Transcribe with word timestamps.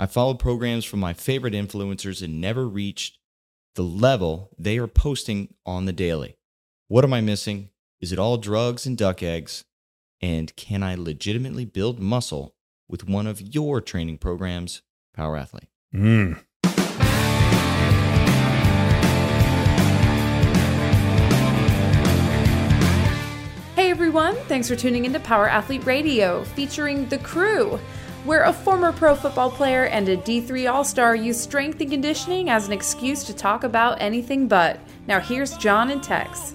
I 0.00 0.06
followed 0.06 0.38
programs 0.38 0.86
from 0.86 0.98
my 0.98 1.12
favorite 1.12 1.52
influencers 1.52 2.22
and 2.22 2.40
never 2.40 2.66
reached 2.66 3.18
the 3.74 3.82
level 3.82 4.48
they 4.58 4.78
are 4.78 4.86
posting 4.86 5.52
on 5.66 5.84
the 5.84 5.92
daily. 5.92 6.38
What 6.88 7.04
am 7.04 7.12
I 7.12 7.20
missing? 7.20 7.68
Is 8.00 8.10
it 8.10 8.18
all 8.18 8.38
drugs 8.38 8.86
and 8.86 8.96
duck 8.96 9.22
eggs? 9.22 9.66
And 10.22 10.56
can 10.56 10.82
I 10.82 10.94
legitimately 10.94 11.66
build 11.66 12.00
muscle 12.00 12.54
with 12.88 13.06
one 13.06 13.26
of 13.26 13.42
your 13.42 13.82
training 13.82 14.16
programs, 14.16 14.80
Power 15.14 15.36
Athlete? 15.36 15.68
Mm. 15.94 16.40
Hey 23.76 23.90
everyone, 23.90 24.34
thanks 24.48 24.66
for 24.66 24.76
tuning 24.76 25.04
into 25.04 25.20
Power 25.20 25.46
Athlete 25.46 25.84
Radio 25.84 26.42
featuring 26.44 27.06
The 27.10 27.18
Crew, 27.18 27.78
where 28.24 28.44
a 28.44 28.52
former 28.52 28.92
pro 28.92 29.14
football 29.14 29.50
player 29.50 29.84
and 29.86 30.08
a 30.08 30.16
D3 30.16 30.70
All 30.70 30.84
Star 30.84 31.14
use 31.14 31.40
strength 31.40 31.80
and 31.80 31.90
conditioning 31.90 32.50
as 32.50 32.66
an 32.66 32.72
excuse 32.72 33.24
to 33.24 33.34
talk 33.34 33.64
about 33.64 34.00
anything 34.00 34.46
but. 34.46 34.78
Now 35.06 35.20
here's 35.20 35.56
John 35.56 35.90
and 35.90 36.02
Tex. 36.02 36.54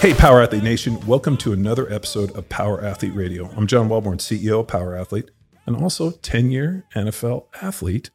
Hey, 0.00 0.12
Power 0.12 0.42
Athlete 0.42 0.62
Nation. 0.62 1.00
Welcome 1.06 1.36
to 1.38 1.52
another 1.52 1.90
episode 1.92 2.30
of 2.32 2.48
Power 2.48 2.84
Athlete 2.84 3.14
Radio. 3.14 3.50
I'm 3.56 3.66
John 3.66 3.88
Welborn, 3.88 4.18
CEO 4.18 4.60
of 4.60 4.68
Power 4.68 4.94
Athlete, 4.94 5.30
and 5.66 5.74
also 5.76 6.10
10 6.10 6.50
year 6.50 6.84
NFL 6.94 7.46
athlete. 7.62 8.10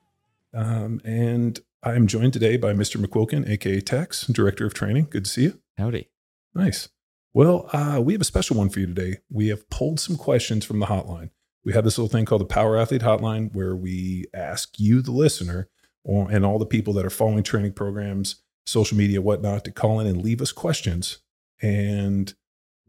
Um, 0.54 1.02
and 1.04 1.60
I'm 1.82 2.08
joined 2.08 2.34
today 2.34 2.58
by 2.58 2.74
Mr. 2.74 3.02
McQuilkin, 3.02 3.48
aka 3.50 3.80
Tex, 3.80 4.28
Director 4.28 4.66
of 4.66 4.74
Training. 4.74 5.08
Good 5.10 5.24
to 5.24 5.32
see 5.32 5.44
you. 5.44 5.62
Howdy. 5.78 6.10
Nice. 6.54 6.90
Well, 7.34 7.70
uh, 7.72 8.02
we 8.04 8.12
have 8.12 8.22
a 8.22 8.26
special 8.26 8.58
one 8.58 8.70
for 8.70 8.82
you 8.82 8.88
today. 8.88 9.20
We 9.30 9.48
have 9.48 9.70
pulled 9.70 10.02
some 10.02 10.18
questions 10.18 10.66
from 10.66 10.80
the 10.80 10.88
hotline. 10.88 11.30
We 11.64 11.72
have 11.72 11.86
this 11.86 11.98
little 11.98 12.10
thing 12.10 12.26
called 12.26 12.42
the 12.42 12.46
Power 12.46 12.78
Athlete 12.78 13.04
Hotline 13.04 13.54
where 13.54 13.78
we 13.78 14.26
ask 14.34 14.78
you, 14.78 15.02
the 15.02 15.14
listener, 15.14 15.70
or, 16.04 16.30
and 16.30 16.46
all 16.46 16.60
the 16.60 16.66
people 16.66 16.92
that 16.96 17.06
are 17.06 17.10
following 17.10 17.44
training 17.44 17.74
programs, 17.74 18.44
social 18.66 18.98
media, 18.98 19.22
whatnot, 19.22 19.64
to 19.64 19.72
call 19.72 20.02
in 20.02 20.08
and 20.08 20.22
leave 20.22 20.42
us 20.42 20.52
questions 20.52 21.20
and 21.62 22.34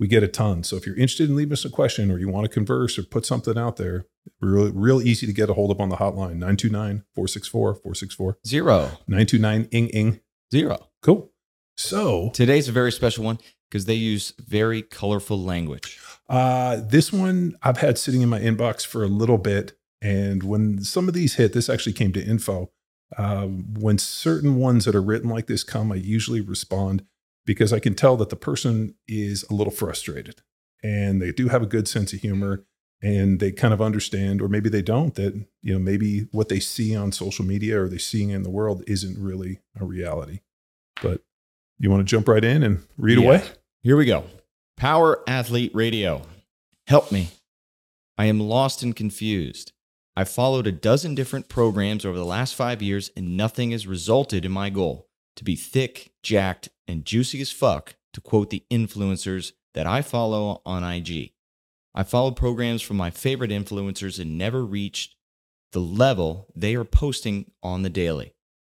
we 0.00 0.08
get 0.08 0.24
a 0.24 0.28
ton. 0.28 0.64
So 0.64 0.76
if 0.76 0.86
you're 0.86 0.96
interested 0.96 1.28
in 1.30 1.36
leaving 1.36 1.52
us 1.52 1.64
a 1.64 1.70
question 1.70 2.10
or 2.10 2.18
you 2.18 2.28
want 2.28 2.44
to 2.46 2.48
converse 2.48 2.98
or 2.98 3.04
put 3.04 3.24
something 3.24 3.56
out 3.56 3.76
there, 3.76 4.06
real, 4.40 4.72
real 4.72 5.00
easy 5.02 5.26
to 5.26 5.32
get 5.32 5.48
a 5.50 5.54
hold 5.54 5.70
of 5.70 5.80
on 5.80 5.90
the 5.90 5.96
hotline 5.96 6.36
929 6.40 7.04
464 7.14 7.74
464 7.74 8.38
Zero. 8.46 8.78
929 9.06 9.68
ing 9.70 9.88
ing. 9.90 10.20
Zero. 10.52 10.88
Cool. 11.02 11.30
So 11.76 12.30
Today's 12.34 12.68
a 12.68 12.72
very 12.72 12.90
special 12.92 13.24
one 13.24 13.38
because 13.70 13.84
they 13.84 13.94
use 13.94 14.32
very 14.38 14.82
colorful 14.82 15.40
language. 15.40 16.00
uh, 16.28 16.80
this 16.82 17.12
one 17.12 17.54
I've 17.62 17.78
had 17.78 17.98
sitting 17.98 18.22
in 18.22 18.28
my 18.28 18.40
inbox 18.40 18.84
for 18.84 19.04
a 19.04 19.08
little 19.08 19.38
bit. 19.38 19.76
And 20.02 20.42
when 20.42 20.82
some 20.82 21.08
of 21.08 21.14
these 21.14 21.34
hit, 21.34 21.52
this 21.52 21.68
actually 21.68 21.92
came 21.92 22.12
to 22.14 22.24
info. 22.24 22.70
Um, 23.18 23.74
when 23.78 23.98
certain 23.98 24.56
ones 24.56 24.86
that 24.86 24.94
are 24.94 25.02
written 25.02 25.28
like 25.28 25.46
this 25.46 25.62
come, 25.62 25.92
I 25.92 25.96
usually 25.96 26.40
respond 26.40 27.04
because 27.46 27.72
I 27.72 27.78
can 27.78 27.94
tell 27.94 28.16
that 28.18 28.28
the 28.30 28.36
person 28.36 28.94
is 29.08 29.44
a 29.50 29.54
little 29.54 29.72
frustrated 29.72 30.42
and 30.82 31.20
they 31.20 31.32
do 31.32 31.48
have 31.48 31.62
a 31.62 31.66
good 31.66 31.88
sense 31.88 32.12
of 32.12 32.20
humor 32.20 32.64
and 33.02 33.40
they 33.40 33.50
kind 33.50 33.72
of 33.72 33.80
understand, 33.80 34.42
or 34.42 34.48
maybe 34.48 34.68
they 34.68 34.82
don't, 34.82 35.14
that, 35.14 35.34
you 35.62 35.72
know, 35.72 35.78
maybe 35.78 36.28
what 36.32 36.48
they 36.50 36.60
see 36.60 36.94
on 36.94 37.12
social 37.12 37.44
media 37.44 37.80
or 37.80 37.88
they're 37.88 37.98
seeing 37.98 38.28
in 38.30 38.42
the 38.42 38.50
world 38.50 38.84
isn't 38.86 39.18
really 39.18 39.60
a 39.80 39.84
reality. 39.84 40.40
But 41.02 41.22
you 41.78 41.90
want 41.90 42.00
to 42.06 42.10
jump 42.10 42.28
right 42.28 42.44
in 42.44 42.62
and 42.62 42.82
read 42.98 43.18
Yeah. 43.18 43.24
away? 43.24 43.42
Here 43.82 43.96
we 43.96 44.04
go. 44.04 44.24
Power 44.76 45.22
Athlete 45.26 45.74
Radio. 45.74 46.26
Help 46.86 47.10
me. 47.10 47.28
I 48.18 48.26
am 48.26 48.38
lost 48.38 48.82
and 48.82 48.94
confused. 48.94 49.72
I 50.14 50.24
followed 50.24 50.66
a 50.66 50.72
dozen 50.72 51.14
different 51.14 51.48
programs 51.48 52.04
over 52.04 52.18
the 52.18 52.24
last 52.24 52.54
five 52.54 52.82
years, 52.82 53.10
and 53.16 53.36
nothing 53.36 53.70
has 53.70 53.86
resulted 53.86 54.44
in 54.44 54.52
my 54.52 54.68
goal 54.68 55.08
to 55.36 55.44
be 55.44 55.56
thick, 55.56 56.12
jacked, 56.22 56.68
and 56.86 57.04
juicy 57.04 57.40
as 57.40 57.50
fuck, 57.50 57.94
to 58.12 58.20
quote 58.20 58.50
the 58.50 58.64
influencers 58.70 59.52
that 59.74 59.86
I 59.86 60.02
follow 60.02 60.62
on 60.66 60.84
IG. 60.84 61.32
I 61.94 62.02
followed 62.02 62.36
programs 62.36 62.82
from 62.82 62.96
my 62.96 63.10
favorite 63.10 63.50
influencers 63.50 64.20
and 64.20 64.38
never 64.38 64.64
reached 64.64 65.16
the 65.72 65.80
level 65.80 66.48
they 66.54 66.74
are 66.74 66.84
posting 66.84 67.50
on 67.62 67.82
the 67.82 67.90
daily. 67.90 68.34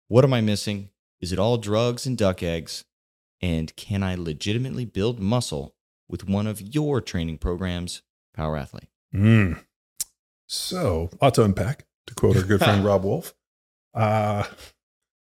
What 0.07 0.23
am 0.23 0.33
I 0.33 0.41
missing? 0.41 0.89
Is 1.21 1.31
it 1.31 1.39
all 1.39 1.57
drugs 1.57 2.05
and 2.05 2.17
duck 2.17 2.43
eggs? 2.43 2.85
And 3.41 3.75
can 3.75 4.03
I 4.03 4.15
legitimately 4.15 4.85
build 4.85 5.19
muscle 5.19 5.75
with 6.07 6.27
one 6.27 6.47
of 6.47 6.61
your 6.61 7.01
training 7.01 7.39
programs, 7.39 8.01
Power 8.33 8.57
Athlete? 8.57 8.89
Mm. 9.13 9.63
So, 10.47 11.09
a 11.13 11.25
lot 11.25 11.33
to 11.35 11.43
unpack, 11.43 11.85
to 12.07 12.15
quote 12.15 12.37
our 12.37 12.43
good 12.43 12.59
friend 12.59 12.85
Robb 12.85 13.03
Wolf. 13.03 13.33
Uh, 13.93 14.43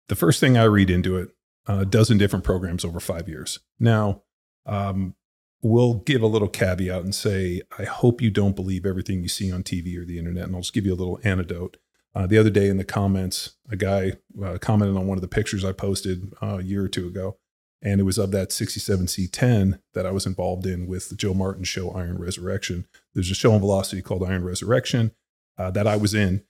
the 0.07 0.15
first 0.15 0.39
thing 0.39 0.57
I 0.57 0.63
read 0.63 0.89
into 0.89 1.17
it, 1.17 1.29
a 1.67 1.85
dozen 1.85 2.17
different 2.17 2.45
programs 2.45 2.85
over 2.85 2.99
five 2.99 3.27
years. 3.27 3.59
Now, 3.79 4.23
um, 4.65 5.15
we'll 5.61 5.95
give 5.95 6.21
a 6.21 6.27
little 6.27 6.47
caveat 6.47 7.03
and 7.03 7.13
say, 7.13 7.61
I 7.77 7.83
hope 7.83 8.21
you 8.21 8.29
don't 8.29 8.55
believe 8.55 8.85
everything 8.85 9.21
you 9.21 9.29
see 9.29 9.51
on 9.51 9.63
TV 9.63 9.97
or 9.97 10.05
the 10.05 10.19
internet. 10.19 10.45
And 10.45 10.55
I'll 10.55 10.61
just 10.61 10.73
give 10.73 10.85
you 10.85 10.93
a 10.93 10.95
little 10.95 11.19
anecdote. 11.23 11.77
Uh, 12.15 12.25
the 12.25 12.37
other 12.37 12.49
day 12.49 12.67
in 12.67 12.77
the 12.77 12.83
comments, 12.83 13.57
a 13.69 13.75
guy 13.75 14.13
uh, 14.43 14.57
commented 14.59 14.97
on 14.97 15.07
one 15.07 15.17
of 15.17 15.21
the 15.21 15.27
pictures 15.27 15.63
I 15.63 15.71
posted 15.71 16.33
uh, 16.41 16.57
a 16.59 16.63
year 16.63 16.83
or 16.83 16.87
two 16.87 17.07
ago. 17.07 17.37
And 17.81 17.99
it 18.01 18.05
was 18.05 18.17
of 18.17 18.31
that 18.31 18.49
67C10 18.49 19.79
that 19.93 20.05
I 20.05 20.11
was 20.11 20.25
involved 20.25 20.65
in 20.65 20.87
with 20.87 21.09
the 21.09 21.15
Joe 21.15 21.35
Martin 21.35 21.63
show, 21.63 21.91
Iron 21.91 22.17
Resurrection. 22.17 22.87
There's 23.13 23.29
a 23.29 23.35
show 23.35 23.53
on 23.53 23.59
Velocity 23.59 24.01
called 24.01 24.23
Iron 24.23 24.43
Resurrection 24.43 25.11
uh, 25.59 25.69
that 25.71 25.85
I 25.85 25.95
was 25.95 26.15
in. 26.15 26.43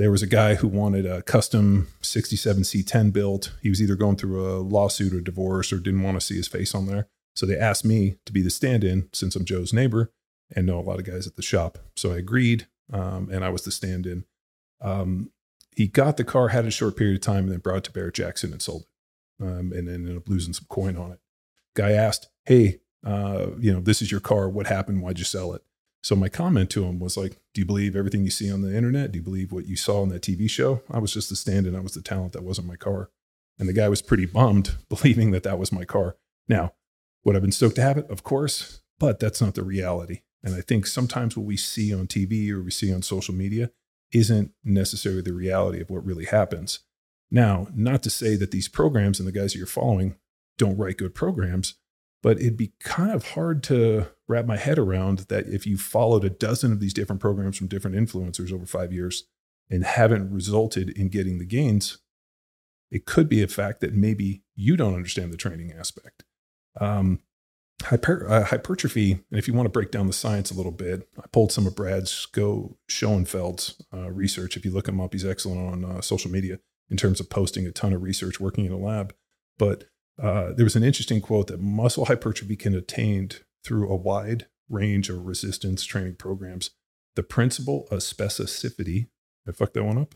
There 0.00 0.10
was 0.10 0.22
a 0.22 0.26
guy 0.26 0.54
who 0.54 0.66
wanted 0.66 1.04
a 1.04 1.20
custom 1.20 1.88
67C10 2.00 3.12
built. 3.12 3.52
He 3.60 3.68
was 3.68 3.82
either 3.82 3.96
going 3.96 4.16
through 4.16 4.40
a 4.40 4.56
lawsuit 4.56 5.12
or 5.12 5.20
divorce 5.20 5.74
or 5.74 5.78
didn't 5.78 6.02
want 6.02 6.18
to 6.18 6.22
see 6.22 6.36
his 6.36 6.48
face 6.48 6.74
on 6.74 6.86
there. 6.86 7.08
So 7.36 7.44
they 7.44 7.58
asked 7.58 7.84
me 7.84 8.16
to 8.24 8.32
be 8.32 8.40
the 8.40 8.48
stand 8.48 8.82
in 8.82 9.10
since 9.12 9.36
I'm 9.36 9.44
Joe's 9.44 9.74
neighbor 9.74 10.10
and 10.56 10.64
know 10.64 10.78
a 10.78 10.80
lot 10.80 11.00
of 11.00 11.04
guys 11.04 11.26
at 11.26 11.36
the 11.36 11.42
shop. 11.42 11.76
So 11.96 12.14
I 12.14 12.16
agreed 12.16 12.66
um, 12.90 13.28
and 13.30 13.44
I 13.44 13.50
was 13.50 13.64
the 13.64 13.70
stand 13.70 14.06
in. 14.06 14.24
Um, 14.80 15.32
he 15.76 15.86
got 15.86 16.16
the 16.16 16.24
car, 16.24 16.48
had 16.48 16.64
a 16.64 16.70
short 16.70 16.96
period 16.96 17.16
of 17.16 17.20
time, 17.20 17.44
and 17.44 17.52
then 17.52 17.58
brought 17.58 17.76
it 17.76 17.84
to 17.84 17.92
Barrett 17.92 18.14
Jackson 18.14 18.52
and 18.52 18.62
sold 18.62 18.84
it. 18.84 19.44
Um, 19.44 19.70
and 19.70 19.86
ended 19.86 20.16
up 20.16 20.30
losing 20.30 20.54
some 20.54 20.66
coin 20.70 20.96
on 20.96 21.12
it. 21.12 21.20
Guy 21.76 21.92
asked, 21.92 22.30
Hey, 22.46 22.80
uh, 23.04 23.48
you 23.58 23.70
know, 23.70 23.80
this 23.80 24.00
is 24.00 24.10
your 24.10 24.20
car. 24.20 24.48
What 24.48 24.66
happened? 24.66 25.02
Why'd 25.02 25.18
you 25.18 25.26
sell 25.26 25.52
it? 25.52 25.62
So 26.02 26.16
my 26.16 26.28
comment 26.28 26.70
to 26.70 26.84
him 26.84 26.98
was 26.98 27.16
like, 27.16 27.38
"Do 27.52 27.60
you 27.60 27.66
believe 27.66 27.94
everything 27.94 28.24
you 28.24 28.30
see 28.30 28.50
on 28.50 28.62
the 28.62 28.74
internet? 28.74 29.12
Do 29.12 29.18
you 29.18 29.22
believe 29.22 29.52
what 29.52 29.66
you 29.66 29.76
saw 29.76 30.02
on 30.02 30.08
that 30.10 30.22
TV 30.22 30.48
show?" 30.48 30.82
I 30.90 30.98
was 30.98 31.12
just 31.12 31.28
the 31.28 31.36
stand-in. 31.36 31.76
I 31.76 31.80
was 31.80 31.94
the 31.94 32.02
talent. 32.02 32.32
That 32.32 32.44
wasn't 32.44 32.68
my 32.68 32.76
car, 32.76 33.10
and 33.58 33.68
the 33.68 33.74
guy 33.74 33.88
was 33.88 34.02
pretty 34.02 34.26
bummed, 34.26 34.76
believing 34.88 35.30
that 35.32 35.42
that 35.42 35.58
was 35.58 35.72
my 35.72 35.84
car. 35.84 36.16
Now, 36.48 36.74
would 37.24 37.36
I've 37.36 37.42
been 37.42 37.52
stoked 37.52 37.76
to 37.76 37.82
have 37.82 37.98
it? 37.98 38.10
Of 38.10 38.22
course, 38.22 38.80
but 38.98 39.20
that's 39.20 39.40
not 39.40 39.54
the 39.54 39.62
reality. 39.62 40.22
And 40.42 40.54
I 40.54 40.62
think 40.62 40.86
sometimes 40.86 41.36
what 41.36 41.46
we 41.46 41.56
see 41.56 41.94
on 41.94 42.06
TV 42.06 42.50
or 42.50 42.62
we 42.62 42.70
see 42.70 42.92
on 42.92 43.02
social 43.02 43.34
media 43.34 43.70
isn't 44.12 44.52
necessarily 44.64 45.22
the 45.22 45.34
reality 45.34 45.80
of 45.80 45.90
what 45.90 46.04
really 46.04 46.24
happens. 46.24 46.80
Now, 47.30 47.68
not 47.74 48.02
to 48.04 48.10
say 48.10 48.36
that 48.36 48.50
these 48.50 48.68
programs 48.68 49.20
and 49.20 49.28
the 49.28 49.32
guys 49.32 49.52
that 49.52 49.58
you're 49.58 49.66
following 49.66 50.16
don't 50.58 50.76
write 50.76 50.96
good 50.96 51.14
programs, 51.14 51.74
but 52.22 52.38
it'd 52.38 52.56
be 52.56 52.72
kind 52.80 53.10
of 53.10 53.30
hard 53.30 53.62
to 53.64 54.08
wrap 54.28 54.46
my 54.46 54.56
head 54.56 54.78
around 54.78 55.20
that 55.28 55.46
if 55.46 55.66
you 55.66 55.76
followed 55.76 56.24
a 56.24 56.30
dozen 56.30 56.72
of 56.72 56.80
these 56.80 56.94
different 56.94 57.20
programs 57.20 57.56
from 57.56 57.66
different 57.66 57.96
influencers 57.96 58.52
over 58.52 58.66
five 58.66 58.92
years 58.92 59.24
and 59.70 59.84
haven't 59.84 60.30
resulted 60.30 60.90
in 60.90 61.08
getting 61.08 61.38
the 61.38 61.46
gains, 61.46 61.98
it 62.90 63.06
could 63.06 63.28
be 63.28 63.42
a 63.42 63.48
fact 63.48 63.80
that 63.80 63.94
maybe 63.94 64.42
you 64.54 64.76
don't 64.76 64.94
understand 64.94 65.32
the 65.32 65.36
training 65.36 65.72
aspect. 65.72 66.24
Um, 66.80 67.20
hyper, 67.82 68.28
uh, 68.28 68.44
hypertrophy, 68.44 69.12
and 69.12 69.38
if 69.38 69.48
you 69.48 69.54
want 69.54 69.66
to 69.66 69.70
break 69.70 69.90
down 69.90 70.06
the 70.06 70.12
science 70.12 70.50
a 70.50 70.54
little 70.54 70.72
bit, 70.72 71.08
I 71.18 71.26
pulled 71.32 71.52
some 71.52 71.66
of 71.66 71.74
Brad's 71.74 72.10
Sko 72.10 72.76
Schoenfeld's 72.88 73.82
uh, 73.94 74.10
research. 74.10 74.56
If 74.56 74.64
you 74.64 74.70
look 74.70 74.88
him 74.88 75.00
up, 75.00 75.12
he's 75.12 75.24
excellent 75.24 75.60
on 75.60 75.84
uh, 75.84 76.00
social 76.00 76.30
media 76.30 76.58
in 76.90 76.96
terms 76.96 77.20
of 77.20 77.30
posting 77.30 77.66
a 77.66 77.72
ton 77.72 77.92
of 77.92 78.02
research, 78.02 78.40
working 78.40 78.66
in 78.66 78.72
a 78.72 78.78
lab. 78.78 79.14
But 79.58 79.84
uh, 80.20 80.52
there 80.52 80.64
was 80.64 80.76
an 80.76 80.84
interesting 80.84 81.20
quote 81.20 81.46
that 81.46 81.60
muscle 81.60 82.06
hypertrophy 82.06 82.56
can 82.56 82.74
attained 82.74 83.40
through 83.64 83.88
a 83.88 83.96
wide 83.96 84.46
range 84.68 85.08
of 85.08 85.26
resistance 85.26 85.84
training 85.84 86.16
programs. 86.16 86.70
The 87.16 87.22
principle 87.22 87.86
of 87.90 88.00
specificity, 88.00 89.08
I 89.48 89.52
fucked 89.52 89.74
that 89.74 89.84
one 89.84 89.98
up. 89.98 90.14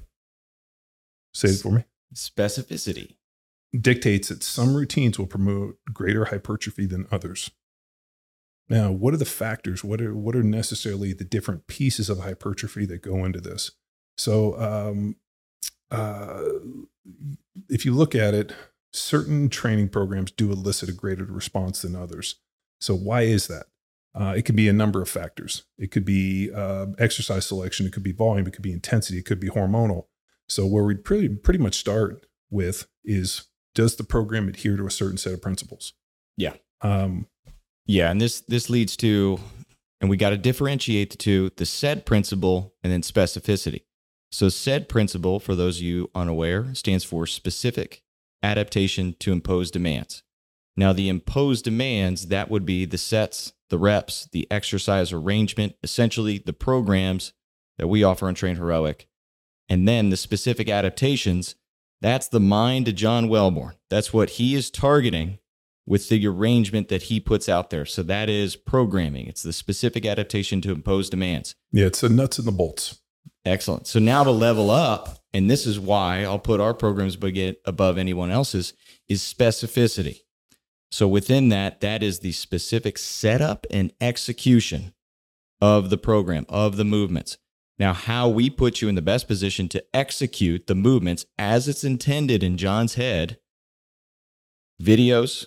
Say 1.32 1.48
it 1.48 1.60
for 1.60 1.72
me. 1.72 1.84
Specificity. 2.14 3.16
Dictates 3.78 4.28
that 4.28 4.44
some 4.44 4.74
routines 4.74 5.18
will 5.18 5.26
promote 5.26 5.78
greater 5.92 6.26
hypertrophy 6.26 6.86
than 6.86 7.08
others. 7.10 7.50
Now, 8.68 8.92
what 8.92 9.12
are 9.12 9.18
the 9.18 9.24
factors? 9.24 9.82
What 9.82 10.00
are 10.00 10.14
what 10.14 10.36
are 10.36 10.42
necessarily 10.42 11.12
the 11.12 11.24
different 11.24 11.66
pieces 11.66 12.08
of 12.08 12.20
hypertrophy 12.20 12.86
that 12.86 13.02
go 13.02 13.24
into 13.24 13.40
this? 13.40 13.72
So, 14.16 14.58
um, 14.58 15.16
uh, 15.90 16.44
if 17.68 17.84
you 17.84 17.92
look 17.92 18.14
at 18.14 18.32
it, 18.32 18.54
certain 18.94 19.48
training 19.48 19.88
programs 19.88 20.30
do 20.30 20.52
elicit 20.52 20.88
a 20.88 20.92
greater 20.92 21.24
response 21.24 21.82
than 21.82 21.96
others. 21.96 22.36
So 22.80 22.94
why 22.94 23.22
is 23.22 23.48
that? 23.48 23.66
Uh, 24.14 24.34
it 24.36 24.42
could 24.44 24.54
be 24.54 24.68
a 24.68 24.72
number 24.72 25.02
of 25.02 25.08
factors. 25.08 25.64
It 25.76 25.90
could 25.90 26.04
be 26.04 26.52
uh, 26.52 26.86
exercise 26.98 27.46
selection. 27.46 27.86
It 27.86 27.92
could 27.92 28.04
be 28.04 28.12
volume. 28.12 28.46
It 28.46 28.52
could 28.52 28.62
be 28.62 28.72
intensity. 28.72 29.18
It 29.18 29.24
could 29.24 29.40
be 29.40 29.48
hormonal. 29.48 30.04
So 30.48 30.66
where 30.66 30.84
we 30.84 30.94
pretty 30.94 31.28
pretty 31.28 31.58
much 31.58 31.74
start 31.74 32.26
with 32.50 32.86
is 33.04 33.48
does 33.74 33.96
the 33.96 34.04
program 34.04 34.48
adhere 34.48 34.76
to 34.76 34.86
a 34.86 34.90
certain 34.90 35.16
set 35.16 35.32
of 35.32 35.42
principles? 35.42 35.94
Yeah. 36.36 36.54
Um, 36.80 37.26
Yeah, 37.86 38.10
and 38.10 38.20
this 38.20 38.40
this 38.42 38.70
leads 38.70 38.96
to, 38.98 39.40
and 40.00 40.08
we 40.08 40.16
got 40.16 40.30
to 40.30 40.36
differentiate 40.36 41.10
the 41.10 41.16
two: 41.16 41.50
the 41.56 41.66
SAID 41.66 42.06
principle 42.06 42.74
and 42.84 42.92
then 42.92 43.02
specificity. 43.02 43.82
So, 44.30 44.48
SAID 44.48 44.88
principle, 44.88 45.40
for 45.40 45.54
those 45.54 45.78
of 45.78 45.82
you 45.82 46.10
unaware, 46.14 46.72
stands 46.74 47.04
for 47.04 47.26
specific 47.26 48.03
adaptation 48.44 49.16
to 49.20 49.32
imposed 49.32 49.72
demands. 49.72 50.22
Now, 50.76 50.92
the 50.92 51.08
imposed 51.08 51.64
demands 51.64 52.26
that 52.28 52.50
would 52.50 52.66
be 52.66 52.84
the 52.84 52.98
sets, 52.98 53.52
the 53.70 53.78
reps, 53.78 54.28
the 54.32 54.46
exercise 54.50 55.12
arrangement, 55.12 55.76
essentially 55.82 56.38
the 56.38 56.52
programs 56.52 57.32
that 57.78 57.88
we 57.88 58.04
offer 58.04 58.26
on 58.26 58.34
Train 58.34 58.56
Heroic, 58.56 59.08
and 59.68 59.88
then 59.88 60.10
the 60.10 60.16
specific 60.16 60.68
adaptations. 60.68 61.54
That's 62.00 62.28
the 62.28 62.40
mind 62.40 62.88
of 62.88 62.96
John 62.96 63.28
Welborn. 63.28 63.74
That's 63.88 64.12
what 64.12 64.30
he 64.30 64.54
is 64.54 64.70
targeting 64.70 65.38
with 65.86 66.08
the 66.08 66.26
arrangement 66.26 66.88
that 66.88 67.04
he 67.04 67.20
puts 67.20 67.48
out 67.48 67.70
there. 67.70 67.86
So 67.86 68.02
that 68.02 68.28
is 68.28 68.56
programming. 68.56 69.26
It's 69.26 69.42
the 69.42 69.52
specific 69.52 70.04
adaptation 70.04 70.60
to 70.62 70.72
imposed 70.72 71.10
demands. 71.10 71.54
yeah, 71.72 71.86
it's 71.86 72.00
the 72.00 72.08
nuts 72.08 72.38
and 72.38 72.46
the 72.46 72.52
bolts. 72.52 73.00
Excellent. 73.44 73.86
So 73.86 73.98
now 73.98 74.24
to 74.24 74.30
level 74.30 74.70
up, 74.70 75.18
and 75.32 75.50
this 75.50 75.66
is 75.66 75.78
why 75.78 76.24
I'll 76.24 76.38
put 76.38 76.60
our 76.60 76.74
programs 76.74 77.16
above 77.66 77.98
anyone 77.98 78.30
else's, 78.30 78.72
is 79.08 79.20
specificity. 79.20 80.20
So 80.90 81.06
within 81.08 81.48
that, 81.50 81.80
that 81.80 82.02
is 82.02 82.20
the 82.20 82.32
specific 82.32 82.96
setup 82.98 83.66
and 83.70 83.92
execution 84.00 84.94
of 85.60 85.90
the 85.90 85.98
program, 85.98 86.46
of 86.48 86.76
the 86.76 86.84
movements. 86.84 87.36
Now, 87.78 87.92
how 87.92 88.28
we 88.28 88.48
put 88.48 88.80
you 88.80 88.88
in 88.88 88.94
the 88.94 89.02
best 89.02 89.26
position 89.26 89.68
to 89.70 89.84
execute 89.92 90.68
the 90.68 90.76
movements 90.76 91.26
as 91.36 91.66
it's 91.68 91.84
intended 91.84 92.42
in 92.42 92.56
John's 92.56 92.94
head 92.94 93.38
videos, 94.80 95.46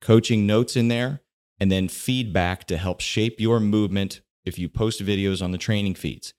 coaching 0.00 0.46
notes 0.46 0.76
in 0.76 0.88
there, 0.88 1.20
and 1.60 1.70
then 1.70 1.86
feedback 1.88 2.64
to 2.66 2.76
help 2.76 3.00
shape 3.00 3.40
your 3.40 3.60
movement 3.60 4.20
if 4.44 4.58
you 4.58 4.68
post 4.68 5.00
videos 5.00 5.42
on 5.42 5.52
the 5.52 5.58
training 5.58 5.94
feeds. 5.94 6.34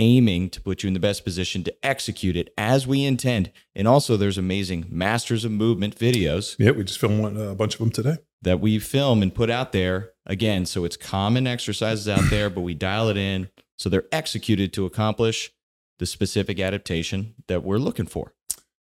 Aiming 0.00 0.50
to 0.50 0.60
put 0.60 0.82
you 0.82 0.86
in 0.88 0.94
the 0.94 1.00
best 1.00 1.24
position 1.24 1.64
to 1.64 1.74
execute 1.84 2.36
it 2.36 2.52
as 2.56 2.86
we 2.86 3.04
intend. 3.04 3.50
And 3.74 3.88
also, 3.88 4.16
there's 4.16 4.38
amazing 4.38 4.86
Masters 4.88 5.44
of 5.44 5.50
Movement 5.50 5.96
videos 5.98 6.54
Yeah, 6.58 6.70
we 6.70 6.84
just 6.84 7.00
filmed 7.00 7.20
one, 7.20 7.36
uh, 7.36 7.50
a 7.50 7.54
bunch 7.56 7.74
of 7.74 7.80
them 7.80 7.90
today. 7.90 8.18
that 8.42 8.60
we 8.60 8.78
film 8.78 9.22
and 9.22 9.34
put 9.34 9.50
out 9.50 9.72
there 9.72 10.10
again. 10.24 10.66
So 10.66 10.84
it's 10.84 10.96
common 10.96 11.48
exercises 11.48 12.08
out 12.08 12.30
there, 12.30 12.48
but 12.48 12.60
we 12.60 12.74
dial 12.74 13.08
it 13.08 13.16
in 13.16 13.48
so 13.76 13.88
they're 13.88 14.06
executed 14.12 14.72
to 14.74 14.86
accomplish 14.86 15.50
the 15.98 16.06
specific 16.06 16.60
adaptation 16.60 17.34
that 17.48 17.64
we're 17.64 17.78
looking 17.78 18.06
for. 18.06 18.34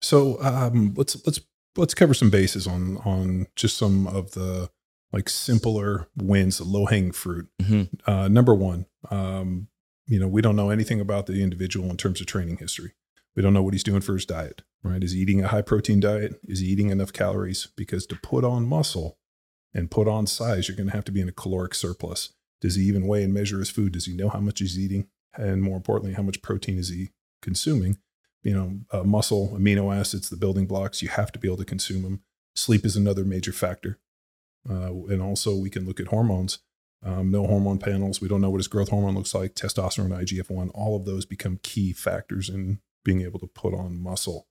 So 0.00 0.40
um, 0.42 0.94
let's 0.96 1.16
let's 1.26 1.40
let's 1.76 1.94
cover 1.94 2.14
some 2.14 2.30
bases 2.30 2.68
on 2.68 2.98
on 2.98 3.48
just 3.56 3.76
some 3.76 4.06
of 4.06 4.30
the 4.32 4.70
like 5.12 5.28
simpler 5.28 6.06
wins, 6.16 6.58
the 6.58 6.64
low 6.64 6.86
hanging 6.86 7.10
fruit. 7.10 7.48
Mhm. 7.60 7.88
Uh, 8.06 8.28
number 8.28 8.54
one, 8.54 8.86
um, 9.10 9.66
you 10.10 10.18
know, 10.18 10.26
we 10.26 10.42
don't 10.42 10.56
know 10.56 10.70
anything 10.70 11.00
about 11.00 11.26
the 11.26 11.40
individual 11.40 11.88
in 11.88 11.96
terms 11.96 12.20
of 12.20 12.26
training 12.26 12.56
history. 12.56 12.92
We 13.36 13.42
don't 13.42 13.54
know 13.54 13.62
what 13.62 13.74
he's 13.74 13.84
doing 13.84 14.00
for 14.00 14.14
his 14.14 14.26
diet, 14.26 14.62
right? 14.82 15.02
Is 15.04 15.12
he 15.12 15.20
eating 15.20 15.40
a 15.40 15.48
high 15.48 15.62
protein 15.62 16.00
diet? 16.00 16.40
Is 16.44 16.58
he 16.58 16.66
eating 16.66 16.90
enough 16.90 17.12
calories? 17.12 17.68
Because 17.76 18.06
to 18.06 18.16
put 18.16 18.44
on 18.44 18.66
muscle 18.66 19.18
and 19.72 19.88
put 19.88 20.08
on 20.08 20.26
size, 20.26 20.66
you're 20.66 20.76
going 20.76 20.88
to 20.88 20.96
have 20.96 21.04
to 21.04 21.12
be 21.12 21.20
in 21.20 21.28
a 21.28 21.32
caloric 21.32 21.76
surplus. 21.76 22.32
Does 22.60 22.74
he 22.74 22.82
even 22.82 23.06
weigh 23.06 23.22
and 23.22 23.32
measure 23.32 23.60
his 23.60 23.70
food? 23.70 23.92
Does 23.92 24.06
he 24.06 24.16
know 24.16 24.28
how 24.28 24.40
much 24.40 24.58
he's 24.58 24.76
eating? 24.76 25.06
And 25.36 25.62
more 25.62 25.76
importantly, 25.76 26.14
how 26.14 26.24
much 26.24 26.42
protein 26.42 26.76
is 26.76 26.88
he 26.88 27.10
consuming? 27.40 27.98
You 28.42 28.54
know, 28.54 28.80
uh, 28.90 29.04
muscle, 29.04 29.56
amino 29.56 29.96
acids, 29.96 30.28
the 30.28 30.36
building 30.36 30.66
blocks, 30.66 31.02
you 31.02 31.08
have 31.08 31.30
to 31.32 31.38
be 31.38 31.46
able 31.46 31.58
to 31.58 31.64
consume 31.64 32.02
them. 32.02 32.22
Sleep 32.56 32.84
is 32.84 32.96
another 32.96 33.24
major 33.24 33.52
factor. 33.52 34.00
Uh, 34.68 34.92
and 35.06 35.22
also, 35.22 35.56
we 35.56 35.70
can 35.70 35.86
look 35.86 36.00
at 36.00 36.08
hormones. 36.08 36.58
Um, 37.02 37.30
no 37.30 37.46
hormone 37.46 37.78
panels. 37.78 38.20
We 38.20 38.28
don't 38.28 38.40
know 38.40 38.50
what 38.50 38.58
his 38.58 38.68
growth 38.68 38.90
hormone 38.90 39.14
looks 39.14 39.34
like. 39.34 39.54
Testosterone, 39.54 40.10
IGF 40.10 40.50
1, 40.50 40.68
all 40.70 40.96
of 40.96 41.06
those 41.06 41.24
become 41.24 41.58
key 41.62 41.92
factors 41.92 42.48
in 42.48 42.80
being 43.04 43.22
able 43.22 43.38
to 43.40 43.46
put 43.46 43.72
on 43.72 44.02
muscle. 44.02 44.46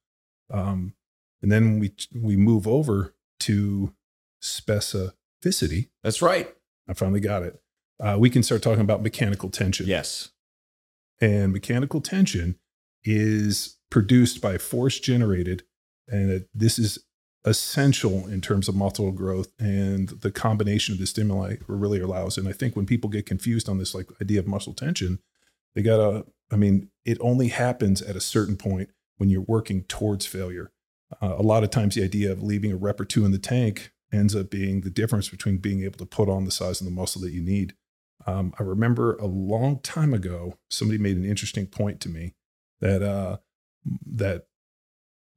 Um, 0.52 0.94
and 1.42 1.52
then 1.52 1.80
we, 1.80 1.94
we 2.14 2.36
move 2.36 2.68
over 2.68 3.14
to 3.42 3.94
specificity. 4.42 5.90
That's 6.04 6.22
right. 6.22 6.54
I 6.88 6.94
finally 6.94 7.20
got 7.20 7.44
it. 7.44 7.62
Uh, 8.00 8.18
we 8.18 8.30
can 8.30 8.44
start 8.44 8.64
talking 8.64 8.82
about 8.82 9.04
mechanical 9.04 9.50
tension. 9.50 9.86
Yes. 9.86 10.30
And 11.22 11.54
mechanical 11.54 12.02
tension 12.02 12.58
is 13.04 13.78
produced 13.90 14.42
by 14.42 14.58
force 14.58 15.00
generated. 15.00 15.64
And 16.08 16.32
it, 16.32 16.50
this 16.54 16.80
is 16.80 17.00
essential 17.46 18.28
in 18.28 18.42
terms 18.42 18.68
of 18.68 18.76
muscle 18.76 19.12
growth 19.12 19.52
and 19.60 20.10
the 20.10 20.32
combination 20.32 20.94
of 20.94 21.00
the 21.00 21.08
stimuli 21.08 21.56
really 21.68 22.02
allows. 22.02 22.38
And 22.38 22.48
I 22.48 22.52
think 22.52 22.76
when 22.76 22.86
people 22.86 23.10
get 23.10 23.26
confused 23.26 23.70
on 23.70 23.78
this 23.78 23.96
like 23.96 24.08
idea 24.22 24.40
of 24.40 24.48
muscle 24.48 24.74
tension, 24.74 25.20
they 25.74 25.82
gotta, 25.82 26.26
I 26.52 26.58
mean, 26.58 26.90
it 27.06 27.18
only 27.22 27.48
happens 27.48 28.02
at 28.02 28.16
a 28.16 28.22
certain 28.22 28.58
point 28.58 28.90
when 29.18 29.30
you're 29.30 29.42
working 29.42 29.84
towards 29.84 30.26
failure. 30.26 30.72
Uh, 31.22 31.36
a 31.38 31.42
lot 31.42 31.64
of 31.64 31.70
times 31.70 31.96
the 31.96 32.04
idea 32.04 32.32
of 32.32 32.44
leaving 32.44 32.72
a 32.72 32.78
rep 32.78 33.00
or 33.00 33.06
two 33.06 33.26
in 33.26 33.32
the 33.32 33.40
tank 33.40 33.92
ends 34.12 34.36
up 34.36 34.50
being 34.50 34.82
the 34.82 34.90
difference 34.90 35.30
between 35.30 35.58
being 35.58 35.84
able 35.84 35.98
to 35.98 36.06
put 36.06 36.30
on 36.30 36.46
the 36.46 36.52
size 36.52 36.82
of 36.82 36.86
the 36.86 36.92
muscle 36.92 37.22
that 37.22 37.32
you 37.32 37.42
need. 37.42 37.74
Um, 38.26 38.54
I 38.60 38.64
remember 38.64 39.16
a 39.16 39.26
long 39.26 39.80
time 39.80 40.14
ago, 40.14 40.58
somebody 40.70 40.98
made 40.98 41.18
an 41.18 41.26
interesting 41.26 41.68
point 41.68 42.00
to 42.02 42.10
me 42.10 42.34
that 42.82 43.02
uh, 43.02 43.38
that 44.06 44.48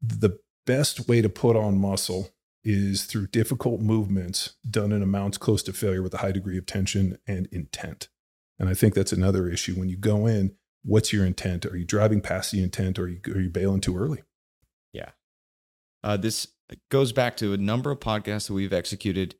the 0.03 0.39
best 0.67 1.09
way 1.09 1.21
to 1.23 1.29
put 1.29 1.57
on 1.57 1.79
muscle 1.79 2.31
is 2.65 3.05
through 3.05 3.27
difficult 3.27 3.81
movements 3.81 4.55
done 4.69 4.93
in 4.93 5.03
amounts 5.03 5.39
close 5.39 5.63
to 5.65 5.73
failure 5.73 6.03
with 6.03 6.15
a 6.15 6.19
high 6.19 6.33
degree 6.33 6.59
of 6.59 6.67
tension 6.67 7.19
and 7.27 7.49
intent. 7.51 8.09
And 8.59 8.69
I 8.69 8.75
think 8.75 8.95
that's 8.95 9.13
another 9.13 9.49
issue. 9.49 9.75
When 9.75 9.89
you 9.89 9.97
go 9.97 10.27
in, 10.27 10.55
what's 10.85 11.13
your 11.13 11.27
intent? 11.27 11.67
Are 11.67 11.77
you 11.77 11.85
driving 11.85 12.21
past 12.21 12.53
the 12.53 12.63
intent 12.63 12.99
or 12.99 13.05
are 13.05 13.09
you, 13.09 13.21
are 13.29 13.41
you 13.41 13.51
bailing 13.51 13.81
too 13.81 13.97
early? 13.97 14.23
Yeah. 14.93 15.11
Uh, 16.05 16.17
this 16.17 16.47
goes 16.91 17.13
back 17.13 17.37
to 17.39 17.53
a 17.53 17.59
number 17.59 17.91
of 17.91 17.99
podcasts 17.99 18.47
that 18.47 18.55
we've 18.55 18.73
executed 18.73 19.35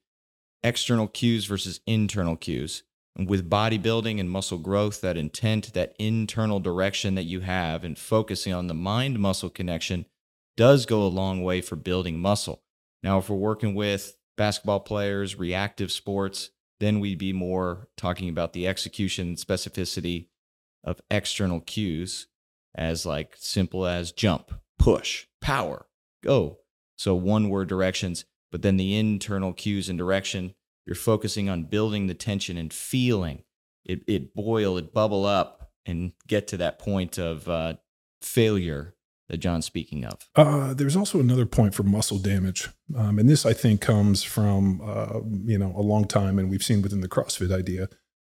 external 0.63 1.07
cues 1.07 1.45
versus 1.45 1.81
internal 1.87 2.37
cues. 2.37 2.83
And 3.15 3.29
with 3.29 3.51
bodybuilding 3.51 4.19
and 4.19 4.31
muscle 4.31 4.59
growth, 4.59 5.01
that 5.03 5.19
intent, 5.19 5.75
that 5.75 5.95
internal 5.99 6.61
direction 6.61 7.15
that 7.15 7.25
you 7.25 7.41
have, 7.41 7.85
and 7.85 7.99
focusing 7.99 8.55
on 8.55 8.69
the 8.69 8.75
mind 8.75 9.19
muscle 9.19 9.51
connection 9.51 10.07
does 10.57 10.87
go 10.87 11.03
a 11.03 11.09
long 11.09 11.43
way 11.43 11.61
for 11.61 11.77
building 11.77 12.19
muscle. 12.19 12.63
Now, 13.03 13.19
if 13.19 13.29
we're 13.29 13.37
working 13.37 13.75
with 13.75 14.17
basketball 14.37 14.81
players, 14.81 15.39
reactive 15.39 15.91
sports, 15.91 16.51
then 16.81 17.01
we'd 17.01 17.19
be 17.19 17.33
more 17.33 17.89
talking 17.97 18.29
about 18.29 18.53
the 18.53 18.67
execution 18.67 19.37
specificity 19.37 20.29
of 20.85 21.01
external 21.11 21.61
cues 21.61 22.27
as 22.75 23.07
like 23.07 23.35
simple 23.39 23.87
as 23.87 24.13
jump, 24.13 24.53
push, 24.79 25.27
power, 25.41 25.87
go. 26.25 26.59
So 26.97 27.15
one 27.15 27.49
word 27.49 27.69
directions, 27.69 28.25
but 28.51 28.63
then 28.63 28.77
the 28.77 28.97
internal 28.97 29.53
cues 29.53 29.89
and 29.89 29.99
direction, 29.99 30.55
you're 30.87 30.95
focusing 30.97 31.49
on 31.49 31.65
building 31.65 32.07
the 32.07 32.15
tension 32.15 32.57
and 32.57 32.73
feeling 32.73 33.45
it, 33.85 34.03
it 34.07 34.35
boil, 34.35 34.77
it 34.77 34.93
bubble 34.93 35.25
up 35.25 35.71
and 35.87 36.13
get 36.27 36.49
to 36.49 36.57
that 36.59 36.79
point 36.79 37.19
of 37.19 37.49
uh, 37.49 37.75
failure 38.21 38.95
that 39.29 39.39
John's 39.39 39.67
speaking 39.67 40.05
of. 40.05 40.29
Uh, 40.37 40.75
there's 40.75 40.97
also 40.97 41.21
another 41.21 41.47
point 41.47 41.75
for 41.75 41.83
muscle 41.83 42.19
damage, 42.19 42.69
um, 42.97 43.19
and 43.19 43.29
this 43.29 43.47
I 43.47 43.53
think 43.53 43.81
comes 43.81 44.23
from 44.23 44.81
uh, 44.85 45.21
you 45.45 45.59
know 45.59 45.73
a 45.77 45.83
long 45.83 46.07
time, 46.07 46.39
and 46.39 46.51
we've 46.51 46.63
seen 46.63 46.83
within 46.83 47.01
the 47.01 47.09
CrossFit 47.09 47.53
idea, 47.53 47.89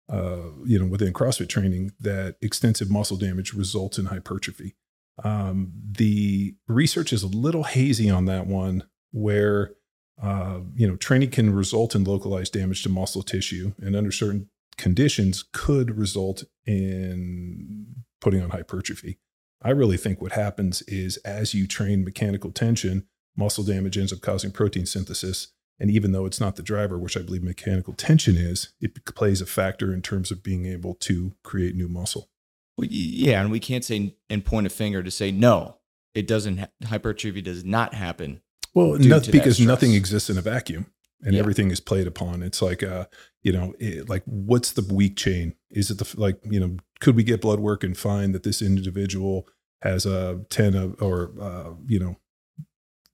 uh, 0.09 0.51
you 0.65 0.79
know, 0.79 0.87
within 0.87 1.13
CrossFit 1.13 1.49
training 1.49 1.93
that 2.01 2.37
extensive 2.41 2.91
muscle 2.91 3.17
damage 3.17 3.53
results 3.53 3.99
in 3.99 4.07
hypertrophy. 4.07 4.77
Um, 5.23 5.73
the 5.91 6.55
research 6.69 7.13
is 7.13 7.23
a 7.23 7.29
little 7.29 7.65
hazy 7.65 8.09
on 8.09 8.27
that 8.27 8.47
one, 8.47 8.85
where 9.11 9.75
uh, 10.23 10.61
you 10.75 10.87
know 10.87 10.97
training 10.97 11.31
can 11.31 11.53
result 11.55 11.95
in 11.95 12.05
localized 12.05 12.53
damage 12.53 12.83
to 12.83 12.89
muscle 12.89 13.23
tissue, 13.23 13.73
and 13.79 13.97
under 13.97 14.13
certain 14.13 14.49
conditions 14.77 15.45
could 15.53 15.97
result 15.99 16.45
in 16.67 17.87
putting 18.21 18.43
on 18.43 18.51
hypertrophy. 18.51 19.19
I 19.65 19.71
really 19.71 19.97
think 19.97 20.21
what 20.21 20.33
happens 20.33 20.83
is 20.83 21.17
as 21.19 21.55
you 21.55 21.67
train 21.67 22.05
mechanical 22.05 22.51
tension, 22.53 23.07
muscle 23.37 23.65
damage 23.65 23.97
ends 23.97 24.13
up 24.13 24.21
causing 24.21 24.51
protein 24.51 24.87
synthesis. 24.87 25.49
And 25.81 25.91
even 25.91 26.13
though 26.13 26.27
it's 26.27 26.41
not 26.41 26.57
the 26.57 26.63
driver, 26.63 26.99
which 26.99 27.17
I 27.17 27.23
believe 27.23 27.43
mechanical 27.43 27.95
tension 27.95 28.37
is, 28.37 28.73
it 28.81 29.05
plays 29.15 29.41
a 29.41 29.47
factor 29.47 29.93
in 29.93 30.03
terms 30.03 30.31
of 30.31 30.43
being 30.43 30.67
able 30.67 30.95
to 30.97 31.33
create 31.43 31.75
new 31.75 31.89
muscle. 31.89 32.29
Well, 32.77 32.87
yeah, 32.91 33.41
and 33.41 33.51
we 33.51 33.59
can't 33.61 33.85
say 33.85 34.17
and 34.31 34.45
point 34.45 34.67
a 34.67 34.71
finger 34.71 35.03
to 35.03 35.11
say 35.11 35.31
no. 35.33 35.79
It 36.15 36.27
doesn't. 36.27 36.59
Ha- 36.59 36.69
hypertrophy 36.87 37.41
does 37.43 37.65
not 37.65 37.95
happen. 37.95 38.43
Well, 38.75 38.97
Due 38.97 39.09
not, 39.09 39.25
to 39.25 39.33
because 39.33 39.59
nothing 39.61 39.95
exists 39.95 40.31
in 40.31 40.39
a 40.39 40.43
vacuum. 40.43 40.87
and 41.25 41.35
Yeah. 41.35 41.41
everything 41.41 41.71
is 41.71 41.79
played 41.81 42.07
upon. 42.09 42.43
It's 42.43 42.61
like, 42.61 42.83
uh, 42.83 43.07
you 43.43 43.53
know, 43.53 43.75
it, 43.79 44.09
like 44.09 44.23
what's 44.25 44.73
the 44.73 44.83
weak 44.93 45.17
chain? 45.17 45.55
Is 45.71 45.91
it 45.91 45.99
the 45.99 46.21
like, 46.21 46.39
you 46.51 46.59
know, 46.59 46.77
could 47.03 47.17
we 47.17 47.25
get 47.25 47.43
blood 47.43 47.61
work 47.61 47.85
and 47.85 47.99
find 47.99 48.35
that 48.35 48.45
this 48.45 48.63
individual 48.63 49.47
has 49.83 50.07
a 50.07 50.41
10 50.49 50.75
of, 50.75 51.03
or, 51.03 51.33
uh, 51.41 51.75
you 51.87 51.99
know, 51.99 52.17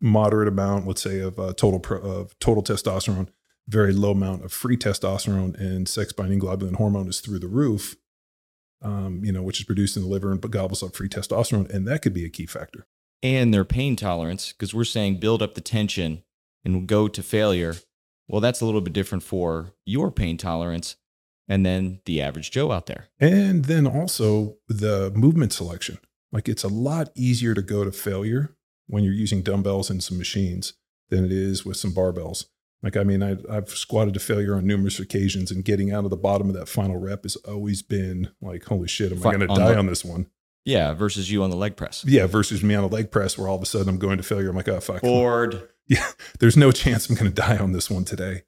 moderate 0.01 0.47
amount, 0.47 0.87
let's 0.87 1.03
say, 1.03 1.19
of 1.19 1.39
uh, 1.41 1.53
total 1.55 1.81
pro, 1.81 1.99
of 1.99 2.39
total 2.39 2.63
testosterone, 2.63 3.29
very 3.67 3.93
low 3.93 4.13
amount 4.13 4.45
of 4.45 4.53
free 4.53 4.77
testosterone, 4.77 5.59
and 5.59 5.89
sex 5.89 6.13
binding 6.13 6.39
globulin 6.39 6.77
hormone 6.77 7.09
is 7.09 7.21
through 7.21 7.41
the 7.41 7.49
roof. 7.49 7.97
Um, 8.81 9.25
you 9.25 9.33
know, 9.33 9.43
which 9.43 9.59
is 9.59 9.65
produced 9.67 9.97
in 9.97 10.05
the 10.05 10.09
liver 10.09 10.31
and 10.31 10.41
but 10.41 10.53
gobbles 10.53 10.85
up 10.85 10.95
free 10.95 11.09
testosterone, 11.09 11.69
and 11.69 11.89
that 11.89 12.01
could 12.01 12.15
be 12.15 12.25
a 12.25 12.31
key 12.31 12.47
factor. 12.47 12.87
and 13.23 13.53
their 13.53 13.65
pain 13.65 13.97
tolerance 13.97 14.53
because 14.53 14.73
we're 14.73 14.85
saying 14.85 15.19
build 15.19 15.43
up 15.43 15.55
the 15.55 15.61
tension 15.61 16.23
and 16.65 16.87
go 16.87 17.09
to 17.09 17.23
failure 17.23 17.75
well 18.29 18.41
that's 18.41 18.61
a 18.61 18.65
little 18.65 18.81
bit 18.81 18.93
different 18.93 19.25
for 19.25 19.73
your 19.85 20.11
pain 20.11 20.37
tolerance 20.37 20.97
and 21.49 21.65
then 21.65 22.01
the 22.05 22.21
average 22.21 22.51
joe 22.51 22.71
out 22.71 22.87
there 22.87 23.07
And 23.21 23.65
then 23.65 23.87
also 23.87 24.57
the 24.69 25.11
movement 25.15 25.53
selection. 25.53 25.99
Like 26.31 26.49
it's 26.49 26.65
a 26.65 26.69
lot 26.69 27.09
easier 27.15 27.55
to 27.55 27.63
go 27.63 27.85
to 27.85 27.93
failure 27.93 28.55
when 28.87 29.03
you're 29.05 29.15
using 29.15 29.43
dumbbells 29.43 29.89
and 29.91 30.03
some 30.03 30.19
machines 30.19 30.75
than 31.09 31.25
it 31.25 31.33
is 31.33 31.65
with 31.65 31.77
some 31.79 31.93
barbells. 31.93 32.45
Like, 32.83 32.97
I 32.97 33.03
mean, 33.03 33.23
I, 33.23 33.37
I've 33.51 33.71
squatted 33.71 34.15
to 34.15 34.21
failure 34.21 34.55
on 34.55 34.65
numerous 34.67 35.01
occasions, 35.01 35.51
and 35.51 35.65
getting 35.65 35.91
out 35.91 36.05
of 36.05 36.11
the 36.11 36.17
bottom 36.17 36.49
of 36.49 36.55
that 36.55 36.69
final 36.69 36.97
rep 36.97 37.25
has 37.25 37.35
always 37.37 37.83
been 37.83 38.31
like, 38.41 38.65
holy 38.67 38.87
shit, 38.87 39.11
am 39.11 39.19
I 39.19 39.23
going 39.37 39.41
to 39.41 39.47
die 39.49 39.73
the- 39.73 39.79
on 39.79 39.87
this 39.87 40.05
one? 40.05 40.27
yeah 40.65 40.93
versus 40.93 41.31
you 41.31 41.43
on 41.43 41.49
the 41.51 41.57
leg 41.57 41.77
press 41.77 42.05
Yeah, 42.07 42.27
versus 42.27 42.63
me 42.63 42.75
on 42.75 42.85
a 42.85 42.89
leg 42.89 43.11
press 43.11 43.39
where 43.39 43.49
all 43.49 43.57
of 43.57 43.63
a 43.63 43.67
sudden 43.67 43.89
I'm 43.89 43.99
going 43.99 44.19
to 44.19 44.23
failure. 44.23 44.51
I'm 44.51 44.57
like, 44.57 44.69
oh, 44.69 44.81
fuck. 44.81 45.01
board 45.01 45.67
there's 46.41 46.57
no 46.59 46.71
chance 46.73 47.09
I'm 47.09 47.17
going 47.17 47.31
to 47.33 47.35
die 47.35 47.57
on 47.57 47.73
this 47.73 47.89
one 47.91 48.05
today. 48.05 48.43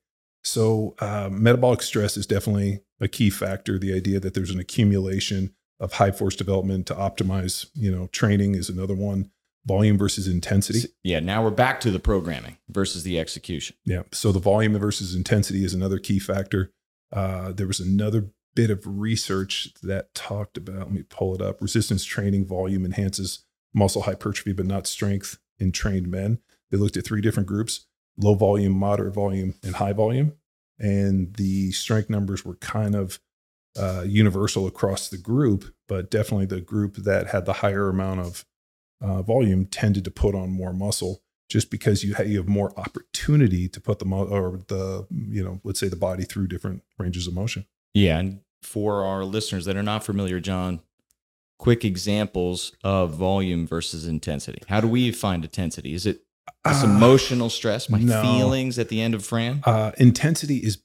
So, 0.45 0.95
uh, 1.01 1.29
metabolic 1.33 1.81
stress 1.83 2.17
is 2.19 2.27
definitely 2.27 2.81
a 3.01 3.09
key 3.09 3.31
factor. 3.31 3.79
The 3.79 3.95
idea 3.95 4.21
that 4.21 4.35
there's 4.35 4.51
an 4.51 4.61
accumulation 4.61 5.55
of 5.79 5.95
high 5.95 6.11
force 6.11 6.37
development 6.37 6.87
to 6.87 6.95
optimize, 6.95 7.67
you 7.75 7.91
know, 7.91 8.07
training 8.09 8.55
is 8.55 8.69
another 8.69 8.95
one. 8.95 9.31
Volume 9.67 9.99
versus 9.99 10.27
intensity. 10.27 10.89
yeah 11.05 11.21
now 11.21 11.45
we're 11.45 11.51
back 11.51 11.81
to 11.81 11.91
the 11.91 11.99
programming 11.99 12.57
versus 12.71 13.03
the 13.03 13.21
execution 13.21 13.77
Yeah. 13.85 14.05
So 14.11 14.33
the 14.33 14.39
volume 14.39 14.79
versus 14.79 15.15
intensity 15.15 15.65
is 15.67 15.75
another 15.75 15.99
key 15.99 16.19
factor. 16.19 16.73
Uh, 17.13 17.53
there 17.53 17.67
was 17.67 17.79
another 17.79 18.31
bit 18.55 18.71
of 18.71 18.83
research 18.87 19.69
that 19.83 20.15
talked 20.15 20.57
about, 20.57 20.79
let 20.79 20.93
me 20.93 21.03
pull 21.03 21.35
it 21.35 21.43
up. 21.43 21.61
Resistance 21.61 22.05
training 22.05 22.47
volume 22.47 22.87
enhances 22.87 23.45
muscle 23.75 24.03
hypertrophy, 24.03 24.55
but 24.55 24.67
not 24.67 24.87
strength 24.87 25.39
in 25.59 25.73
trained 25.73 26.09
men. 26.09 26.39
They 26.71 26.79
looked 26.79 26.97
at 26.97 27.05
three 27.05 27.21
different 27.21 27.49
groups 27.49 27.87
low 28.17 28.35
volume, 28.35 28.73
moderate 28.73 29.15
volume, 29.15 29.55
and 29.63 29.77
high 29.77 29.93
volume. 29.93 30.33
And 30.81 31.35
the 31.35 31.71
strength 31.73 32.11
numbers 32.11 32.45
were 32.45 32.57
kind 32.57 32.95
of 32.95 33.21
uh, 33.79 34.05
universal 34.07 34.67
across 34.67 35.09
the 35.09 35.19
group, 35.19 35.73
but 35.87 36.11
definitely 36.11 36.47
the 36.47 36.61
group 36.61 36.97
that 36.97 37.29
had 37.29 37.45
the 37.45 37.55
higher 37.55 37.89
amount 37.89 38.21
of 38.21 38.45
uh, 39.01 39.23
volume 39.23 39.67
tended 39.67 40.05
to 40.05 40.11
put 40.11 40.35
on 40.35 40.51
more 40.51 40.73
muscle 40.73 41.23
just 41.51 41.71
because 41.71 42.05
you 42.05 42.15
have, 42.15 42.29
you 42.29 42.39
have 42.39 42.49
more 42.49 42.73
opportunity 42.79 43.69
to 43.69 43.81
put 43.81 43.99
the 43.99 44.05
mo- 44.05 44.27
or 44.27 44.61
the 44.69 45.07
you 45.11 45.43
know 45.43 45.61
let's 45.65 45.81
say 45.81 45.89
the 45.89 45.97
body 45.97 46.25
through 46.25 46.47
different 46.47 46.83
ranges 46.99 47.27
of 47.27 47.35
motion. 47.35 47.67
yeah 47.95 48.19
and 48.19 48.41
for 48.63 49.05
our 49.05 49.25
listeners 49.25 49.65
that 49.65 49.77
are 49.77 49.83
not 49.83 50.05
familiar 50.05 50.39
john 50.39 50.81
quick 51.59 51.85
examples 51.85 52.73
of 52.85 53.15
volume 53.15 53.67
versus 53.67 54.07
intensity 54.07 54.63
how 54.69 54.81
do 54.81 54.89
we 54.89 55.11
find 55.11 55.45
intensity 55.45 55.93
is 55.93 56.07
it 56.07 56.23
this 56.65 56.83
Uh, 56.83 56.87
emotional 56.87 57.51
stress 57.51 57.89
my 57.89 57.99
no. 57.99 58.23
feelings 58.23 58.79
at 58.79 58.89
the 58.89 59.01
end 59.01 59.15
of 59.15 59.25
fran 59.25 59.63
Uh, 59.65 59.93
intensity 59.99 60.59
is 60.59 60.83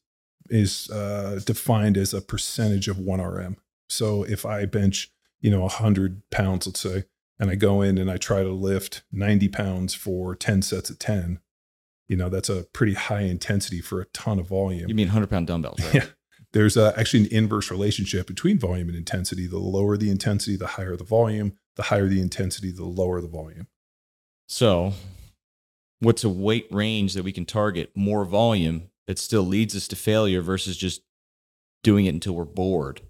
is 0.50 0.90
uh, 0.92 1.40
defined 1.46 1.98
as 1.98 2.14
a 2.14 2.22
percentage 2.22 2.88
of 2.88 3.00
one 3.00 3.20
RM. 3.20 3.58
So 3.90 4.24
if 4.24 4.46
I 4.46 4.66
bench 4.66 5.12
you 5.42 5.50
know 5.52 5.68
hundred 5.68 6.22
pounds, 6.30 6.68
let's 6.68 6.80
say, 6.80 7.06
and 7.40 7.50
I 7.50 7.56
go 7.56 7.82
in 7.82 7.98
and 7.98 8.10
I 8.12 8.18
try 8.18 8.44
to 8.44 8.52
lift 8.52 9.04
ninety 9.12 9.48
pounds 9.50 9.94
for 9.94 10.36
ten 10.36 10.62
sets 10.62 10.90
of 10.90 11.00
ten, 11.00 11.40
you 12.08 12.16
know 12.16 12.30
that's 12.30 12.50
a 12.50 12.64
pretty 12.74 12.94
high 12.94 13.22
intensity 13.22 13.82
for 13.82 14.02
a 14.02 14.06
ton 14.06 14.40
of 14.40 14.48
volume. 14.48 14.88
you 14.90 14.96
mean 14.96 15.08
100 15.08 15.30
pound 15.30 15.48
dumbbells 15.48 15.80
right 15.84 15.94
Yeah. 15.96 16.06
There's 16.54 16.78
uh, 16.78 16.94
actually 16.96 17.24
an 17.26 17.32
inverse 17.34 17.70
relationship 17.70 18.28
between 18.28 18.58
volume 18.58 18.88
and 18.88 18.98
intensity. 18.98 19.46
The 19.46 19.58
lower 19.60 19.98
the 19.98 20.10
intensity, 20.10 20.56
the 20.56 20.68
higher 20.68 20.96
the 20.96 21.04
volume. 21.04 21.58
The 21.76 21.84
higher 21.84 22.08
the 22.08 22.22
intensity, 22.22 22.72
the 22.72 22.86
lower 22.86 23.20
the 23.20 23.28
volume. 23.28 23.68
So, 24.48 24.94
what's 26.06 26.24
a 26.24 26.30
weight 26.30 26.68
range 26.72 27.14
that 27.14 27.24
we 27.24 27.32
can 27.32 27.46
target 27.46 27.92
more 27.96 28.26
volume 28.26 28.90
that 29.08 29.20
still 29.20 29.44
leads 29.44 29.76
us 29.76 29.88
to 29.90 29.96
failure 29.96 30.42
versus 30.42 30.78
just 30.78 31.02
doing 31.84 32.06
it 32.06 32.14
until 32.14 32.34
we're 32.34 32.46
bored? 32.46 33.02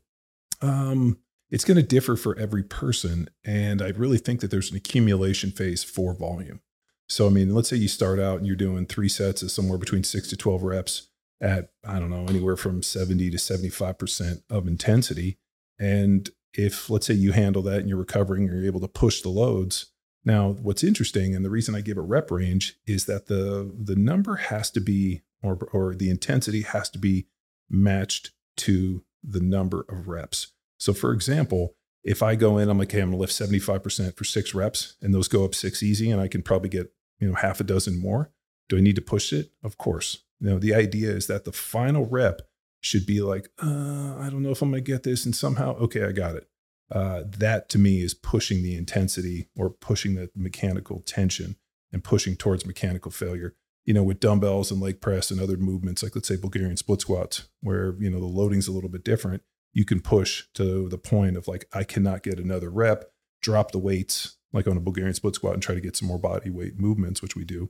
Um, 0.62 1.18
it's 1.50 1.66
going 1.66 1.78
to 1.78 1.84
differ 1.84 2.16
for 2.16 2.38
every 2.38 2.64
person. 2.64 3.30
And 3.44 3.82
I 3.82 3.90
really 3.90 4.18
think 4.18 4.42
that 4.42 4.52
there's 4.52 4.72
an 4.72 4.78
accumulation 4.78 5.52
phase 5.52 5.84
for 5.84 6.14
volume. 6.14 6.62
So, 7.08 7.28
I 7.28 7.30
mean, 7.30 7.54
let's 7.54 7.70
say 7.70 7.78
you 7.78 7.88
start 7.88 8.20
out 8.20 8.40
and 8.40 8.48
you're 8.48 8.56
doing 8.56 8.86
three 8.86 9.10
sets 9.10 9.44
of 9.44 9.52
somewhere 9.52 9.78
between 9.78 10.04
six 10.04 10.28
to 10.30 10.38
12 10.38 10.64
reps 10.64 11.10
at, 11.40 11.70
I 11.86 12.00
don't 12.00 12.10
know, 12.10 12.26
anywhere 12.28 12.58
from 12.58 12.82
70 12.82 13.30
to 13.30 13.38
75% 13.38 14.42
of 14.50 14.68
intensity. 14.68 15.38
And 15.78 16.30
if, 16.54 16.90
let's 16.90 17.06
say, 17.06 17.14
you 17.14 17.34
handle 17.34 17.62
that 17.64 17.80
and 17.80 17.90
you're 17.90 17.98
recovering 17.98 18.48
you're 18.48 18.66
able 18.66 18.80
to 18.80 18.88
push 18.88 19.22
the 19.22 19.30
loads. 19.30 19.92
Now, 20.26 20.50
what's 20.50 20.84
interesting, 20.84 21.36
and 21.36 21.46
the 21.46 21.52
reason 21.52 21.76
I 21.76 21.82
give 21.82 21.98
a 21.98 22.02
rep 22.02 22.32
range 22.32 22.78
is 22.88 23.06
that 23.06 23.28
the 23.28 23.72
the 23.80 23.96
number 23.96 24.36
has 24.36 24.72
to 24.72 24.80
be, 24.80 25.22
or 25.44 25.70
or 25.72 25.94
the 25.94 26.10
intensity 26.10 26.64
has 26.64 26.90
to 26.90 27.00
be 27.00 27.28
matched 27.70 28.32
to 28.58 29.04
the 29.24 29.40
number 29.40 29.86
of 29.88 30.08
reps. 30.08 30.54
So, 30.78 30.94
for 30.94 31.14
example, 31.14 31.76
if 32.04 32.22
I 32.24 32.36
go 32.36 32.58
in, 32.58 32.70
I'm 32.70 32.78
like, 32.78 32.90
okay, 32.90 33.02
I'm 33.02 33.10
gonna 33.10 33.18
lift 33.18 33.34
75% 33.34 34.18
for 34.18 34.24
six 34.24 34.54
reps, 34.54 34.96
and 35.02 35.14
those 35.14 35.28
go 35.28 35.46
up 35.46 35.56
six 35.56 35.84
easy, 35.84 36.10
and 36.10 36.20
I 36.20 36.28
can 36.28 36.42
probably 36.42 36.70
get 36.70 36.92
you 37.20 37.28
know 37.28 37.36
half 37.36 37.60
a 37.60 37.64
dozen 37.64 38.00
more. 38.00 38.32
Do 38.68 38.78
I 38.78 38.82
need 38.82 38.96
to 38.96 39.02
push 39.02 39.32
it? 39.32 39.52
Of 39.64 39.78
course. 39.78 40.24
You 40.40 40.50
know, 40.50 40.60
the 40.60 40.74
idea 40.74 41.12
is 41.12 41.28
that 41.28 41.46
the 41.46 41.52
final 41.52 42.06
rep 42.06 42.42
should 42.82 43.06
be 43.06 43.22
like, 43.22 43.50
uh, 43.62 44.18
I 44.18 44.30
don't 44.32 44.42
know 44.42 44.50
if 44.50 44.62
I'm 44.64 44.72
gonna 44.72 44.82
get 44.82 45.04
this, 45.04 45.24
and 45.26 45.36
somehow, 45.36 45.76
okay, 45.76 46.04
I 46.04 46.12
got 46.12 46.36
it. 46.36 46.48
Uh, 46.92 47.24
that 47.26 47.68
to 47.70 47.80
me 47.80 48.02
is 48.02 48.14
pushing 48.14 48.62
the 48.62 48.76
intensity 48.76 49.50
or 49.56 49.70
pushing 49.70 50.16
the 50.16 50.30
mechanical 50.36 51.02
tension 51.02 51.56
and 51.92 52.04
pushing 52.04 52.36
towards 52.36 52.66
mechanical 52.66 53.12
failure. 53.12 53.56
You 53.86 53.94
know, 53.94 54.04
with 54.04 54.20
dumbbells 54.20 54.72
and 54.72 54.82
leg 54.82 55.00
press 55.00 55.30
and 55.30 55.40
other 55.40 55.58
movements, 55.58 56.02
like 56.02 56.16
let's 56.16 56.28
say 56.28 56.38
Bulgarian 56.38 56.78
split 56.78 57.02
squats, 57.02 57.48
where 57.62 57.96
you 58.00 58.10
know 58.10 58.20
the 58.20 58.26
loading's 58.26 58.68
a 58.68 58.72
little 58.72 58.90
bit 58.90 59.04
different, 59.04 59.44
you 59.74 59.86
can 59.86 60.00
push 60.00 60.46
to 60.56 60.90
the 60.90 60.98
point 60.98 61.38
of 61.38 61.48
like, 61.48 61.66
I 61.72 61.84
cannot 61.84 62.24
get 62.24 62.40
another 62.40 62.70
rep, 62.70 63.12
drop 63.42 63.72
the 63.72 63.78
weights 63.80 64.38
like 64.54 64.68
on 64.68 64.78
a 64.78 64.82
Bulgarian 64.82 65.14
split 65.14 65.36
squat 65.36 65.54
and 65.54 65.62
try 65.62 65.76
to 65.76 65.82
get 65.82 65.96
some 65.96 66.08
more 66.08 66.18
body 66.18 66.50
weight 66.50 66.80
movements, 66.80 67.22
which 67.22 67.36
we 67.36 67.44
do. 67.44 67.70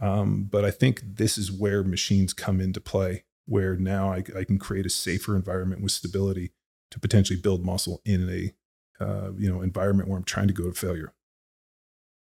Um, 0.00 0.44
but 0.44 0.64
I 0.64 0.70
think 0.70 1.00
this 1.02 1.38
is 1.38 1.50
where 1.50 1.82
machines 1.82 2.34
come 2.34 2.60
into 2.60 2.80
play, 2.80 3.24
where 3.46 3.74
now 3.76 4.12
I, 4.12 4.22
I 4.36 4.44
can 4.44 4.58
create 4.58 4.86
a 4.86 4.90
safer 4.90 5.34
environment 5.34 5.80
with 5.80 5.92
stability 5.92 6.52
to 6.90 7.00
potentially 7.00 7.38
build 7.38 7.64
muscle 7.64 8.00
in 8.04 8.28
a 8.28 9.04
uh, 9.04 9.32
you 9.36 9.50
know 9.50 9.62
environment 9.62 10.08
where 10.08 10.18
I'm 10.18 10.24
trying 10.24 10.48
to 10.48 10.54
go 10.54 10.64
to 10.64 10.72
failure. 10.72 11.12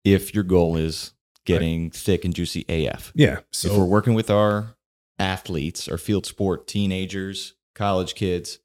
If 0.04 0.34
your 0.34 0.44
goal 0.44 0.76
is 0.76 1.12
getting 1.48 1.90
thick 1.90 2.24
and 2.24 2.34
juicy 2.34 2.64
AF. 2.68 3.12
Yeah. 3.14 3.38
if 3.64 3.72
we're 3.72 3.84
working 3.84 4.14
with 4.14 4.30
our 4.30 4.76
athletes, 5.18 5.88
our 5.88 5.98
field 5.98 6.26
sport 6.26 6.66
teenagers, 6.66 7.54
college 7.74 8.14
kids, 8.14 8.58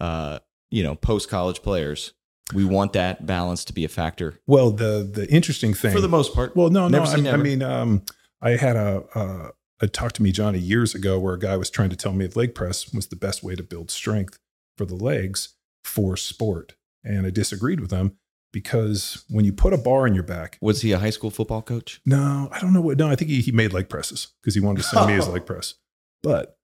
uh, 0.00 0.40
you 0.70 0.82
know, 0.82 0.94
post 0.94 1.30
college 1.30 1.62
players, 1.62 2.12
we 2.52 2.64
want 2.64 2.92
that 2.92 3.26
balance 3.26 3.64
to 3.64 3.72
be 3.72 3.84
a 3.84 3.88
factor 3.88 4.40
well, 4.46 4.70
the 4.70 5.08
the 5.10 5.30
interesting 5.30 5.72
thing 5.72 5.92
for 5.92 6.00
the 6.00 6.08
most 6.08 6.34
part. 6.34 6.56
Well, 6.56 6.68
no, 6.68 6.88
no. 6.88 7.04
I, 7.04 7.14
I 7.14 7.36
mean, 7.36 7.62
um, 7.62 8.02
I 8.42 8.50
had 8.50 8.74
a, 8.74 9.04
a 9.14 9.50
a 9.82 9.88
talk 9.88 10.12
to 10.12 10.22
me 10.22 10.32
Johnny 10.32 10.58
years 10.58 10.94
ago 10.94 11.18
where 11.18 11.34
a 11.34 11.38
guy 11.38 11.56
was 11.56 11.70
trying 11.70 11.90
to 11.90 11.96
tell 11.96 12.12
me 12.12 12.24
if 12.24 12.34
leg 12.34 12.54
press 12.54 12.92
was 12.92 13.06
the 13.06 13.16
best 13.16 13.44
way 13.44 13.54
to 13.54 13.62
build 13.62 13.90
strength 13.90 14.39
for 14.80 14.86
the 14.86 14.94
legs 14.94 15.56
for 15.84 16.16
sport, 16.16 16.74
and 17.04 17.26
I 17.26 17.30
disagreed 17.30 17.80
with 17.80 17.90
him 17.90 18.16
because 18.50 19.26
when 19.28 19.44
you 19.44 19.52
put 19.52 19.74
a 19.74 19.78
bar 19.78 20.06
in 20.06 20.14
your 20.14 20.22
back, 20.24 20.56
Was 20.62 20.80
he 20.80 20.92
a 20.92 20.98
high 20.98 21.10
school 21.10 21.30
football 21.30 21.60
coach? 21.60 22.00
no, 22.06 22.48
I 22.50 22.60
don't 22.60 22.72
know 22.72 22.80
what. 22.80 22.96
No, 22.96 23.10
I 23.10 23.14
think 23.14 23.30
he, 23.30 23.42
he 23.42 23.52
made 23.52 23.74
leg 23.74 23.90
presses 23.90 24.28
because 24.40 24.54
he 24.54 24.60
wanted 24.62 24.78
to 24.82 24.88
send 24.88 25.06
me 25.06 25.12
his 25.12 25.28
leg 25.34 25.44
press. 25.44 25.74
But 26.22 26.56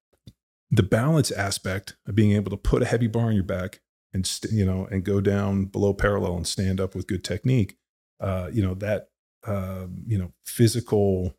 the 0.71 0.83
balance 0.83 1.31
aspect 1.31 1.97
of 2.09 2.15
being 2.15 2.33
able 2.33 2.51
to 2.51 2.57
put 2.57 2.81
a 2.81 2.87
heavy 2.87 3.07
bar 3.07 3.27
on 3.27 3.35
your 3.35 3.45
back 3.45 3.81
and 4.15 4.27
st- 4.27 4.53
you 4.55 4.65
know 4.65 4.87
and 4.91 5.05
go 5.05 5.21
down 5.21 5.67
below 5.67 5.93
parallel 5.93 6.37
and 6.39 6.47
stand 6.47 6.81
up 6.81 6.95
with 6.95 7.07
good 7.07 7.23
technique, 7.23 7.77
uh, 8.19 8.49
you 8.51 8.63
know 8.63 8.73
that 8.73 9.11
uh, 9.47 9.89
you 10.07 10.17
know 10.17 10.33
physical 10.47 11.37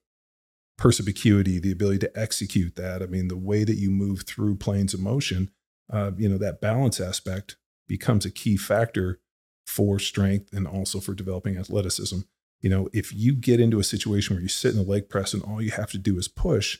perspicuity, 0.78 1.58
the 1.60 1.72
ability 1.72 1.98
to 1.98 2.12
execute 2.20 2.76
that. 2.76 3.02
I 3.02 3.08
mean, 3.08 3.30
the 3.30 3.36
way 3.38 3.64
that 3.64 3.78
you 3.78 3.90
move 3.90 4.26
through 4.28 4.58
planes 4.58 4.94
of 4.94 5.00
motion, 5.00 5.50
uh, 5.92 6.12
you 6.18 6.28
know 6.28 6.38
that 6.38 6.62
balance 6.62 7.00
aspect 7.00 7.58
becomes 7.88 8.26
a 8.26 8.32
key 8.32 8.58
factor 8.58 9.20
for 9.66 10.00
strength 10.00 10.54
and 10.54 10.68
also 10.68 11.00
for 11.00 11.14
developing 11.14 11.58
athleticism 11.58 12.20
you 12.62 12.70
know, 12.70 12.90
if 12.92 13.14
you 13.14 13.34
get 13.34 13.60
into 13.60 13.80
a 13.80 13.84
situation 13.84 14.36
where 14.36 14.42
you 14.42 14.50
sit 14.50 14.72
in 14.72 14.78
the 14.78 14.84
leg 14.84 15.10
press 15.10 15.34
and 15.34 15.44
all 15.44 15.62
you 15.62 15.72
have 15.72 15.92
to 15.92 15.98
do 15.98 16.18
is 16.18 16.28
push, 16.28 16.80